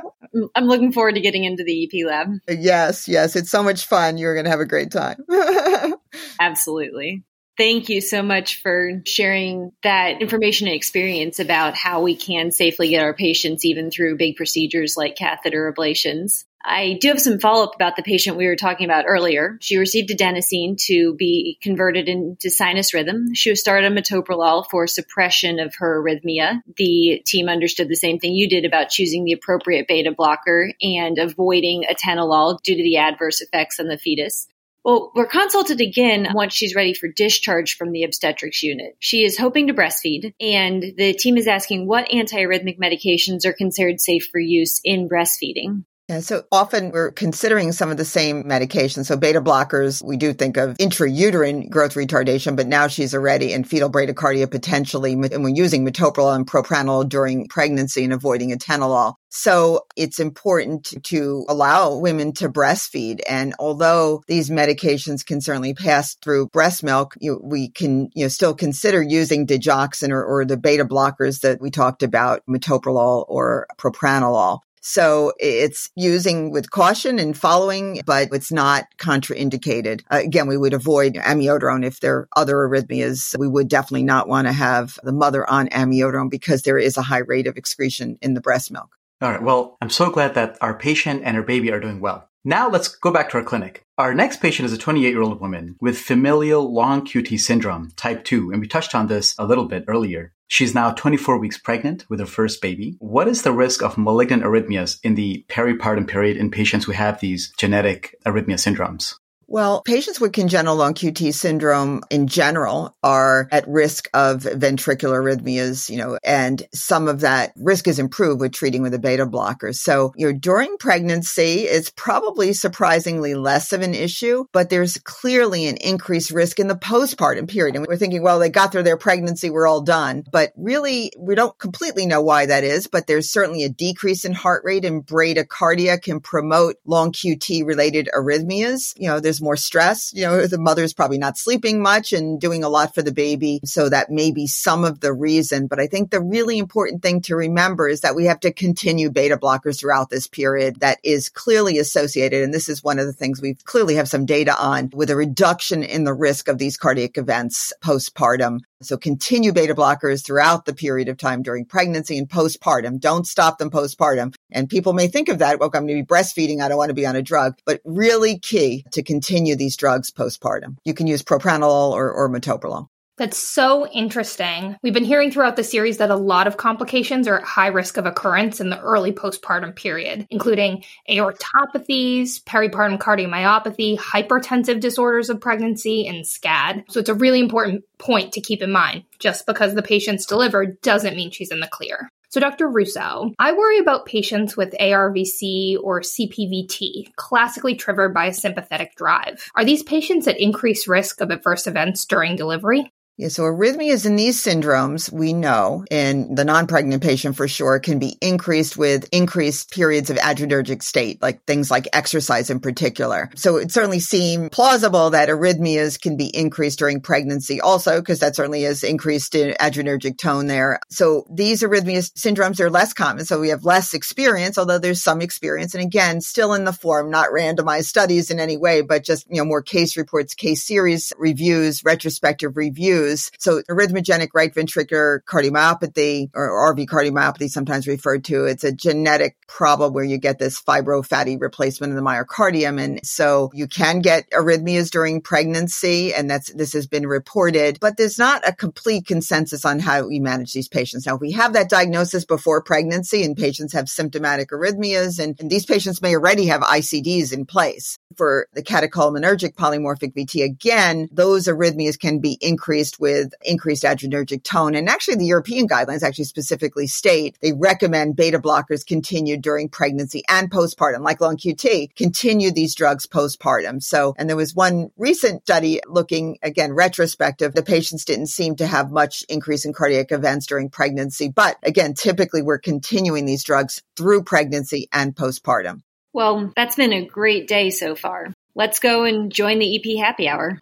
I'm 0.54 0.64
looking 0.64 0.92
forward 0.92 1.14
to 1.14 1.20
getting 1.20 1.44
into 1.44 1.64
the 1.64 1.84
EP 1.84 2.06
lab. 2.06 2.28
Yes, 2.48 3.08
yes. 3.08 3.36
It's 3.36 3.50
so 3.50 3.62
much 3.62 3.86
fun. 3.86 4.18
You're 4.18 4.34
going 4.34 4.44
to 4.44 4.50
have 4.50 4.60
a 4.60 4.66
great 4.66 4.90
time. 4.90 5.16
Absolutely. 6.40 7.24
Thank 7.58 7.88
you 7.88 8.00
so 8.00 8.22
much 8.22 8.62
for 8.62 9.02
sharing 9.04 9.72
that 9.82 10.22
information 10.22 10.68
and 10.68 10.76
experience 10.76 11.40
about 11.40 11.74
how 11.74 12.02
we 12.02 12.14
can 12.14 12.52
safely 12.52 12.90
get 12.90 13.02
our 13.02 13.14
patients 13.14 13.64
even 13.64 13.90
through 13.90 14.16
big 14.16 14.36
procedures 14.36 14.96
like 14.96 15.16
catheter 15.16 15.74
ablations. 15.76 16.44
I 16.64 16.98
do 17.00 17.08
have 17.08 17.20
some 17.20 17.40
follow 17.40 17.64
up 17.64 17.74
about 17.74 17.96
the 17.96 18.04
patient 18.04 18.36
we 18.36 18.46
were 18.46 18.54
talking 18.54 18.84
about 18.84 19.06
earlier. 19.08 19.58
She 19.60 19.76
received 19.76 20.10
adenosine 20.10 20.76
to 20.86 21.14
be 21.14 21.58
converted 21.60 22.08
into 22.08 22.48
sinus 22.48 22.94
rhythm. 22.94 23.34
She 23.34 23.50
was 23.50 23.58
started 23.58 23.90
on 23.90 23.96
metoprolol 23.96 24.64
for 24.70 24.86
suppression 24.86 25.58
of 25.58 25.74
her 25.78 26.00
arrhythmia. 26.00 26.60
The 26.76 27.22
team 27.26 27.48
understood 27.48 27.88
the 27.88 27.96
same 27.96 28.20
thing 28.20 28.34
you 28.34 28.48
did 28.48 28.66
about 28.66 28.90
choosing 28.90 29.24
the 29.24 29.32
appropriate 29.32 29.88
beta 29.88 30.12
blocker 30.16 30.72
and 30.80 31.18
avoiding 31.18 31.86
atenolol 31.90 32.62
due 32.62 32.76
to 32.76 32.82
the 32.84 32.98
adverse 32.98 33.40
effects 33.40 33.80
on 33.80 33.88
the 33.88 33.98
fetus. 33.98 34.46
Well, 34.84 35.12
we're 35.14 35.26
consulted 35.26 35.80
again 35.80 36.28
once 36.32 36.54
she's 36.54 36.74
ready 36.74 36.94
for 36.94 37.08
discharge 37.08 37.76
from 37.76 37.92
the 37.92 38.04
obstetrics 38.04 38.62
unit. 38.62 38.96
She 39.00 39.24
is 39.24 39.36
hoping 39.36 39.66
to 39.66 39.74
breastfeed, 39.74 40.32
and 40.40 40.82
the 40.96 41.12
team 41.12 41.36
is 41.36 41.46
asking 41.46 41.86
what 41.86 42.08
antiarrhythmic 42.08 42.78
medications 42.78 43.44
are 43.44 43.52
considered 43.52 44.00
safe 44.00 44.28
for 44.30 44.40
use 44.40 44.80
in 44.84 45.08
breastfeeding. 45.08 45.84
Yeah, 46.08 46.20
so 46.20 46.44
often 46.50 46.90
we're 46.90 47.10
considering 47.10 47.70
some 47.72 47.90
of 47.90 47.98
the 47.98 48.04
same 48.04 48.44
medications. 48.44 49.04
So 49.04 49.16
beta 49.18 49.42
blockers, 49.42 50.02
we 50.02 50.16
do 50.16 50.32
think 50.32 50.56
of 50.56 50.78
intrauterine 50.78 51.68
growth 51.68 51.94
retardation, 51.94 52.56
but 52.56 52.66
now 52.66 52.88
she's 52.88 53.14
already 53.14 53.52
in 53.52 53.62
fetal 53.62 53.90
bradycardia 53.90 54.50
potentially, 54.50 55.12
and 55.12 55.44
we're 55.44 55.50
using 55.50 55.86
metoprolol 55.86 56.34
and 56.34 56.46
propranolol 56.46 57.06
during 57.06 57.46
pregnancy 57.48 58.04
and 58.04 58.14
avoiding 58.14 58.52
atenolol. 58.52 59.16
So 59.28 59.82
it's 59.96 60.18
important 60.18 60.94
to 61.04 61.44
allow 61.46 61.98
women 61.98 62.32
to 62.34 62.48
breastfeed. 62.48 63.20
And 63.28 63.54
although 63.58 64.22
these 64.26 64.48
medications 64.48 65.26
can 65.26 65.42
certainly 65.42 65.74
pass 65.74 66.14
through 66.14 66.48
breast 66.48 66.82
milk, 66.82 67.16
you, 67.20 67.38
we 67.44 67.68
can 67.68 68.08
you 68.14 68.24
know, 68.24 68.28
still 68.28 68.54
consider 68.54 69.02
using 69.02 69.46
digoxin 69.46 70.08
or, 70.08 70.24
or 70.24 70.46
the 70.46 70.56
beta 70.56 70.86
blockers 70.86 71.40
that 71.40 71.60
we 71.60 71.70
talked 71.70 72.02
about, 72.02 72.40
metoprolol 72.48 73.26
or 73.28 73.66
propranolol. 73.76 74.60
So 74.80 75.32
it's 75.38 75.90
using 75.96 76.50
with 76.50 76.70
caution 76.70 77.18
and 77.18 77.36
following, 77.36 78.00
but 78.06 78.28
it's 78.32 78.52
not 78.52 78.84
contraindicated. 78.98 80.02
Uh, 80.10 80.20
again, 80.24 80.46
we 80.48 80.56
would 80.56 80.74
avoid 80.74 81.14
amiodarone 81.14 81.84
if 81.84 82.00
there 82.00 82.16
are 82.16 82.28
other 82.36 82.56
arrhythmias. 82.56 83.36
We 83.38 83.48
would 83.48 83.68
definitely 83.68 84.04
not 84.04 84.28
want 84.28 84.46
to 84.46 84.52
have 84.52 84.98
the 85.02 85.12
mother 85.12 85.48
on 85.48 85.68
amiodarone 85.68 86.30
because 86.30 86.62
there 86.62 86.78
is 86.78 86.96
a 86.96 87.02
high 87.02 87.18
rate 87.18 87.46
of 87.46 87.56
excretion 87.56 88.18
in 88.22 88.34
the 88.34 88.40
breast 88.40 88.70
milk. 88.70 88.90
All 89.20 89.30
right. 89.30 89.42
Well, 89.42 89.76
I'm 89.82 89.90
so 89.90 90.10
glad 90.10 90.34
that 90.34 90.56
our 90.60 90.78
patient 90.78 91.22
and 91.24 91.36
her 91.36 91.42
baby 91.42 91.72
are 91.72 91.80
doing 91.80 92.00
well. 92.00 92.28
Now 92.44 92.70
let's 92.70 92.88
go 92.88 93.10
back 93.10 93.30
to 93.30 93.38
our 93.38 93.44
clinic. 93.44 93.84
Our 93.98 94.14
next 94.14 94.40
patient 94.40 94.66
is 94.66 94.72
a 94.72 94.78
28 94.78 95.10
year 95.10 95.22
old 95.22 95.40
woman 95.40 95.76
with 95.80 95.98
familial 95.98 96.72
long 96.72 97.04
QT 97.04 97.38
syndrome, 97.40 97.90
type 97.96 98.24
2, 98.24 98.52
and 98.52 98.60
we 98.60 98.68
touched 98.68 98.94
on 98.94 99.08
this 99.08 99.34
a 99.38 99.44
little 99.44 99.66
bit 99.66 99.84
earlier. 99.88 100.32
She's 100.48 100.74
now 100.74 100.92
24 100.92 101.38
weeks 101.38 101.58
pregnant 101.58 102.06
with 102.08 102.20
her 102.20 102.26
first 102.26 102.62
baby. 102.62 102.96
What 103.00 103.28
is 103.28 103.42
the 103.42 103.52
risk 103.52 103.82
of 103.82 103.98
malignant 103.98 104.42
arrhythmias 104.42 104.98
in 105.02 105.14
the 105.14 105.44
peripartum 105.48 106.08
period 106.08 106.38
in 106.38 106.50
patients 106.50 106.86
who 106.86 106.92
have 106.92 107.20
these 107.20 107.52
genetic 107.58 108.16
arrhythmia 108.26 108.56
syndromes? 108.56 109.14
Well, 109.50 109.80
patients 109.80 110.20
with 110.20 110.34
congenital 110.34 110.76
long 110.76 110.92
QT 110.92 111.32
syndrome 111.32 112.02
in 112.10 112.26
general 112.26 112.94
are 113.02 113.48
at 113.50 113.66
risk 113.66 114.10
of 114.12 114.42
ventricular 114.42 115.22
arrhythmias, 115.22 115.88
you 115.88 115.96
know, 115.96 116.18
and 116.22 116.62
some 116.74 117.08
of 117.08 117.20
that 117.20 117.54
risk 117.56 117.88
is 117.88 117.98
improved 117.98 118.42
with 118.42 118.52
treating 118.52 118.82
with 118.82 118.92
a 118.92 118.98
beta 118.98 119.24
blocker. 119.24 119.72
So, 119.72 120.12
you 120.16 120.26
know, 120.26 120.38
during 120.38 120.76
pregnancy, 120.76 121.60
it's 121.60 121.88
probably 121.88 122.52
surprisingly 122.52 123.34
less 123.34 123.72
of 123.72 123.80
an 123.80 123.94
issue, 123.94 124.44
but 124.52 124.68
there's 124.68 124.98
clearly 124.98 125.66
an 125.66 125.78
increased 125.78 126.30
risk 126.30 126.60
in 126.60 126.68
the 126.68 126.74
postpartum 126.74 127.48
period. 127.48 127.74
And 127.74 127.86
we're 127.86 127.96
thinking, 127.96 128.22
well, 128.22 128.38
they 128.38 128.50
got 128.50 128.70
through 128.70 128.82
their 128.82 128.98
pregnancy, 128.98 129.48
we're 129.48 129.66
all 129.66 129.80
done. 129.80 130.24
But 130.30 130.52
really, 130.58 131.10
we 131.18 131.34
don't 131.34 131.58
completely 131.58 132.04
know 132.04 132.20
why 132.20 132.44
that 132.44 132.64
is, 132.64 132.86
but 132.86 133.06
there's 133.06 133.32
certainly 133.32 133.64
a 133.64 133.70
decrease 133.70 134.26
in 134.26 134.34
heart 134.34 134.62
rate 134.66 134.84
and 134.84 135.06
bradycardia 135.06 136.02
can 136.02 136.20
promote 136.20 136.76
long 136.84 137.12
QT 137.12 137.64
related 137.64 138.10
arrhythmias. 138.14 138.92
You 138.98 139.08
know, 139.08 139.20
there's 139.20 139.37
more 139.40 139.56
stress. 139.56 140.12
You 140.14 140.26
know, 140.26 140.46
the 140.46 140.58
mother's 140.58 140.94
probably 140.94 141.18
not 141.18 141.38
sleeping 141.38 141.82
much 141.82 142.12
and 142.12 142.40
doing 142.40 142.64
a 142.64 142.68
lot 142.68 142.94
for 142.94 143.02
the 143.02 143.12
baby. 143.12 143.60
So 143.64 143.88
that 143.88 144.10
may 144.10 144.30
be 144.30 144.46
some 144.46 144.84
of 144.84 145.00
the 145.00 145.12
reason. 145.12 145.66
But 145.66 145.80
I 145.80 145.86
think 145.86 146.10
the 146.10 146.20
really 146.20 146.58
important 146.58 147.02
thing 147.02 147.20
to 147.22 147.36
remember 147.36 147.88
is 147.88 148.00
that 148.02 148.16
we 148.16 148.24
have 148.24 148.40
to 148.40 148.52
continue 148.52 149.10
beta 149.10 149.36
blockers 149.36 149.80
throughout 149.80 150.10
this 150.10 150.26
period 150.26 150.80
that 150.80 150.98
is 151.02 151.28
clearly 151.28 151.78
associated. 151.78 152.42
And 152.42 152.52
this 152.52 152.68
is 152.68 152.82
one 152.82 152.98
of 152.98 153.06
the 153.06 153.12
things 153.12 153.40
we 153.40 153.54
clearly 153.54 153.94
have 153.96 154.08
some 154.08 154.26
data 154.26 154.54
on 154.58 154.90
with 154.92 155.10
a 155.10 155.16
reduction 155.16 155.82
in 155.82 156.04
the 156.04 156.14
risk 156.14 156.48
of 156.48 156.58
these 156.58 156.76
cardiac 156.76 157.18
events 157.18 157.72
postpartum. 157.82 158.60
So 158.82 158.96
continue 158.96 159.52
beta 159.52 159.74
blockers 159.74 160.24
throughout 160.24 160.64
the 160.64 160.74
period 160.74 161.08
of 161.08 161.16
time 161.16 161.42
during 161.42 161.64
pregnancy 161.64 162.16
and 162.16 162.28
postpartum. 162.28 163.00
Don't 163.00 163.26
stop 163.26 163.58
them 163.58 163.70
postpartum. 163.70 164.34
And 164.52 164.68
people 164.68 164.92
may 164.92 165.08
think 165.08 165.28
of 165.28 165.38
that, 165.38 165.58
well, 165.58 165.70
I'm 165.74 165.86
going 165.86 165.98
to 165.98 166.02
be 166.02 166.06
breastfeeding. 166.06 166.60
I 166.60 166.68
don't 166.68 166.78
want 166.78 166.90
to 166.90 166.94
be 166.94 167.06
on 167.06 167.16
a 167.16 167.22
drug, 167.22 167.58
but 167.64 167.80
really 167.84 168.38
key 168.38 168.84
to 168.92 169.02
continue 169.02 169.56
these 169.56 169.76
drugs 169.76 170.10
postpartum. 170.10 170.76
You 170.84 170.94
can 170.94 171.06
use 171.06 171.22
propranolol 171.22 171.90
or, 171.90 172.10
or 172.10 172.28
metoprolol. 172.28 172.88
That's 173.18 173.36
so 173.36 173.88
interesting. 173.88 174.76
We've 174.82 174.94
been 174.94 175.04
hearing 175.04 175.32
throughout 175.32 175.56
the 175.56 175.64
series 175.64 175.98
that 175.98 176.10
a 176.10 176.16
lot 176.16 176.46
of 176.46 176.56
complications 176.56 177.26
are 177.26 177.40
at 177.40 177.44
high 177.44 177.66
risk 177.66 177.96
of 177.96 178.06
occurrence 178.06 178.60
in 178.60 178.70
the 178.70 178.80
early 178.80 179.12
postpartum 179.12 179.74
period, 179.74 180.26
including 180.30 180.84
aortopathies, 181.10 182.42
peripartum 182.44 182.98
cardiomyopathy, 182.98 183.98
hypertensive 183.98 184.78
disorders 184.78 185.30
of 185.30 185.40
pregnancy, 185.40 186.06
and 186.06 186.24
SCAD. 186.24 186.84
So 186.90 187.00
it's 187.00 187.08
a 187.08 187.14
really 187.14 187.40
important 187.40 187.82
point 187.98 188.32
to 188.34 188.40
keep 188.40 188.62
in 188.62 188.70
mind. 188.70 189.02
Just 189.18 189.46
because 189.46 189.74
the 189.74 189.82
patient's 189.82 190.24
delivered 190.24 190.80
doesn't 190.80 191.16
mean 191.16 191.32
she's 191.32 191.50
in 191.50 191.58
the 191.58 191.66
clear. 191.66 192.08
So, 192.30 192.40
Dr. 192.40 192.68
Russo, 192.68 193.32
I 193.38 193.52
worry 193.52 193.78
about 193.78 194.04
patients 194.04 194.54
with 194.54 194.74
ARVC 194.78 195.78
or 195.82 196.02
CPVT, 196.02 197.14
classically 197.16 197.74
triggered 197.74 198.12
by 198.12 198.26
a 198.26 198.34
sympathetic 198.34 198.94
drive. 198.96 199.50
Are 199.56 199.64
these 199.64 199.82
patients 199.82 200.28
at 200.28 200.38
increased 200.38 200.86
risk 200.86 201.22
of 201.22 201.30
adverse 201.30 201.66
events 201.66 202.04
during 202.04 202.36
delivery? 202.36 202.92
Yeah, 203.18 203.26
so 203.26 203.42
arrhythmias 203.42 204.06
in 204.06 204.14
these 204.14 204.40
syndromes, 204.40 205.10
we 205.10 205.32
know 205.32 205.84
in 205.90 206.36
the 206.36 206.44
non-pregnant 206.44 207.02
patient 207.02 207.34
for 207.34 207.48
sure 207.48 207.80
can 207.80 207.98
be 207.98 208.16
increased 208.20 208.76
with 208.76 209.08
increased 209.10 209.72
periods 209.72 210.08
of 210.08 210.18
adrenergic 210.18 210.84
state, 210.84 211.20
like 211.20 211.44
things 211.44 211.68
like 211.68 211.88
exercise 211.92 212.48
in 212.48 212.60
particular. 212.60 213.28
So 213.34 213.56
it 213.56 213.72
certainly 213.72 213.98
seems 213.98 214.50
plausible 214.50 215.10
that 215.10 215.30
arrhythmias 215.30 216.00
can 216.00 216.16
be 216.16 216.26
increased 216.26 216.78
during 216.78 217.00
pregnancy 217.00 217.60
also, 217.60 218.00
because 218.00 218.20
that 218.20 218.36
certainly 218.36 218.62
is 218.62 218.84
increased 218.84 219.34
in 219.34 219.52
adrenergic 219.54 220.16
tone 220.16 220.46
there. 220.46 220.78
So 220.88 221.26
these 221.28 221.62
arrhythmia 221.62 222.12
syndromes 222.12 222.60
are 222.60 222.70
less 222.70 222.92
common. 222.92 223.24
So 223.24 223.40
we 223.40 223.48
have 223.48 223.64
less 223.64 223.94
experience, 223.94 224.56
although 224.56 224.78
there's 224.78 225.02
some 225.02 225.22
experience. 225.22 225.74
And 225.74 225.82
again, 225.82 226.20
still 226.20 226.54
in 226.54 226.64
the 226.64 226.72
form, 226.72 227.10
not 227.10 227.30
randomized 227.30 227.86
studies 227.86 228.30
in 228.30 228.38
any 228.38 228.56
way, 228.56 228.82
but 228.82 229.02
just, 229.02 229.26
you 229.28 229.38
know, 229.38 229.44
more 229.44 229.60
case 229.60 229.96
reports, 229.96 230.34
case 230.34 230.64
series 230.64 231.12
reviews, 231.18 231.82
retrospective 231.84 232.56
reviews 232.56 233.07
so 233.38 233.62
arrhythmogenic 233.70 234.28
right 234.34 234.54
ventricular 234.54 235.20
cardiomyopathy 235.24 236.30
or 236.34 236.74
RV 236.74 236.86
cardiomyopathy, 236.86 237.48
sometimes 237.48 237.86
referred 237.86 238.24
to, 238.24 238.44
it's 238.44 238.64
a 238.64 238.72
genetic 238.72 239.36
problem 239.46 239.92
where 239.92 240.04
you 240.04 240.18
get 240.18 240.38
this 240.38 240.60
fibrofatty 240.60 241.40
replacement 241.40 241.92
of 241.92 241.96
the 241.96 242.02
myocardium. 242.02 242.80
And 242.80 243.04
so 243.04 243.50
you 243.54 243.66
can 243.66 244.00
get 244.00 244.30
arrhythmias 244.30 244.90
during 244.90 245.20
pregnancy. 245.20 246.14
And 246.14 246.30
that's, 246.30 246.52
this 246.52 246.72
has 246.72 246.86
been 246.86 247.06
reported, 247.06 247.78
but 247.80 247.96
there's 247.96 248.18
not 248.18 248.46
a 248.46 248.54
complete 248.54 249.06
consensus 249.06 249.64
on 249.64 249.78
how 249.78 250.06
we 250.06 250.20
manage 250.20 250.52
these 250.52 250.68
patients. 250.68 251.06
Now, 251.06 251.16
if 251.16 251.20
we 251.20 251.32
have 251.32 251.54
that 251.54 251.70
diagnosis 251.70 252.24
before 252.24 252.62
pregnancy 252.62 253.24
and 253.24 253.36
patients 253.36 253.72
have 253.72 253.88
symptomatic 253.88 254.50
arrhythmias 254.50 255.18
and, 255.22 255.38
and 255.40 255.50
these 255.50 255.66
patients 255.66 256.02
may 256.02 256.14
already 256.14 256.46
have 256.46 256.60
ICDs 256.60 257.32
in 257.32 257.46
place 257.46 257.98
for 258.16 258.48
the 258.52 258.62
catecholaminergic 258.62 259.54
polymorphic 259.54 260.14
VT, 260.14 260.44
again, 260.44 261.08
those 261.12 261.46
arrhythmias 261.46 261.98
can 261.98 262.18
be 262.20 262.38
increased 262.40 262.97
with 262.98 263.32
increased 263.42 263.84
adrenergic 263.84 264.42
tone. 264.42 264.74
And 264.74 264.88
actually 264.88 265.16
the 265.16 265.26
European 265.26 265.68
guidelines 265.68 266.02
actually 266.02 266.24
specifically 266.24 266.86
state 266.86 267.36
they 267.40 267.52
recommend 267.52 268.16
beta 268.16 268.38
blockers 268.38 268.86
continued 268.86 269.42
during 269.42 269.68
pregnancy 269.68 270.22
and 270.28 270.50
postpartum, 270.50 271.02
like 271.02 271.20
long 271.20 271.36
QT, 271.36 271.94
continue 271.96 272.50
these 272.50 272.74
drugs 272.74 273.06
postpartum. 273.06 273.82
So, 273.82 274.14
and 274.18 274.28
there 274.28 274.36
was 274.36 274.54
one 274.54 274.90
recent 274.96 275.42
study 275.42 275.80
looking 275.86 276.38
again 276.42 276.72
retrospective. 276.72 277.54
The 277.54 277.62
patients 277.62 278.04
didn't 278.04 278.28
seem 278.28 278.56
to 278.56 278.66
have 278.66 278.90
much 278.90 279.24
increase 279.28 279.64
in 279.64 279.72
cardiac 279.72 280.12
events 280.12 280.46
during 280.46 280.70
pregnancy. 280.70 281.28
But 281.28 281.56
again, 281.62 281.94
typically 281.94 282.42
we're 282.42 282.58
continuing 282.58 283.26
these 283.26 283.44
drugs 283.44 283.82
through 283.96 284.24
pregnancy 284.24 284.88
and 284.92 285.14
postpartum. 285.14 285.82
Well, 286.12 286.52
that's 286.56 286.76
been 286.76 286.92
a 286.92 287.04
great 287.04 287.46
day 287.46 287.70
so 287.70 287.94
far. 287.94 288.32
Let's 288.54 288.80
go 288.80 289.04
and 289.04 289.30
join 289.30 289.58
the 289.58 289.76
EP 289.76 290.04
happy 290.04 290.28
hour. 290.28 290.58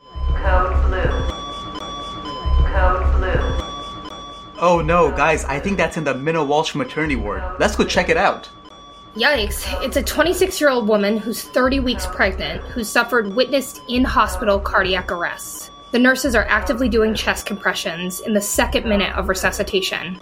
Oh 4.59 4.81
no, 4.81 5.11
guys, 5.11 5.45
I 5.45 5.61
think 5.61 5.77
that's 5.77 5.97
in 5.97 6.05
the 6.05 6.15
Minna 6.15 6.43
Walsh 6.43 6.75
maternity 6.75 7.17
ward. 7.17 7.43
Let's 7.59 7.77
go 7.77 7.85
check 7.85 8.09
it 8.09 8.17
out. 8.17 8.49
Yikes. 9.15 9.67
It's 9.83 9.97
a 9.97 10.03
26 10.03 10.61
year 10.61 10.71
old 10.71 10.89
woman 10.89 11.17
who's 11.17 11.43
30 11.43 11.81
weeks 11.81 12.07
pregnant 12.07 12.63
who 12.63 12.85
suffered 12.85 13.35
witnessed 13.35 13.81
in 13.89 14.05
hospital 14.05 14.59
cardiac 14.59 15.11
arrest. 15.11 15.71
The 15.93 15.99
nurses 15.99 16.35
are 16.35 16.47
actively 16.49 16.89
doing 16.89 17.15
chest 17.15 17.47
compressions 17.47 18.21
in 18.21 18.35
the 18.35 18.41
second 18.41 18.87
minute 18.87 19.15
of 19.17 19.29
resuscitation. 19.29 20.21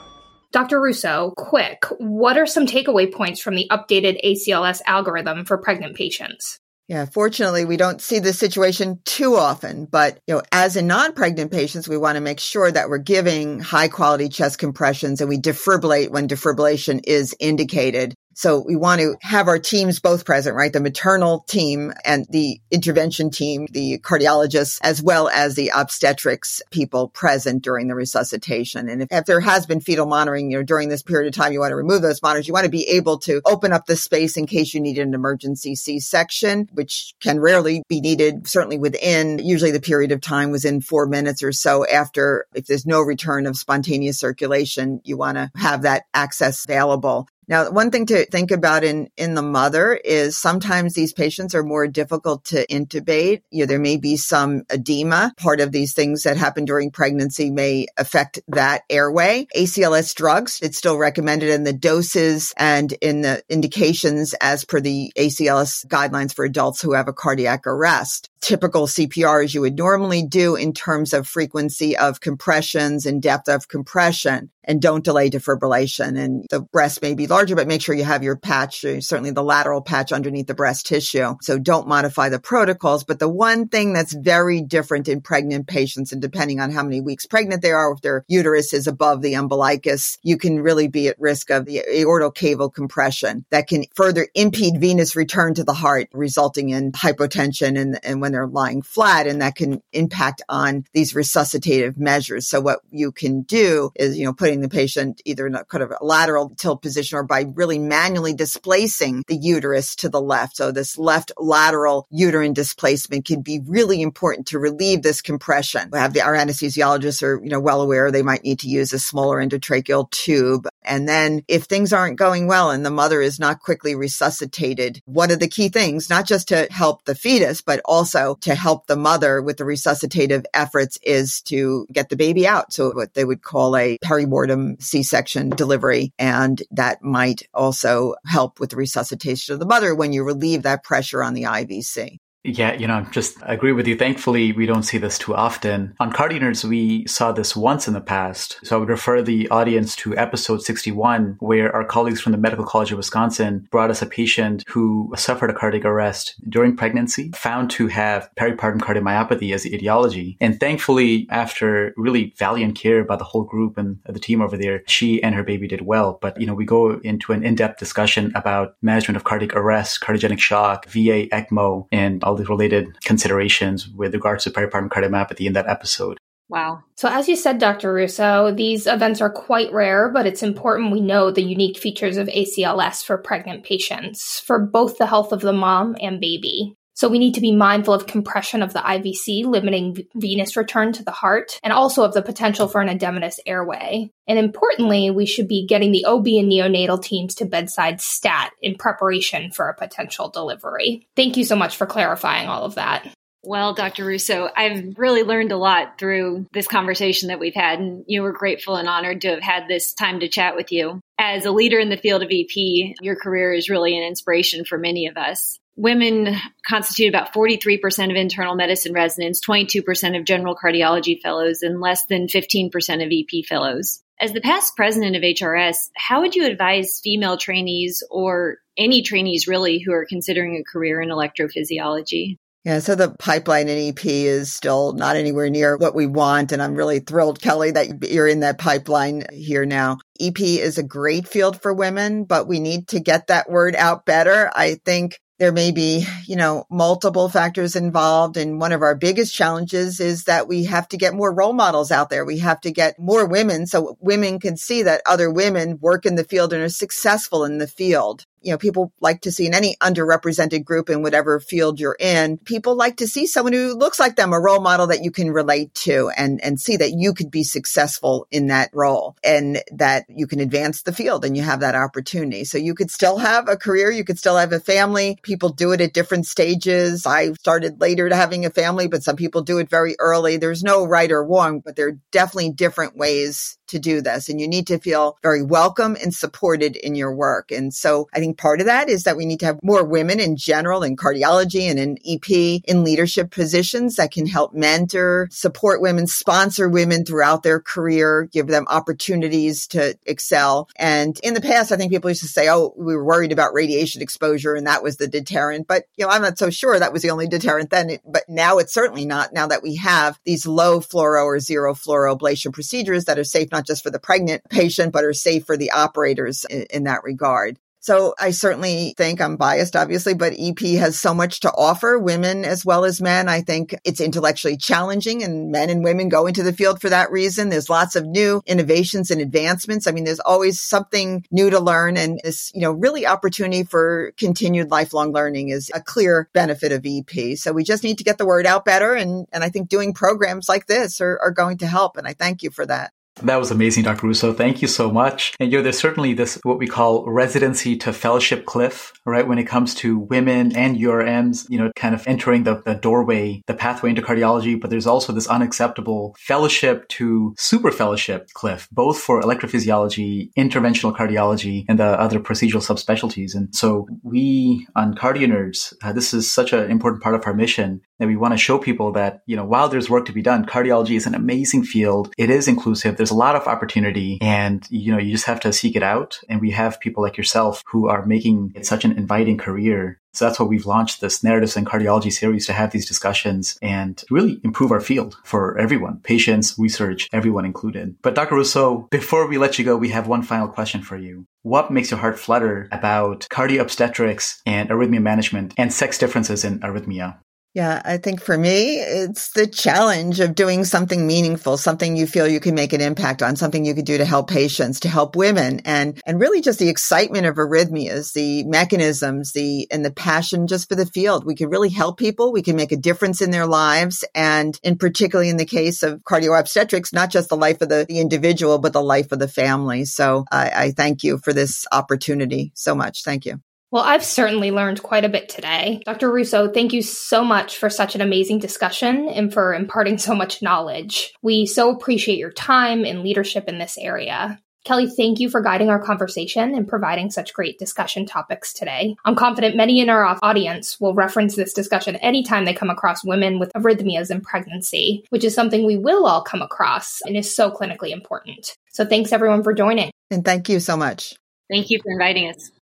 Dr. 0.53 0.81
Russo, 0.81 1.33
quick, 1.37 1.85
what 1.99 2.39
are 2.39 2.47
some 2.47 2.67
takeaway 2.67 3.13
points 3.13 3.41
from 3.41 3.57
the 3.57 3.67
updated 3.73 4.25
ACLS 4.25 4.81
algorithm 4.87 5.45
for 5.45 5.59
pregnant 5.59 5.97
patients? 5.97 6.61
Yeah, 6.87 7.07
fortunately, 7.07 7.65
we 7.65 7.79
don't 7.79 8.03
see 8.03 8.19
this 8.19 8.39
situation 8.39 9.01
too 9.07 9.37
often, 9.37 9.87
but 9.87 10.19
you 10.27 10.35
know, 10.35 10.43
as 10.53 10.77
in 10.77 10.87
non-pregnant 10.87 11.51
patients, 11.51 11.89
we 11.89 11.97
want 11.97 12.17
to 12.17 12.21
make 12.21 12.39
sure 12.39 12.71
that 12.71 12.91
we're 12.91 12.99
giving 12.99 13.59
high 13.59 13.89
quality 13.89 14.29
chest 14.29 14.59
compressions 14.59 15.23
and 15.23 15.31
we 15.31 15.39
defibrillate 15.39 16.11
when 16.11 16.29
defibrillation 16.29 17.01
is 17.05 17.35
indicated. 17.41 18.15
So 18.35 18.65
we 18.67 18.77
want 18.77 19.01
to 19.01 19.17
have 19.21 19.49
our 19.49 19.59
teams 19.59 20.01
both 20.01 20.25
present, 20.25 20.57
right? 20.57 20.73
The 20.73 20.81
maternal 20.81 21.45
team 21.49 21.93
and 22.05 22.27
the 22.31 22.61
intervention 22.71 23.31
team, 23.31 23.67
the 23.71 23.99
cardiologists, 23.99 24.79
as 24.83 25.03
well 25.03 25.29
as 25.29 25.55
the 25.55 25.71
obstetrics 25.75 26.61
people 26.71 27.09
present 27.09 27.63
during 27.63 27.89
the 27.89 27.95
resuscitation. 27.95 28.89
And 28.89 29.03
if, 29.03 29.09
if, 29.11 29.25
there 29.27 29.41
has 29.41 29.67
been 29.67 29.81
fetal 29.81 30.07
monitoring, 30.07 30.51
you 30.51 30.59
know, 30.59 30.63
during 30.63 30.89
this 30.89 31.03
period 31.03 31.29
of 31.29 31.35
time, 31.35 31.53
you 31.53 31.61
want 31.61 31.71
to 31.71 31.77
remove 31.77 32.03
those 32.03 32.23
monitors. 32.23 32.47
You 32.47 32.55
want 32.55 32.65
to 32.65 32.71
be 32.71 32.89
able 32.89 33.19
to 33.21 33.41
open 33.47 33.73
up 33.73 33.87
the 33.87 33.97
space 33.97 34.37
in 34.37 34.47
case 34.47 34.75
you 34.75 34.81
need 34.81 34.99
an 34.99 35.15
emergency 35.15 35.75
C-section, 35.75 36.69
which 36.73 37.15
can 37.21 37.41
rarely 37.41 37.83
be 37.89 38.01
needed, 38.01 38.47
certainly 38.47 38.79
within, 38.79 39.39
usually 39.39 39.71
the 39.71 39.81
period 39.81 40.13
of 40.13 40.21
time 40.21 40.51
was 40.51 40.65
in 40.65 40.81
four 40.81 41.07
minutes 41.07 41.43
or 41.43 41.53
so 41.53 41.87
after, 41.87 42.47
if 42.55 42.67
there's 42.67 42.87
no 42.87 43.01
return 43.01 43.47
of 43.47 43.57
spontaneous 43.57 44.19
circulation, 44.19 45.01
you 45.05 45.17
want 45.17 45.37
to 45.37 45.51
have 45.55 45.83
that 45.83 46.05
access 46.13 46.65
available. 46.65 47.29
Now, 47.49 47.71
one 47.71 47.91
thing 47.91 48.07
to 48.07 48.25
think 48.27 48.51
about 48.51 48.85
in, 48.85 49.09
in 49.17 49.35
the 49.35 49.43
mother 49.43 49.95
is 49.95 50.39
sometimes 50.39 50.95
these 50.95 51.13
patients 51.13 51.55
are 51.55 51.63
more 51.63 51.87
difficult 51.87 52.45
to 52.47 52.67
intubate. 52.67 53.43
You 53.51 53.61
know, 53.61 53.67
there 53.67 53.79
may 53.79 53.97
be 53.97 54.17
some 54.17 54.63
edema. 54.71 55.33
Part 55.37 55.61
of 55.61 55.73
these 55.73 55.93
things 55.95 56.23
that 56.23 56.37
happen 56.37 56.65
during 56.65 56.91
pregnancy 56.91 57.51
may 57.51 57.87
affect 57.97 58.41
that 58.49 58.83
airway. 58.89 59.47
ACLS 59.57 60.15
drugs, 60.15 60.59
it's 60.63 60.79
still 60.79 60.97
recommended 60.97 61.51
in 61.51 61.65
the 61.65 61.73
doses 61.73 62.53
and 62.57 62.93
in 62.93 63.23
the 63.23 63.43
indications 63.49 64.35
as 64.41 64.65
per 64.65 64.81
the 64.81 65.13
ACLS 65.17 65.87
guidelines 65.87 66.35
for 66.35 66.45
adults 66.45 66.81
who 66.81 66.93
have 66.93 67.09
a 67.09 67.13
cardiac 67.13 67.67
arrest 67.67 68.31
typical 68.45 68.87
CPR 68.87 69.43
as 69.43 69.55
you 69.55 69.63
would 69.63 69.79
normally 69.79 70.23
do 70.23 70.55
in 70.55 70.75
terms 70.75 71.15
of 71.15 71.27
frequency 71.27 71.97
of 71.97 72.21
compressions 72.21 73.07
and 73.07 73.23
depth 73.23 73.49
of 73.49 73.69
compression 73.69 74.51
and 74.65 74.81
don't 74.81 75.05
delay 75.05 75.31
defibrillation. 75.31 76.19
And 76.19 76.47
the 76.51 76.61
breast 76.61 77.03
may 77.03 77.15
be 77.15 77.27
larger, 77.27 77.55
but 77.55 77.69
make 77.69 77.83
sure 77.83 77.95
you 77.95 78.05
have 78.05 78.23
your 78.23 78.37
patch, 78.37 78.85
uh, 78.85 79.01
certainly 79.01 79.31
the 79.31 79.43
lateral 79.43 79.83
patch 79.83 80.13
underneath 80.13 80.47
the 80.47 80.55
breast 80.55 80.87
tissue. 80.87 81.37
So 81.43 81.59
don't 81.59 81.89
modify 81.89 82.29
the 82.29 82.39
protocols. 82.39 83.05
But 83.05 83.19
the 83.19 83.29
one 83.29 83.69
thing 83.69 83.93
that's 83.93 84.15
very 84.15 84.63
different 84.63 85.09
in 85.09 85.21
pregnant 85.21 85.67
patients 85.67 86.13
and 86.13 86.21
depending 86.21 86.61
on 86.61 86.71
how 86.71 86.83
many 86.83 87.01
weeks 87.01 87.27
pregnant 87.27 87.63
they 87.63 87.73
are, 87.73 87.93
if 87.93 88.01
their 88.01 88.25
uterus 88.29 88.73
is 88.73 88.87
above 88.87 89.23
the 89.23 89.35
umbilicus, 89.35 90.19
you 90.23 90.37
can 90.37 90.61
really 90.61 90.89
be 90.89 91.09
at 91.09 91.21
risk 91.21 91.51
of 91.51 91.67
the 91.67 91.83
aortocaval 91.91 92.73
compression 92.73 93.45
that 93.51 93.69
can 93.69 93.85
further 93.95 94.29
impede 94.35 94.81
venous 94.81 95.17
return 95.17 95.55
to 95.55 95.65
the 95.65 95.75
heart, 95.75 96.09
resulting 96.13 96.71
in 96.71 96.93
hypotension 96.93 97.79
and, 97.79 97.99
and 98.05 98.21
when 98.21 98.34
they're 98.35 98.47
lying 98.47 98.83
flat 98.83 99.27
and 99.27 99.41
that 99.41 99.55
can 99.55 99.81
impact 99.93 100.43
on 100.49 100.85
these 100.93 101.13
resuscitative 101.13 101.97
measures. 101.97 102.49
So 102.49 102.61
what 102.61 102.81
you 102.91 103.13
can 103.13 103.43
do 103.43 103.91
is, 103.95 104.19
you 104.19 104.25
know, 104.25 104.33
putting 104.33 104.61
the 104.61 104.69
patient 104.69 105.21
either 105.25 105.47
in 105.47 105.55
a 105.55 105.65
kind 105.65 105.83
of 105.83 105.93
a 105.93 106.05
lateral 106.05 106.51
tilt 106.57 106.83
position 106.83 107.19
or 107.19 107.23
by 107.23 107.47
really 107.55 107.79
manually 107.79 108.35
displacing 108.35 109.25
the 109.29 109.37
uterus 109.37 109.95
to 109.97 110.09
the 110.09 110.21
left. 110.21 110.57
So 110.57 110.73
this 110.73 110.99
left 110.99 111.33
lateral 111.37 112.07
uterine 112.11 112.53
displacement 112.53 113.27
can 113.27 113.43
be 113.43 113.61
really 113.67 114.03
important 114.03 114.49
to 114.49 114.59
relieve 114.59 115.03
this 115.03 115.21
compression. 115.21 115.91
We 115.93 115.99
have 115.99 116.13
the, 116.13 116.23
our 116.23 116.35
anesthesiologists 116.35 117.23
are, 117.23 117.43
you 117.43 117.51
know, 117.51 117.61
well 117.61 117.81
aware 117.81 118.11
they 118.11 118.23
might 118.23 118.45
need 118.45 118.61
to 118.61 118.69
use 118.69 118.93
a 118.93 118.99
smaller 118.99 119.45
endotracheal 119.45 120.11
tube. 120.11 120.67
And 120.83 121.09
then 121.09 121.43
if 121.49 121.65
things 121.65 121.93
aren't 121.93 122.19
going 122.19 122.47
well 122.47 122.71
and 122.71 122.85
the 122.85 122.91
mother 122.91 123.21
is 123.21 123.39
not 123.39 123.61
quickly 123.61 123.95
resuscitated, 123.95 125.01
one 125.05 125.31
of 125.31 125.41
the 125.41 125.49
key 125.49 125.69
things, 125.69 126.11
not 126.11 126.27
just 126.27 126.49
to 126.49 126.67
help 126.71 127.05
the 127.05 127.15
fetus, 127.15 127.61
but 127.61 127.81
also 127.85 128.24
to 128.41 128.55
help 128.55 128.87
the 128.87 128.97
mother 128.97 129.43
with 129.43 129.59
the 129.59 129.65
resuscitative 129.65 130.45
efforts 130.55 130.99
is 131.03 131.43
to 131.43 131.87
get 131.93 132.09
the 132.09 132.17
baby 132.17 132.47
out. 132.47 132.73
So 132.73 132.93
what 132.93 133.15
they 133.15 133.25
would 133.25 133.43
call 133.43 133.77
a 133.77 133.99
perimortem 133.99 134.83
C-section 134.83 135.51
delivery. 135.51 136.13
And 136.19 136.63
that 136.71 137.03
might 137.03 137.43
also 137.53 138.15
help 138.27 138.59
with 138.59 138.71
the 138.71 138.77
resuscitation 138.77 139.53
of 139.53 139.61
the 139.61 139.67
mother 139.67 139.95
when 139.95 140.13
you 140.13 140.25
relieve 140.25 140.63
that 140.63 140.85
pressure 140.85 141.23
on 141.23 141.35
the 141.35 141.45
IVC. 141.45 142.19
Yeah, 142.47 142.75
you 142.75 142.87
know, 142.87 143.07
just 143.11 143.39
agree 143.43 143.73
with 143.73 143.89
you. 143.89 143.97
Thankfully, 143.97 144.53
we 144.53 144.67
don't 144.67 144.83
see 144.83 144.99
this 144.99 145.19
too 145.19 145.35
often. 145.35 145.97
On 145.99 146.13
Nerds, 146.13 146.63
we 146.63 147.07
saw 147.07 147.33
this 147.33 147.57
once 147.57 147.89
in 147.89 147.95
the 147.95 148.03
past. 148.03 148.59
So 148.63 148.77
I 148.77 148.81
would 148.81 148.91
refer 148.91 149.23
the 149.23 149.49
audience 149.49 149.97
to 149.97 150.15
episode 150.15 150.61
61, 150.61 151.39
where 151.41 151.75
our 151.75 151.87
colleagues 151.87 152.21
from 152.21 152.33
the 152.33 152.39
Medical 152.39 152.67
College 152.67 152.93
of 152.93 152.99
Wisconsin 152.99 153.67
brought 153.71 153.91
us 153.91 154.03
a 154.03 154.07
patient 154.07 154.63
who 154.69 155.11
suffered 155.17 155.49
a 155.49 155.55
cardiac 155.55 155.87
arrest 155.87 156.35
during 156.47 156.77
pregnancy, 156.77 157.31
found 157.35 157.71
to 157.71 157.87
have 157.87 158.29
peripartum 158.37 158.79
cardiomyopathy 158.79 159.55
as 159.55 159.63
the 159.63 159.75
etiology. 159.75 160.37
And 160.39 160.61
thankfully, 160.61 161.27
after 161.31 161.95
really 161.97 162.35
valiant 162.37 162.77
care 162.77 163.05
by 163.05 163.17
the 163.17 163.25
whole 163.25 163.45
group 163.45 163.79
and 163.79 164.01
the 164.05 164.21
team 164.21 164.43
over 164.43 164.59
there, 164.59 164.83
she 164.87 165.23
and 165.23 165.35
her 165.35 165.45
baby 165.45 165.67
did 165.67 165.81
well. 165.81 166.19
But, 166.21 166.39
you 166.39 166.47
know, 166.47 166.55
we 166.55 166.67
go 166.67 167.01
into 167.01 167.33
an 167.33 167.43
in-depth 167.43 167.79
discussion 167.79 168.33
about 168.35 168.77
management 168.83 169.17
of 169.17 169.25
cardiac 169.25 169.57
arrest, 169.57 170.03
cardiogenic 170.03 170.41
shock, 170.41 170.85
VA, 170.89 171.27
ECMO, 171.33 171.87
and 171.91 172.23
all 172.23 172.34
all 172.35 172.45
the 172.45 172.51
related 172.51 173.01
considerations 173.03 173.89
with 173.89 174.15
regards 174.15 174.45
to 174.45 174.51
peripartum 174.51 174.89
cardiomyopathy 174.89 175.47
in 175.47 175.53
that 175.53 175.69
episode. 175.69 176.19
Wow. 176.49 176.83
So, 176.97 177.09
as 177.09 177.27
you 177.29 177.37
said, 177.37 177.59
Dr. 177.59 177.93
Russo, 177.93 178.53
these 178.53 178.87
events 178.87 179.21
are 179.23 179.31
quite 179.31 179.73
rare, 179.73 180.11
but 180.13 180.27
it's 180.27 180.43
important 180.43 180.93
we 180.93 181.01
know 181.01 181.31
the 181.31 181.43
unique 181.43 181.79
features 181.79 182.19
of 182.19 182.29
ACLS 182.29 183.03
for 183.03 183.17
pregnant 183.17 183.65
patients 183.65 184.41
for 184.41 184.59
both 184.59 184.99
the 184.99 185.07
health 185.07 185.33
of 185.33 185.41
the 185.41 185.55
mom 185.55 185.97
and 186.01 186.21
baby. 186.21 186.75
So 186.95 187.09
we 187.09 187.19
need 187.19 187.35
to 187.35 187.41
be 187.41 187.55
mindful 187.55 187.93
of 187.93 188.07
compression 188.07 188.63
of 188.63 188.73
the 188.73 188.79
IVC, 188.79 189.45
limiting 189.45 190.07
venous 190.15 190.57
return 190.57 190.93
to 190.93 191.05
the 191.05 191.11
heart, 191.11 191.59
and 191.63 191.73
also 191.73 192.05
of 192.05 192.15
the 192.15 192.23
potential 192.23 192.69
for 192.69 192.81
an 192.81 192.99
edematous 192.99 193.39
airway. 193.47 194.11
And 194.29 194.39
importantly, 194.39 195.11
we 195.11 195.27
should 195.27 195.49
be 195.49 195.67
getting 195.67 195.91
the 195.91 196.05
OB 196.05 196.27
and 196.27 196.51
neonatal 196.51 197.03
teams 197.03 197.35
to 197.37 197.47
bedside 197.47 198.01
stat 198.01 198.53
in 198.63 198.77
preparation 198.77 199.51
for 199.51 199.69
a 199.69 199.75
potential 199.75 200.29
delivery. 200.29 201.09
Thank 201.17 201.37
you 201.37 201.45
so 201.45 201.57
much 201.57 201.77
for 201.77 201.87
clarifying 201.87 202.49
all 202.49 202.63
of 202.65 202.77
that. 202.77 203.07
Well, 203.47 203.75
Dr. 203.75 204.07
Russo, 204.07 204.49
I've 204.57 204.95
really 204.97 205.23
learned 205.23 205.53
a 205.53 205.59
lot 205.59 205.99
through 205.99 206.47
this 206.53 206.67
conversation 206.67 207.29
that 207.29 207.39
we've 207.39 207.55
had, 207.55 207.79
and 207.79 208.05
you 208.07 208.23
were 208.23 208.33
grateful 208.33 208.77
and 208.77 208.89
honored 208.89 209.21
to 209.23 209.29
have 209.33 209.43
had 209.43 209.69
this 209.69 209.93
time 209.93 210.21
to 210.21 210.29
chat 210.29 210.57
with 210.57 210.73
you. 210.73 211.01
As 211.19 211.45
a 211.45 211.53
leader 211.53 211.79
in 211.79 211.91
the 211.91 211.99
field 211.99 212.23
of 212.23 212.31
EP, 212.33 212.95
your 213.03 213.17
career 213.17 213.53
is 213.53 213.69
really 213.69 213.99
an 213.99 214.05
inspiration 214.05 214.65
for 214.65 214.79
many 214.79 215.09
of 215.09 215.19
us. 215.19 215.59
Women 215.77 216.37
constitute 216.67 217.09
about 217.09 217.35
43% 217.35 218.11
of 218.11 218.17
internal 218.17 218.55
medicine 218.55 218.93
residents, 218.93 219.45
22% 219.45 220.19
of 220.19 220.25
general 220.25 220.57
cardiology 220.57 221.21
fellows, 221.21 221.63
and 221.63 221.81
less 221.81 222.07
than 222.07 222.29
15% 222.29 222.71
of 223.05 223.11
EP 223.13 223.45
fellows. 223.45 224.01
As 224.21 224.33
the 224.33 224.41
past 224.41 224.77
president 224.77 225.17
of 225.17 225.23
HRS, 225.23 225.77
how 225.97 226.21
would 226.21 226.37
you 226.37 226.47
advise 226.47 227.01
female 227.03 227.37
trainees 227.37 228.05
or 228.11 228.59
any 228.79 229.03
trainees 229.03 229.49
really 229.49 229.81
who 229.81 229.93
are 229.93 230.07
considering 230.09 230.57
a 230.57 230.71
career 230.71 231.01
in 231.01 231.09
electrophysiology? 231.09 232.37
Yeah, 232.65 232.79
so 232.79 232.95
the 232.95 233.11
pipeline 233.11 233.69
in 233.69 233.91
EP 233.91 234.07
is 234.07 234.55
still 234.55 234.95
not 234.95 235.17
anywhere 235.17 235.51
near 235.51 235.77
what 235.77 235.95
we 235.95 236.07
want. 236.07 236.51
And 236.51 236.63
I'm 236.63 236.75
really 236.75 237.01
thrilled, 237.01 237.43
Kelly, 237.43 237.73
that 237.73 238.11
you're 238.11 238.27
in 238.29 238.41
that 238.41 238.57
pipeline 238.57 239.27
here 239.31 239.67
now. 239.67 239.99
EP 240.19 240.41
is 240.41 240.79
a 240.79 240.83
great 240.83 241.29
field 241.29 241.61
for 241.61 241.75
women, 241.75 242.25
but 242.25 242.49
we 242.49 242.61
need 242.61 242.89
to 242.89 243.01
get 243.01 243.27
that 243.27 243.51
word 243.51 243.77
out 243.77 244.07
better. 244.07 244.51
I 244.55 244.77
think 244.83 245.19
there 245.45 245.53
may 245.53 245.73
be, 245.73 246.07
you 246.25 246.37
know, 246.37 246.65
multiple 246.71 247.29
factors 247.29 247.77
involved. 247.77 248.39
And 248.39 248.59
one 248.59 248.73
of 248.73 248.81
our 248.81 248.95
biggest 248.95 249.35
challenges 249.35 250.01
is 250.01 250.25
that 250.25 250.49
we 250.49 250.65
have 250.65 250.89
to 250.89 250.97
get 250.97 251.13
more 251.13 251.35
role 251.35 251.53
models 251.53 251.91
out 251.91 252.09
there. 252.09 252.25
We 252.25 252.39
have 252.39 252.63
to 252.63 252.71
get 252.71 252.99
more 252.99 253.27
women 253.27 253.67
so 253.67 253.99
women 254.01 254.41
can 254.41 254.57
see 254.57 254.85
that 254.85 255.03
other 255.05 255.31
women 255.31 255.79
work 255.83 256.07
in 256.07 256.15
the 256.15 256.25
field 256.25 256.55
and 256.55 256.63
are 256.63 256.71
successful 256.71 257.45
in 257.45 257.59
the 257.59 257.67
field 257.67 258.25
you 258.45 258.51
know, 258.51 258.59
people 258.59 258.93
like 259.01 259.23
to 259.23 259.33
see 259.33 259.47
in 259.47 259.55
any 259.55 259.75
underrepresented 259.77 260.65
group 260.65 260.91
in 260.91 261.03
whatever 261.03 261.41
field 261.41 261.81
you're 261.81 261.97
in, 261.99 262.37
people 262.37 262.77
like 262.77 262.99
to 262.99 263.09
see 263.09 263.27
someone 263.27 263.55
who 263.55 263.75
looks 263.75 263.99
like 263.99 264.17
them, 264.17 264.35
a 264.35 264.41
role 264.41 264.61
model 264.61 264.87
that 264.89 265.03
you 265.03 265.11
can 265.11 265.31
relate 265.31 265.75
to 265.75 266.11
and, 266.17 266.43
and 266.45 266.61
see 266.61 266.77
that 266.77 266.93
you 266.93 267.15
could 267.15 267.31
be 267.31 267.43
successful 267.43 268.27
in 268.31 268.49
that 268.49 268.69
role 268.75 269.17
and 269.25 269.63
that 269.73 270.05
you 270.09 270.27
can 270.27 270.41
advance 270.41 270.83
the 270.83 270.93
field 270.93 271.25
and 271.25 271.37
you 271.37 271.43
have 271.43 271.61
that 271.61 271.75
opportunity. 271.75 272.45
So 272.45 272.59
you 272.59 272.75
could 272.75 272.91
still 272.91 273.17
have 273.17 273.49
a 273.49 273.57
career. 273.57 273.91
You 273.91 274.05
could 274.05 274.19
still 274.19 274.37
have 274.37 274.53
a 274.53 274.61
family. 274.61 275.19
People 275.23 275.49
do 275.49 275.73
it 275.73 275.81
at 275.81 275.95
different 275.95 276.27
stages. 276.27 277.07
I 277.07 277.33
started 277.33 277.81
later 277.81 278.11
to 278.11 278.17
having 278.17 278.45
a 278.45 278.51
family, 278.51 278.89
but 278.89 279.03
some 279.03 279.17
people 279.17 279.41
do 279.41 279.59
it 279.59 279.71
very 279.71 279.97
early. 279.99 280.37
There's 280.37 280.63
no 280.63 280.85
right 280.85 281.11
or 281.11 281.25
wrong, 281.25 281.61
but 281.61 281.77
there 281.77 281.89
are 281.89 281.99
definitely 282.11 282.53
different 282.53 282.95
ways 282.97 283.59
to 283.75 283.81
do 283.81 284.01
this 284.01 284.29
and 284.29 284.41
you 284.41 284.47
need 284.47 284.69
to 284.69 284.79
feel 284.79 285.19
very 285.23 285.43
welcome 285.43 285.97
and 286.01 286.15
supported 286.15 286.77
in 286.77 286.95
your 286.95 287.15
work. 287.15 287.51
And 287.51 287.75
so 287.75 288.09
I 288.15 288.21
think 288.21 288.39
part 288.39 288.61
of 288.61 288.67
that 288.67 288.89
is 288.89 289.03
that 289.03 289.17
we 289.17 289.27
need 289.27 289.41
to 289.41 289.47
have 289.47 289.61
more 289.63 289.85
women 289.85 290.21
in 290.21 290.37
general 290.37 290.85
in 290.85 290.97
cardiology 290.97 291.69
and 291.69 291.79
in 291.79 291.99
EP 292.07 292.63
in 292.65 292.85
leadership 292.85 293.31
positions 293.31 293.97
that 293.97 294.13
can 294.13 294.27
help 294.27 294.55
mentor, 294.55 295.29
support 295.31 295.81
women, 295.81 296.07
sponsor 296.07 296.69
women 296.69 297.05
throughout 297.05 297.43
their 297.43 297.61
career, 297.61 298.29
give 298.33 298.47
them 298.47 298.67
opportunities 298.71 299.67
to 299.69 299.99
excel. 300.07 300.69
And 300.77 301.19
in 301.25 301.35
the 301.35 301.41
past, 301.41 301.73
I 301.73 301.77
think 301.77 301.91
people 301.91 302.11
used 302.11 302.23
to 302.23 302.29
say, 302.29 302.49
Oh, 302.49 302.73
we 302.77 302.95
were 302.95 303.05
worried 303.05 303.33
about 303.33 303.55
radiation 303.55 304.03
exposure 304.03 304.55
and 304.55 304.67
that 304.69 304.83
was 304.83 304.97
the 304.97 305.09
deterrent. 305.09 305.67
But, 305.67 305.85
you 305.97 306.05
know, 306.05 306.13
I'm 306.13 306.23
not 306.23 306.39
so 306.39 306.51
sure 306.51 306.79
that 306.79 306.93
was 306.93 307.03
the 307.03 307.11
only 307.11 307.27
deterrent 307.27 307.71
then, 307.71 307.99
but 308.07 308.23
now 308.29 308.59
it's 308.59 308.73
certainly 308.73 309.05
not 309.05 309.33
now 309.33 309.49
that 309.49 309.63
we 309.63 309.77
have 309.77 310.21
these 310.25 310.47
low 310.47 310.81
fluoro 310.81 311.25
or 311.25 311.41
zero 311.41 311.75
fluoro 311.75 312.17
ablation 312.17 312.53
procedures 312.53 313.07
that 313.07 313.19
are 313.19 313.25
safe 313.25 313.49
just 313.67 313.83
for 313.83 313.91
the 313.91 313.99
pregnant 313.99 314.43
patient, 314.51 314.93
but 314.93 315.05
are 315.05 315.13
safe 315.13 315.45
for 315.45 315.57
the 315.57 315.71
operators 315.71 316.45
in, 316.51 316.67
in 316.71 316.85
that 316.85 317.05
regard. 317.05 317.59
So 317.85 318.15
I 318.19 318.31
certainly 318.31 318.95
think 318.97 319.21
I'm 319.21 319.37
biased, 319.37 319.77
obviously, 319.77 320.15
but 320.15 320.33
EP 320.39 320.59
has 320.79 320.99
so 320.99 321.13
much 321.13 321.41
to 321.41 321.53
offer 321.53 321.99
women 321.99 322.47
as 322.47 322.65
well 322.65 322.87
as 322.87 323.03
men. 323.03 323.29
I 323.29 323.43
think 323.43 323.75
it's 323.85 324.01
intellectually 324.01 324.57
challenging 324.57 325.23
and 325.23 325.51
men 325.51 325.69
and 325.69 325.85
women 325.85 326.09
go 326.09 326.27
into 326.27 326.43
the 326.43 326.55
field 326.55 326.81
for 326.81 326.89
that 326.89 327.11
reason. 327.11 327.51
There's 327.51 327.69
lots 327.69 327.95
of 327.95 328.07
new 328.07 328.41
innovations 328.47 329.11
and 329.11 329.21
advancements. 329.21 329.87
I 329.87 329.91
mean, 329.91 330.05
there's 330.05 330.19
always 330.19 330.63
something 330.63 331.27
new 331.31 331.51
to 331.51 331.61
learn 331.61 331.99
and 331.99 332.19
this, 332.25 332.51
you 332.55 332.63
know, 332.63 332.73
really 332.73 333.07
opportunity 333.07 333.65
for 333.65 334.15
continued 334.17 334.71
lifelong 334.71 335.13
learning 335.13 335.51
is 335.51 335.71
a 335.75 335.83
clear 335.83 336.31
benefit 336.33 336.73
of 336.73 336.87
EP. 336.87 337.37
So 337.37 337.53
we 337.53 337.65
just 337.65 337.85
need 337.85 337.99
to 337.99 338.05
get 338.05 338.17
the 338.17 338.25
word 338.25 338.47
out 338.47 338.65
better. 338.65 338.95
And, 338.95 339.27
and 339.31 339.45
I 339.45 339.51
think 339.51 339.69
doing 339.69 339.93
programs 339.93 340.49
like 340.49 340.65
this 340.69 341.03
are, 341.03 341.21
are 341.23 341.33
going 341.33 341.59
to 341.59 341.67
help. 341.67 341.99
And 341.99 342.09
I 342.09 342.15
thank 342.15 342.43
you 342.43 342.49
for 342.49 342.65
that. 342.65 342.95
That 343.23 343.37
was 343.37 343.51
amazing, 343.51 343.85
Dr. 343.85 344.09
Russo. 344.09 344.33
Thank 344.33 344.61
you 344.61 344.69
so 344.69 344.91
much. 344.91 345.35
And 345.39 345.51
you 345.51 345.59
know, 345.59 345.63
there's 345.63 345.79
certainly 345.79 346.15
this, 346.15 346.39
what 346.43 346.59
we 346.59 346.67
call 346.67 347.05
residency 347.07 347.77
to 347.77 347.93
fellowship 347.93 348.45
cliff, 348.45 348.93
right? 349.07 349.27
When 349.27 349.39
it 349.39 349.45
comes 349.45 349.75
to 349.77 349.99
women 349.99 350.55
and 350.57 350.77
URMs, 350.77 351.47
you 351.49 351.59
know, 351.59 351.71
kind 351.77 351.95
of 351.95 352.07
entering 352.09 352.43
the, 352.43 352.61
the 352.65 352.75
doorway, 352.75 353.43
the 353.47 353.55
pathway 353.55 353.91
into 353.91 354.03
cardiology. 354.03 354.61
But 354.61 354.71
there's 354.71 354.87
also 354.87 355.13
this 355.13 355.29
unacceptable 355.29 356.17
fellowship 356.19 356.89
to 356.89 357.35
super 357.39 357.71
fellowship 357.71 358.29
cliff, 358.35 358.69
both 358.73 358.99
for 358.99 359.21
electrophysiology, 359.21 360.31
interventional 360.37 360.95
cardiology, 360.95 361.65
and 361.69 361.79
the 361.79 361.85
other 362.01 362.19
procedural 362.19 362.65
subspecialties. 362.65 363.35
And 363.35 363.55
so 363.55 363.87
we 364.03 364.67
on 364.75 364.95
Cardio 364.95 365.29
Nerds, 365.29 365.73
uh, 365.85 365.93
this 365.93 366.13
is 366.13 366.31
such 366.31 366.53
an 366.53 366.69
important 366.71 367.03
part 367.03 367.15
of 367.15 367.25
our 367.27 367.35
mission 367.35 367.81
that 367.99 368.09
we 368.09 368.17
want 368.17 368.33
to 368.33 368.39
show 368.39 368.59
people 368.59 368.93
that, 368.93 369.23
you 369.27 369.37
know, 369.37 369.45
while 369.45 369.69
there's 369.69 369.91
work 369.91 370.07
to 370.07 370.13
be 370.13 370.23
done, 370.23 370.47
cardiology 370.47 370.97
is 370.97 371.07
an 371.07 371.15
amazing 371.15 371.65
field. 371.65 372.13
It 372.19 372.31
is 372.31 372.49
inclusive. 372.49 372.97
There's 372.97 373.11
a 373.11 373.15
lot 373.15 373.37
of 373.37 373.47
opportunity 373.47 374.19
and, 374.21 374.67
you 374.71 374.93
know, 374.93 374.99
you 374.99 375.13
just 375.13 375.27
have 375.27 375.41
to 375.41 375.53
seek 375.53 375.77
it 375.77 375.83
out. 375.83 376.21
And 376.29 376.41
we 376.41 376.51
have 376.51 376.81
people 376.81 377.03
like 377.03 377.17
yourself 377.17 377.63
who 377.67 377.89
are 377.89 378.05
making 378.05 378.53
it 378.55 378.67
such 378.67 378.85
an 378.85 378.93
inviting 378.93 379.39
career. 379.39 380.01
So 380.13 380.25
that's 380.25 380.39
why 380.39 380.47
we've 380.47 380.67
launched 380.67 381.01
this 381.01 381.25
Narratives 381.25 381.57
in 381.57 381.65
Cardiology 381.65 382.13
series 382.13 382.47
to 382.47 382.53
have 382.53 382.71
these 382.71 382.87
discussions 382.87 383.59
and 383.61 384.03
really 384.11 384.41
improve 384.45 384.71
our 384.71 384.81
field 384.81 385.17
for 385.25 385.59
everyone, 385.59 385.99
patients, 386.05 386.55
research, 386.57 387.09
everyone 387.13 387.45
included. 387.45 387.97
But 388.01 388.15
Dr. 388.15 388.37
Russo, 388.37 388.87
before 388.93 389.27
we 389.27 389.39
let 389.39 389.59
you 389.59 389.65
go, 389.65 389.77
we 389.77 389.89
have 389.89 390.07
one 390.07 390.23
final 390.23 390.47
question 390.47 390.83
for 390.83 390.97
you. 390.97 391.27
What 391.43 391.73
makes 391.73 391.91
your 391.91 391.99
heart 391.99 392.19
flutter 392.19 392.69
about 392.71 393.27
cardio 393.29 393.61
obstetrics 393.61 394.41
and 394.47 394.71
arrhythmia 394.71 395.03
management 395.03 395.53
and 395.59 395.73
sex 395.73 395.99
differences 395.99 396.45
in 396.45 396.61
arrhythmia? 396.61 397.19
Yeah, 397.55 397.81
I 397.85 397.99
think 397.99 398.21
for 398.21 398.37
me, 398.37 398.81
it's 398.81 399.31
the 399.31 399.47
challenge 399.47 400.19
of 400.19 400.35
doing 400.35 400.65
something 400.65 401.07
meaningful, 401.07 401.57
something 401.57 401.97
you 401.97 402.09
feel 402.09 402.27
you 402.27 402.41
can 402.41 402.57
make 402.57 402.73
an 402.73 402.81
impact 402.81 403.23
on, 403.23 403.37
something 403.37 403.65
you 403.65 403.77
could 403.77 403.85
do 403.85 403.97
to 403.97 404.05
help 404.05 404.29
patients, 404.29 404.81
to 404.81 404.89
help 404.89 405.15
women, 405.15 405.61
and 405.65 406.03
and 406.05 406.19
really 406.19 406.41
just 406.41 406.59
the 406.59 406.69
excitement 406.69 407.27
of 407.27 407.37
arrhythmias, 407.37 408.13
the 408.13 408.43
mechanisms, 408.43 409.31
the 409.35 409.69
and 409.71 409.85
the 409.85 409.93
passion 409.93 410.49
just 410.49 410.69
for 410.69 410.75
the 410.75 410.85
field. 410.85 411.25
We 411.25 411.37
can 411.37 411.49
really 411.49 411.69
help 411.69 411.97
people. 411.97 412.33
We 412.33 412.43
can 412.43 412.57
make 412.57 412.73
a 412.73 412.77
difference 412.77 413.23
in 413.23 413.31
their 413.31 413.47
lives, 413.47 414.03
and 414.17 414.59
in 414.65 414.77
particularly 414.77 415.31
in 415.31 415.37
the 415.37 415.45
case 415.45 415.85
of 415.85 416.03
cardio 416.03 416.37
obstetrics, 416.37 416.93
not 416.93 417.11
just 417.11 417.29
the 417.29 417.37
life 417.37 417.63
of 417.63 417.69
the, 417.69 417.87
the 417.89 418.01
individual, 418.01 418.59
but 418.59 418.73
the 418.73 418.83
life 418.83 419.13
of 419.13 419.21
the 419.21 419.29
family. 419.29 419.85
So 419.85 420.25
I, 420.33 420.51
I 420.51 420.71
thank 420.73 421.05
you 421.05 421.19
for 421.19 421.33
this 421.33 421.67
opportunity 421.71 422.51
so 422.57 422.75
much. 422.75 423.05
Thank 423.05 423.27
you. 423.27 423.41
Well, 423.75 423.83
I've 423.83 424.05
certainly 424.05 424.53
learned 424.53 424.85
quite 424.85 425.05
a 425.05 425.09
bit 425.09 425.29
today. 425.29 425.83
Dr. 425.85 426.13
Russo, 426.13 426.49
thank 426.49 426.73
you 426.73 426.81
so 426.81 427.25
much 427.25 427.59
for 427.59 427.69
such 427.69 427.97
an 427.97 428.03
amazing 428.03 428.39
discussion 428.39 429.09
and 429.09 429.35
for 429.35 429.53
imparting 429.53 429.99
so 429.99 430.15
much 430.15 430.41
knowledge. 430.41 431.13
We 431.23 431.45
so 431.45 431.71
appreciate 431.71 432.19
your 432.19 432.31
time 432.31 432.85
and 432.85 433.03
leadership 433.03 433.49
in 433.49 433.59
this 433.59 433.77
area. 433.77 434.39
Kelly, 434.65 434.87
thank 434.87 435.19
you 435.19 435.29
for 435.29 435.41
guiding 435.41 435.71
our 435.71 435.83
conversation 435.83 436.55
and 436.55 436.69
providing 436.69 437.11
such 437.11 437.35
great 437.35 437.59
discussion 437.59 438.07
topics 438.07 438.53
today. 438.53 438.95
I'm 439.05 439.17
confident 439.17 439.57
many 439.57 439.81
in 439.81 439.91
our 439.91 440.21
audience 440.23 440.79
will 440.79 440.95
reference 440.95 441.35
this 441.35 441.53
discussion 441.53 441.97
anytime 441.97 442.45
they 442.45 442.55
come 442.55 442.71
across 442.71 443.05
women 443.05 443.41
with 443.41 443.51
arrhythmias 443.57 444.09
in 444.09 444.21
pregnancy, 444.21 445.05
which 445.11 445.25
is 445.25 445.35
something 445.35 445.67
we 445.67 445.77
will 445.77 446.07
all 446.07 446.23
come 446.23 446.43
across 446.43 447.01
and 447.05 447.17
is 447.17 447.35
so 447.35 447.51
clinically 447.51 447.91
important. 447.91 448.57
So 448.71 448.85
thanks 448.85 449.11
everyone 449.11 449.43
for 449.43 449.53
joining. 449.53 449.91
And 450.13 450.25
thank 450.25 450.49
you 450.49 450.61
so 450.61 450.77
much. 450.77 451.17
Thank 451.51 451.71
you 451.71 451.81
for 451.83 451.91
inviting 451.91 452.31
us. 452.31 452.53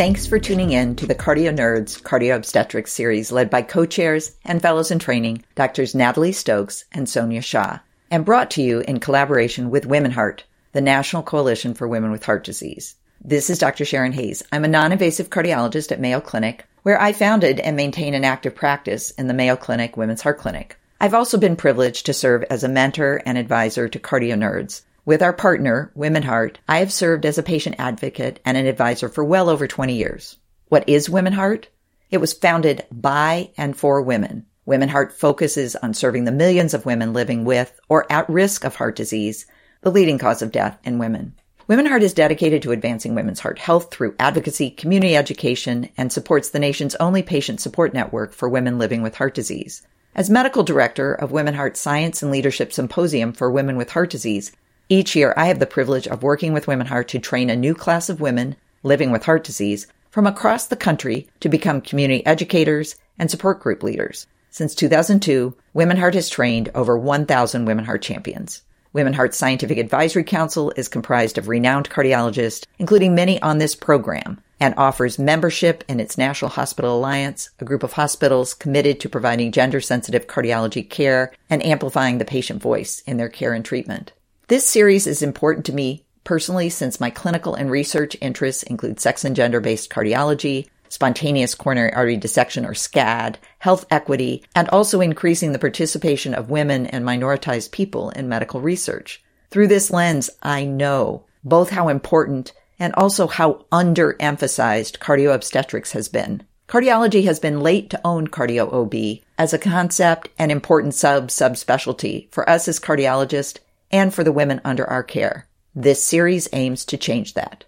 Thanks 0.00 0.26
for 0.26 0.38
tuning 0.38 0.72
in 0.72 0.96
to 0.96 1.06
the 1.06 1.14
Cardio 1.14 1.54
Nerds 1.54 2.00
Cardio 2.00 2.34
Obstetrics 2.34 2.90
series 2.90 3.30
led 3.30 3.50
by 3.50 3.60
co-chairs 3.60 4.34
and 4.46 4.62
fellows 4.62 4.90
in 4.90 4.98
training, 4.98 5.44
Doctors 5.56 5.94
Natalie 5.94 6.32
Stokes 6.32 6.86
and 6.90 7.06
Sonia 7.06 7.42
Shah, 7.42 7.80
and 8.10 8.24
brought 8.24 8.50
to 8.52 8.62
you 8.62 8.80
in 8.80 8.98
collaboration 8.98 9.68
with 9.68 9.84
Women 9.84 10.12
Heart, 10.12 10.44
the 10.72 10.80
National 10.80 11.22
Coalition 11.22 11.74
for 11.74 11.86
Women 11.86 12.10
with 12.10 12.24
Heart 12.24 12.44
Disease. 12.44 12.94
This 13.22 13.50
is 13.50 13.58
Dr. 13.58 13.84
Sharonne 13.84 14.14
Hayes. 14.14 14.42
I'm 14.50 14.64
a 14.64 14.68
non-invasive 14.68 15.28
cardiologist 15.28 15.92
at 15.92 16.00
Mayo 16.00 16.22
Clinic, 16.22 16.64
where 16.82 16.98
I 16.98 17.12
founded 17.12 17.60
and 17.60 17.76
maintain 17.76 18.14
an 18.14 18.24
active 18.24 18.54
practice 18.54 19.10
in 19.10 19.26
the 19.26 19.34
Mayo 19.34 19.54
Clinic 19.54 19.98
Women's 19.98 20.22
Heart 20.22 20.38
Clinic. 20.38 20.78
I've 20.98 21.12
also 21.12 21.36
been 21.36 21.56
privileged 21.56 22.06
to 22.06 22.14
serve 22.14 22.42
as 22.44 22.64
a 22.64 22.68
mentor 22.70 23.20
and 23.26 23.36
advisor 23.36 23.86
to 23.86 23.98
cardio 23.98 24.34
nerds, 24.34 24.80
with 25.04 25.22
our 25.22 25.32
partner, 25.32 25.90
Women 25.94 26.22
Heart, 26.22 26.58
I 26.68 26.78
have 26.78 26.92
served 26.92 27.24
as 27.24 27.38
a 27.38 27.42
patient 27.42 27.76
advocate 27.78 28.40
and 28.44 28.56
an 28.56 28.66
advisor 28.66 29.08
for 29.08 29.24
well 29.24 29.48
over 29.48 29.66
20 29.66 29.94
years. 29.94 30.38
What 30.68 30.88
is 30.88 31.08
Women 31.08 31.32
Heart? 31.32 31.68
It 32.10 32.18
was 32.18 32.32
founded 32.32 32.84
by 32.90 33.50
and 33.56 33.76
for 33.76 34.02
women. 34.02 34.46
Women 34.66 34.88
Heart 34.88 35.12
focuses 35.12 35.74
on 35.76 35.94
serving 35.94 36.24
the 36.24 36.32
millions 36.32 36.74
of 36.74 36.84
women 36.84 37.12
living 37.12 37.44
with 37.44 37.80
or 37.88 38.10
at 38.12 38.28
risk 38.28 38.64
of 38.64 38.76
heart 38.76 38.94
disease, 38.94 39.46
the 39.80 39.90
leading 39.90 40.18
cause 40.18 40.42
of 40.42 40.52
death 40.52 40.78
in 40.84 40.98
women. 40.98 41.34
Women 41.66 41.86
Heart 41.86 42.02
is 42.02 42.14
dedicated 42.14 42.62
to 42.62 42.72
advancing 42.72 43.14
women's 43.14 43.40
heart 43.40 43.58
health 43.58 43.90
through 43.90 44.16
advocacy, 44.18 44.70
community 44.70 45.16
education, 45.16 45.88
and 45.96 46.12
supports 46.12 46.50
the 46.50 46.58
nation's 46.58 46.94
only 46.96 47.22
patient 47.22 47.60
support 47.60 47.94
network 47.94 48.32
for 48.32 48.48
women 48.48 48.78
living 48.78 49.02
with 49.02 49.14
heart 49.14 49.34
disease. 49.34 49.86
As 50.14 50.28
medical 50.28 50.64
director 50.64 51.14
of 51.14 51.30
Women 51.30 51.54
Heart 51.54 51.76
Science 51.76 52.22
and 52.22 52.32
Leadership 52.32 52.72
Symposium 52.72 53.32
for 53.32 53.50
Women 53.50 53.76
with 53.76 53.90
Heart 53.90 54.10
Disease, 54.10 54.50
each 54.90 55.14
year, 55.14 55.32
I 55.36 55.46
have 55.46 55.60
the 55.60 55.66
privilege 55.66 56.08
of 56.08 56.24
working 56.24 56.52
with 56.52 56.66
Women 56.66 56.88
Heart 56.88 57.06
to 57.08 57.20
train 57.20 57.48
a 57.48 57.54
new 57.54 57.74
class 57.76 58.08
of 58.08 58.20
women 58.20 58.56
living 58.82 59.12
with 59.12 59.24
heart 59.24 59.44
disease 59.44 59.86
from 60.10 60.26
across 60.26 60.66
the 60.66 60.74
country 60.74 61.28
to 61.38 61.48
become 61.48 61.80
community 61.80 62.26
educators 62.26 62.96
and 63.16 63.30
support 63.30 63.60
group 63.60 63.84
leaders. 63.84 64.26
Since 64.50 64.74
2002, 64.74 65.56
Women 65.74 65.96
Heart 65.96 66.14
has 66.14 66.28
trained 66.28 66.70
over 66.74 66.98
1,000 66.98 67.66
Women 67.66 67.84
Heart 67.84 68.02
champions. 68.02 68.62
Women 68.92 69.12
Heart 69.12 69.32
Scientific 69.32 69.78
Advisory 69.78 70.24
Council 70.24 70.72
is 70.74 70.88
comprised 70.88 71.38
of 71.38 71.46
renowned 71.46 71.88
cardiologists, 71.88 72.66
including 72.80 73.14
many 73.14 73.40
on 73.40 73.58
this 73.58 73.76
program, 73.76 74.40
and 74.58 74.74
offers 74.76 75.20
membership 75.20 75.84
in 75.86 76.00
its 76.00 76.18
National 76.18 76.50
Hospital 76.50 76.98
Alliance, 76.98 77.50
a 77.60 77.64
group 77.64 77.84
of 77.84 77.92
hospitals 77.92 78.54
committed 78.54 78.98
to 78.98 79.08
providing 79.08 79.52
gender 79.52 79.80
sensitive 79.80 80.26
cardiology 80.26 80.90
care 80.90 81.32
and 81.48 81.64
amplifying 81.64 82.18
the 82.18 82.24
patient 82.24 82.60
voice 82.60 83.04
in 83.06 83.18
their 83.18 83.28
care 83.28 83.54
and 83.54 83.64
treatment. 83.64 84.12
This 84.50 84.68
series 84.68 85.06
is 85.06 85.22
important 85.22 85.64
to 85.66 85.72
me 85.72 86.04
personally 86.24 86.70
since 86.70 86.98
my 86.98 87.08
clinical 87.08 87.54
and 87.54 87.70
research 87.70 88.16
interests 88.20 88.64
include 88.64 88.98
sex 88.98 89.24
and 89.24 89.36
gender 89.36 89.60
based 89.60 89.90
cardiology, 89.90 90.68
spontaneous 90.88 91.54
coronary 91.54 91.92
artery 91.92 92.16
dissection 92.16 92.66
or 92.66 92.74
SCAD, 92.74 93.36
health 93.60 93.86
equity, 93.92 94.42
and 94.56 94.68
also 94.70 95.00
increasing 95.00 95.52
the 95.52 95.60
participation 95.60 96.34
of 96.34 96.50
women 96.50 96.86
and 96.86 97.04
minoritized 97.04 97.70
people 97.70 98.10
in 98.10 98.28
medical 98.28 98.60
research. 98.60 99.22
Through 99.52 99.68
this 99.68 99.92
lens, 99.92 100.30
I 100.42 100.64
know 100.64 101.26
both 101.44 101.70
how 101.70 101.86
important 101.86 102.52
and 102.80 102.92
also 102.96 103.28
how 103.28 103.66
underemphasized 103.70 104.98
cardio 104.98 105.32
obstetrics 105.32 105.92
has 105.92 106.08
been. 106.08 106.42
Cardiology 106.66 107.22
has 107.22 107.38
been 107.38 107.60
late 107.60 107.88
to 107.90 108.00
own 108.04 108.26
cardio 108.26 108.72
OB 108.72 109.22
as 109.38 109.52
a 109.52 109.58
concept 109.60 110.28
and 110.40 110.50
important 110.50 110.94
sub 110.94 111.28
subspecialty 111.28 112.28
for 112.32 112.50
us 112.50 112.66
as 112.66 112.80
cardiologists 112.80 113.58
and 113.90 114.12
for 114.12 114.24
the 114.24 114.32
women 114.32 114.60
under 114.64 114.86
our 114.86 115.02
care. 115.02 115.48
This 115.74 116.02
series 116.02 116.48
aims 116.52 116.84
to 116.86 116.96
change 116.96 117.34
that. 117.34 117.64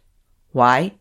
Why? 0.53 0.93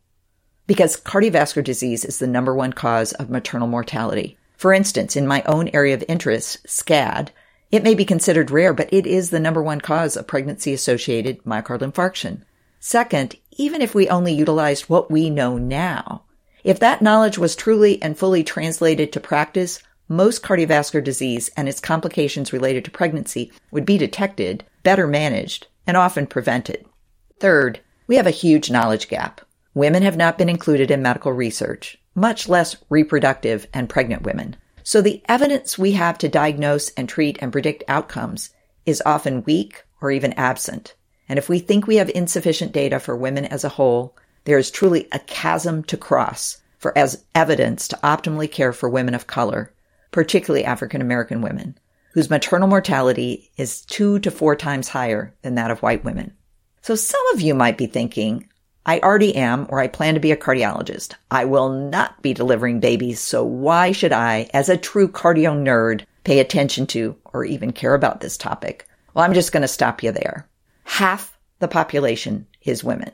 Because 0.67 0.99
cardiovascular 0.99 1.63
disease 1.63 2.05
is 2.05 2.19
the 2.19 2.27
number 2.27 2.55
one 2.55 2.73
cause 2.73 3.13
of 3.13 3.29
maternal 3.29 3.67
mortality. 3.67 4.37
For 4.55 4.73
instance, 4.73 5.15
in 5.15 5.27
my 5.27 5.41
own 5.45 5.69
area 5.69 5.95
of 5.95 6.03
interest, 6.07 6.65
SCAD, 6.67 7.29
it 7.71 7.83
may 7.83 7.95
be 7.95 8.05
considered 8.05 8.51
rare, 8.51 8.73
but 8.73 8.91
it 8.93 9.07
is 9.07 9.29
the 9.29 9.39
number 9.39 9.63
one 9.63 9.81
cause 9.81 10.15
of 10.15 10.27
pregnancy 10.27 10.73
associated 10.73 11.43
myocardial 11.43 11.91
infarction. 11.91 12.43
Second, 12.79 13.35
even 13.51 13.81
if 13.81 13.95
we 13.95 14.09
only 14.09 14.33
utilized 14.33 14.85
what 14.85 15.09
we 15.09 15.29
know 15.29 15.57
now, 15.57 16.23
if 16.63 16.79
that 16.79 17.01
knowledge 17.01 17.37
was 17.37 17.55
truly 17.55 18.01
and 18.01 18.17
fully 18.17 18.43
translated 18.43 19.11
to 19.13 19.19
practice, 19.19 19.81
most 20.07 20.43
cardiovascular 20.43 21.03
disease 21.03 21.49
and 21.55 21.67
its 21.69 21.79
complications 21.79 22.53
related 22.53 22.85
to 22.85 22.91
pregnancy 22.91 23.51
would 23.71 23.85
be 23.85 23.97
detected 23.97 24.65
better 24.83 25.07
managed, 25.07 25.67
and 25.87 25.97
often 25.97 26.27
prevented. 26.27 26.85
Third, 27.39 27.79
we 28.07 28.15
have 28.15 28.27
a 28.27 28.31
huge 28.31 28.69
knowledge 28.69 29.07
gap. 29.07 29.41
Women 29.73 30.03
have 30.03 30.17
not 30.17 30.37
been 30.37 30.49
included 30.49 30.91
in 30.91 31.01
medical 31.01 31.31
research, 31.31 31.97
much 32.13 32.49
less 32.49 32.75
reproductive 32.89 33.67
and 33.73 33.89
pregnant 33.89 34.23
women. 34.23 34.55
So 34.83 35.01
the 35.01 35.21
evidence 35.27 35.77
we 35.77 35.93
have 35.93 36.17
to 36.19 36.27
diagnose 36.27 36.89
and 36.91 37.07
treat 37.07 37.37
and 37.41 37.51
predict 37.51 37.83
outcomes 37.87 38.49
is 38.85 39.01
often 39.05 39.43
weak 39.43 39.83
or 40.01 40.11
even 40.11 40.33
absent. 40.33 40.95
And 41.29 41.39
if 41.39 41.47
we 41.47 41.59
think 41.59 41.87
we 41.87 41.95
have 41.97 42.09
insufficient 42.09 42.73
data 42.73 42.99
for 42.99 43.15
women 43.15 43.45
as 43.45 43.63
a 43.63 43.69
whole, 43.69 44.17
there 44.43 44.57
is 44.57 44.71
truly 44.71 45.07
a 45.11 45.19
chasm 45.19 45.83
to 45.83 45.97
cross 45.97 46.57
for 46.77 46.97
as 46.97 47.23
evidence 47.35 47.87
to 47.87 47.95
optimally 47.97 48.51
care 48.51 48.73
for 48.73 48.89
women 48.89 49.13
of 49.13 49.27
color, 49.27 49.71
particularly 50.11 50.65
African 50.65 50.99
American 50.99 51.41
women 51.41 51.77
whose 52.13 52.29
maternal 52.29 52.67
mortality 52.67 53.51
is 53.57 53.81
two 53.85 54.19
to 54.19 54.31
four 54.31 54.55
times 54.55 54.89
higher 54.89 55.33
than 55.41 55.55
that 55.55 55.71
of 55.71 55.81
white 55.81 56.03
women. 56.03 56.33
So 56.81 56.95
some 56.95 57.21
of 57.33 57.41
you 57.41 57.53
might 57.53 57.77
be 57.77 57.87
thinking, 57.87 58.47
I 58.85 58.99
already 58.99 59.35
am, 59.35 59.67
or 59.69 59.79
I 59.79 59.87
plan 59.87 60.15
to 60.15 60.19
be 60.19 60.31
a 60.31 60.37
cardiologist. 60.37 61.13
I 61.29 61.45
will 61.45 61.69
not 61.69 62.21
be 62.21 62.33
delivering 62.33 62.79
babies, 62.79 63.19
so 63.19 63.43
why 63.43 63.91
should 63.91 64.11
I, 64.11 64.49
as 64.53 64.69
a 64.69 64.77
true 64.77 65.07
cardio 65.07 65.55
nerd, 65.55 66.05
pay 66.23 66.39
attention 66.39 66.87
to 66.87 67.15
or 67.25 67.45
even 67.45 67.73
care 67.73 67.93
about 67.93 68.21
this 68.21 68.37
topic? 68.37 68.87
Well, 69.13 69.23
I'm 69.23 69.33
just 69.33 69.51
going 69.51 69.61
to 69.61 69.67
stop 69.67 70.01
you 70.01 70.11
there. 70.11 70.49
Half 70.83 71.37
the 71.59 71.67
population 71.67 72.47
is 72.63 72.83
women. 72.83 73.11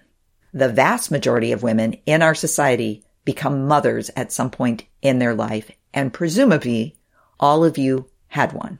The 0.53 0.69
vast 0.69 1.11
majority 1.11 1.51
of 1.51 1.63
women 1.63 1.97
in 2.05 2.21
our 2.21 2.33
society 2.33 3.03
become 3.25 3.67
mothers 3.67 4.09
at 4.15 4.31
some 4.31 4.49
point 4.49 4.85
in 5.01 5.19
their 5.19 5.35
life, 5.35 5.69
and 5.93 6.13
presumably 6.13 6.95
all 7.39 7.65
of 7.65 7.77
you 7.77 8.09
had 8.29 8.53
one. 8.53 8.79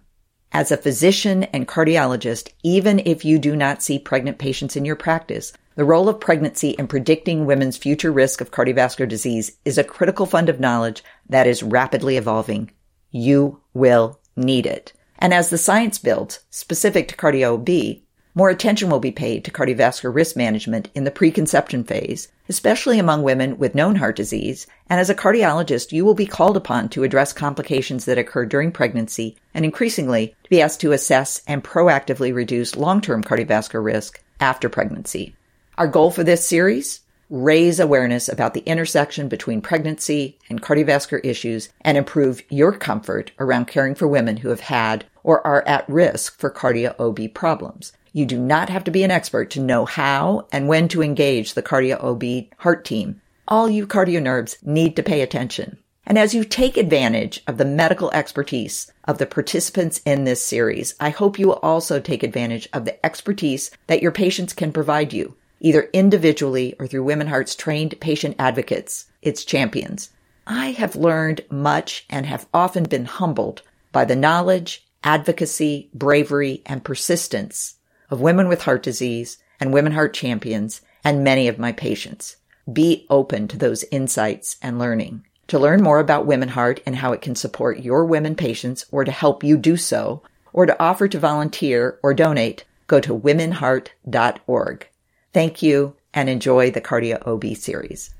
As 0.51 0.71
a 0.71 0.77
physician 0.77 1.43
and 1.43 1.67
cardiologist, 1.67 2.49
even 2.63 2.99
if 3.05 3.25
you 3.25 3.37
do 3.37 3.55
not 3.55 3.83
see 3.83 3.99
pregnant 3.99 4.37
patients 4.37 4.75
in 4.75 4.85
your 4.85 4.95
practice, 4.95 5.53
the 5.75 5.85
role 5.85 6.09
of 6.09 6.19
pregnancy 6.19 6.69
in 6.71 6.87
predicting 6.87 7.45
women's 7.45 7.77
future 7.77 8.11
risk 8.11 8.41
of 8.41 8.49
cardiovascular 8.49 9.07
disease 9.07 9.57
is 9.65 9.77
a 9.77 9.83
critical 9.83 10.25
fund 10.25 10.49
of 10.49 10.59
knowledge 10.59 11.03
that 11.29 11.45
is 11.45 11.61
rapidly 11.61 12.17
evolving. 12.17 12.71
You 13.11 13.61
will 13.73 14.19
need 14.35 14.65
it. 14.65 14.93
And 15.19 15.33
as 15.33 15.49
the 15.49 15.57
science 15.57 15.99
builds, 15.99 16.39
specific 16.49 17.07
to 17.09 17.15
cardio 17.15 17.55
OB, 17.55 18.01
more 18.37 18.49
attention 18.51 18.91
will 18.91 18.99
be 18.99 19.11
paid 19.11 19.43
to 19.43 19.51
cardiovascular 19.51 20.13
risk 20.13 20.35
management 20.35 20.91
in 20.93 21.05
the 21.05 21.09
preconception 21.09 21.83
phase, 21.83 22.27
especially 22.47 22.99
among 22.99 23.23
women 23.23 23.57
with 23.57 23.73
known 23.73 23.95
heart 23.95 24.15
disease. 24.15 24.67
And 24.91 24.99
as 24.99 25.09
a 25.09 25.15
cardiologist, 25.15 25.91
you 25.91 26.05
will 26.05 26.13
be 26.13 26.27
called 26.27 26.55
upon 26.55 26.89
to 26.89 27.03
address 27.03 27.33
complications 27.33 28.05
that 28.05 28.19
occur 28.19 28.45
during 28.45 28.71
pregnancy 28.71 29.37
and 29.55 29.65
increasingly 29.65 30.35
to 30.43 30.49
be 30.51 30.61
asked 30.61 30.81
to 30.81 30.91
assess 30.91 31.41
and 31.47 31.63
proactively 31.63 32.31
reduce 32.31 32.75
long-term 32.75 33.23
cardiovascular 33.23 33.83
risk 33.83 34.21
after 34.39 34.69
pregnancy. 34.69 35.35
Our 35.79 35.87
goal 35.87 36.11
for 36.11 36.23
this 36.23 36.47
series? 36.47 37.01
Raise 37.31 37.79
awareness 37.79 38.29
about 38.29 38.53
the 38.53 38.63
intersection 38.67 39.29
between 39.29 39.61
pregnancy 39.61 40.37
and 40.47 40.61
cardiovascular 40.61 41.25
issues 41.25 41.69
and 41.81 41.97
improve 41.97 42.43
your 42.49 42.71
comfort 42.71 43.31
around 43.39 43.65
caring 43.65 43.95
for 43.95 44.07
women 44.07 44.37
who 44.37 44.49
have 44.49 44.59
had 44.59 45.05
or 45.23 45.45
are 45.45 45.67
at 45.67 45.89
risk 45.89 46.39
for 46.39 46.51
cardio 46.51 46.95
OB 46.99 47.33
problems. 47.33 47.93
You 48.17 48.25
do 48.25 48.39
not 48.39 48.69
have 48.69 48.83
to 48.85 48.89
be 48.89 49.03
an 49.03 49.11
expert 49.11 49.51
to 49.51 49.59
know 49.59 49.85
how 49.85 50.47
and 50.51 50.67
when 50.67 50.87
to 50.87 51.03
engage 51.03 51.53
the 51.53 51.61
cardio 51.61 52.03
OB 52.03 52.51
heart 52.57 52.83
team. 52.83 53.21
All 53.47 53.69
you 53.69 53.85
cardio 53.85 54.19
nerds 54.19 54.57
need 54.65 54.95
to 54.95 55.03
pay 55.03 55.21
attention. 55.21 55.77
And 56.03 56.17
as 56.17 56.33
you 56.33 56.43
take 56.43 56.77
advantage 56.77 57.43
of 57.45 57.59
the 57.59 57.63
medical 57.63 58.09
expertise 58.13 58.91
of 59.03 59.19
the 59.19 59.27
participants 59.27 60.01
in 60.03 60.23
this 60.23 60.43
series, 60.43 60.95
I 60.99 61.11
hope 61.11 61.37
you 61.37 61.45
will 61.45 61.59
also 61.61 61.99
take 61.99 62.23
advantage 62.23 62.67
of 62.73 62.85
the 62.85 63.05
expertise 63.05 63.69
that 63.85 64.01
your 64.01 64.11
patients 64.11 64.51
can 64.51 64.73
provide 64.73 65.13
you 65.13 65.35
either 65.59 65.87
individually 65.93 66.73
or 66.79 66.87
through 66.87 67.03
Women 67.03 67.27
Heart's 67.27 67.53
trained 67.53 67.99
patient 67.99 68.35
advocates, 68.39 69.05
its 69.21 69.45
champions. 69.45 70.09
I 70.47 70.71
have 70.71 70.95
learned 70.95 71.41
much 71.51 72.07
and 72.09 72.25
have 72.25 72.47
often 72.51 72.85
been 72.85 73.05
humbled 73.05 73.61
by 73.91 74.05
the 74.05 74.15
knowledge, 74.15 74.87
advocacy, 75.03 75.91
bravery, 75.93 76.63
and 76.65 76.83
persistence 76.83 77.75
of 78.09 78.21
women 78.21 78.47
with 78.47 78.63
heart 78.63 78.83
disease 78.83 79.37
and 79.59 79.73
Women 79.73 79.93
Heart 79.93 80.13
champions 80.13 80.81
and 81.03 81.23
many 81.23 81.47
of 81.47 81.59
my 81.59 81.71
patients. 81.71 82.37
Be 82.71 83.05
open 83.09 83.47
to 83.47 83.57
those 83.57 83.85
insights 83.91 84.57
and 84.61 84.77
learning. 84.77 85.25
To 85.47 85.59
learn 85.59 85.81
more 85.81 85.99
about 85.99 86.25
Women 86.25 86.49
Heart 86.49 86.81
and 86.85 86.97
how 86.97 87.13
it 87.13 87.21
can 87.21 87.35
support 87.35 87.79
your 87.79 88.05
women 88.05 88.35
patients 88.35 88.85
or 88.91 89.05
to 89.05 89.11
help 89.11 89.43
you 89.43 89.57
do 89.57 89.77
so, 89.77 90.21
or 90.51 90.65
to 90.65 90.81
offer 90.81 91.07
to 91.07 91.19
volunteer 91.19 91.99
or 92.03 92.13
donate, 92.13 92.65
go 92.87 92.99
to 92.99 93.17
womenheart.org. 93.17 94.89
Thank 95.33 95.61
you 95.61 95.95
and 96.13 96.29
enjoy 96.29 96.71
the 96.71 96.81
Cardio 96.81 97.25
OB 97.25 97.55
series. 97.55 98.11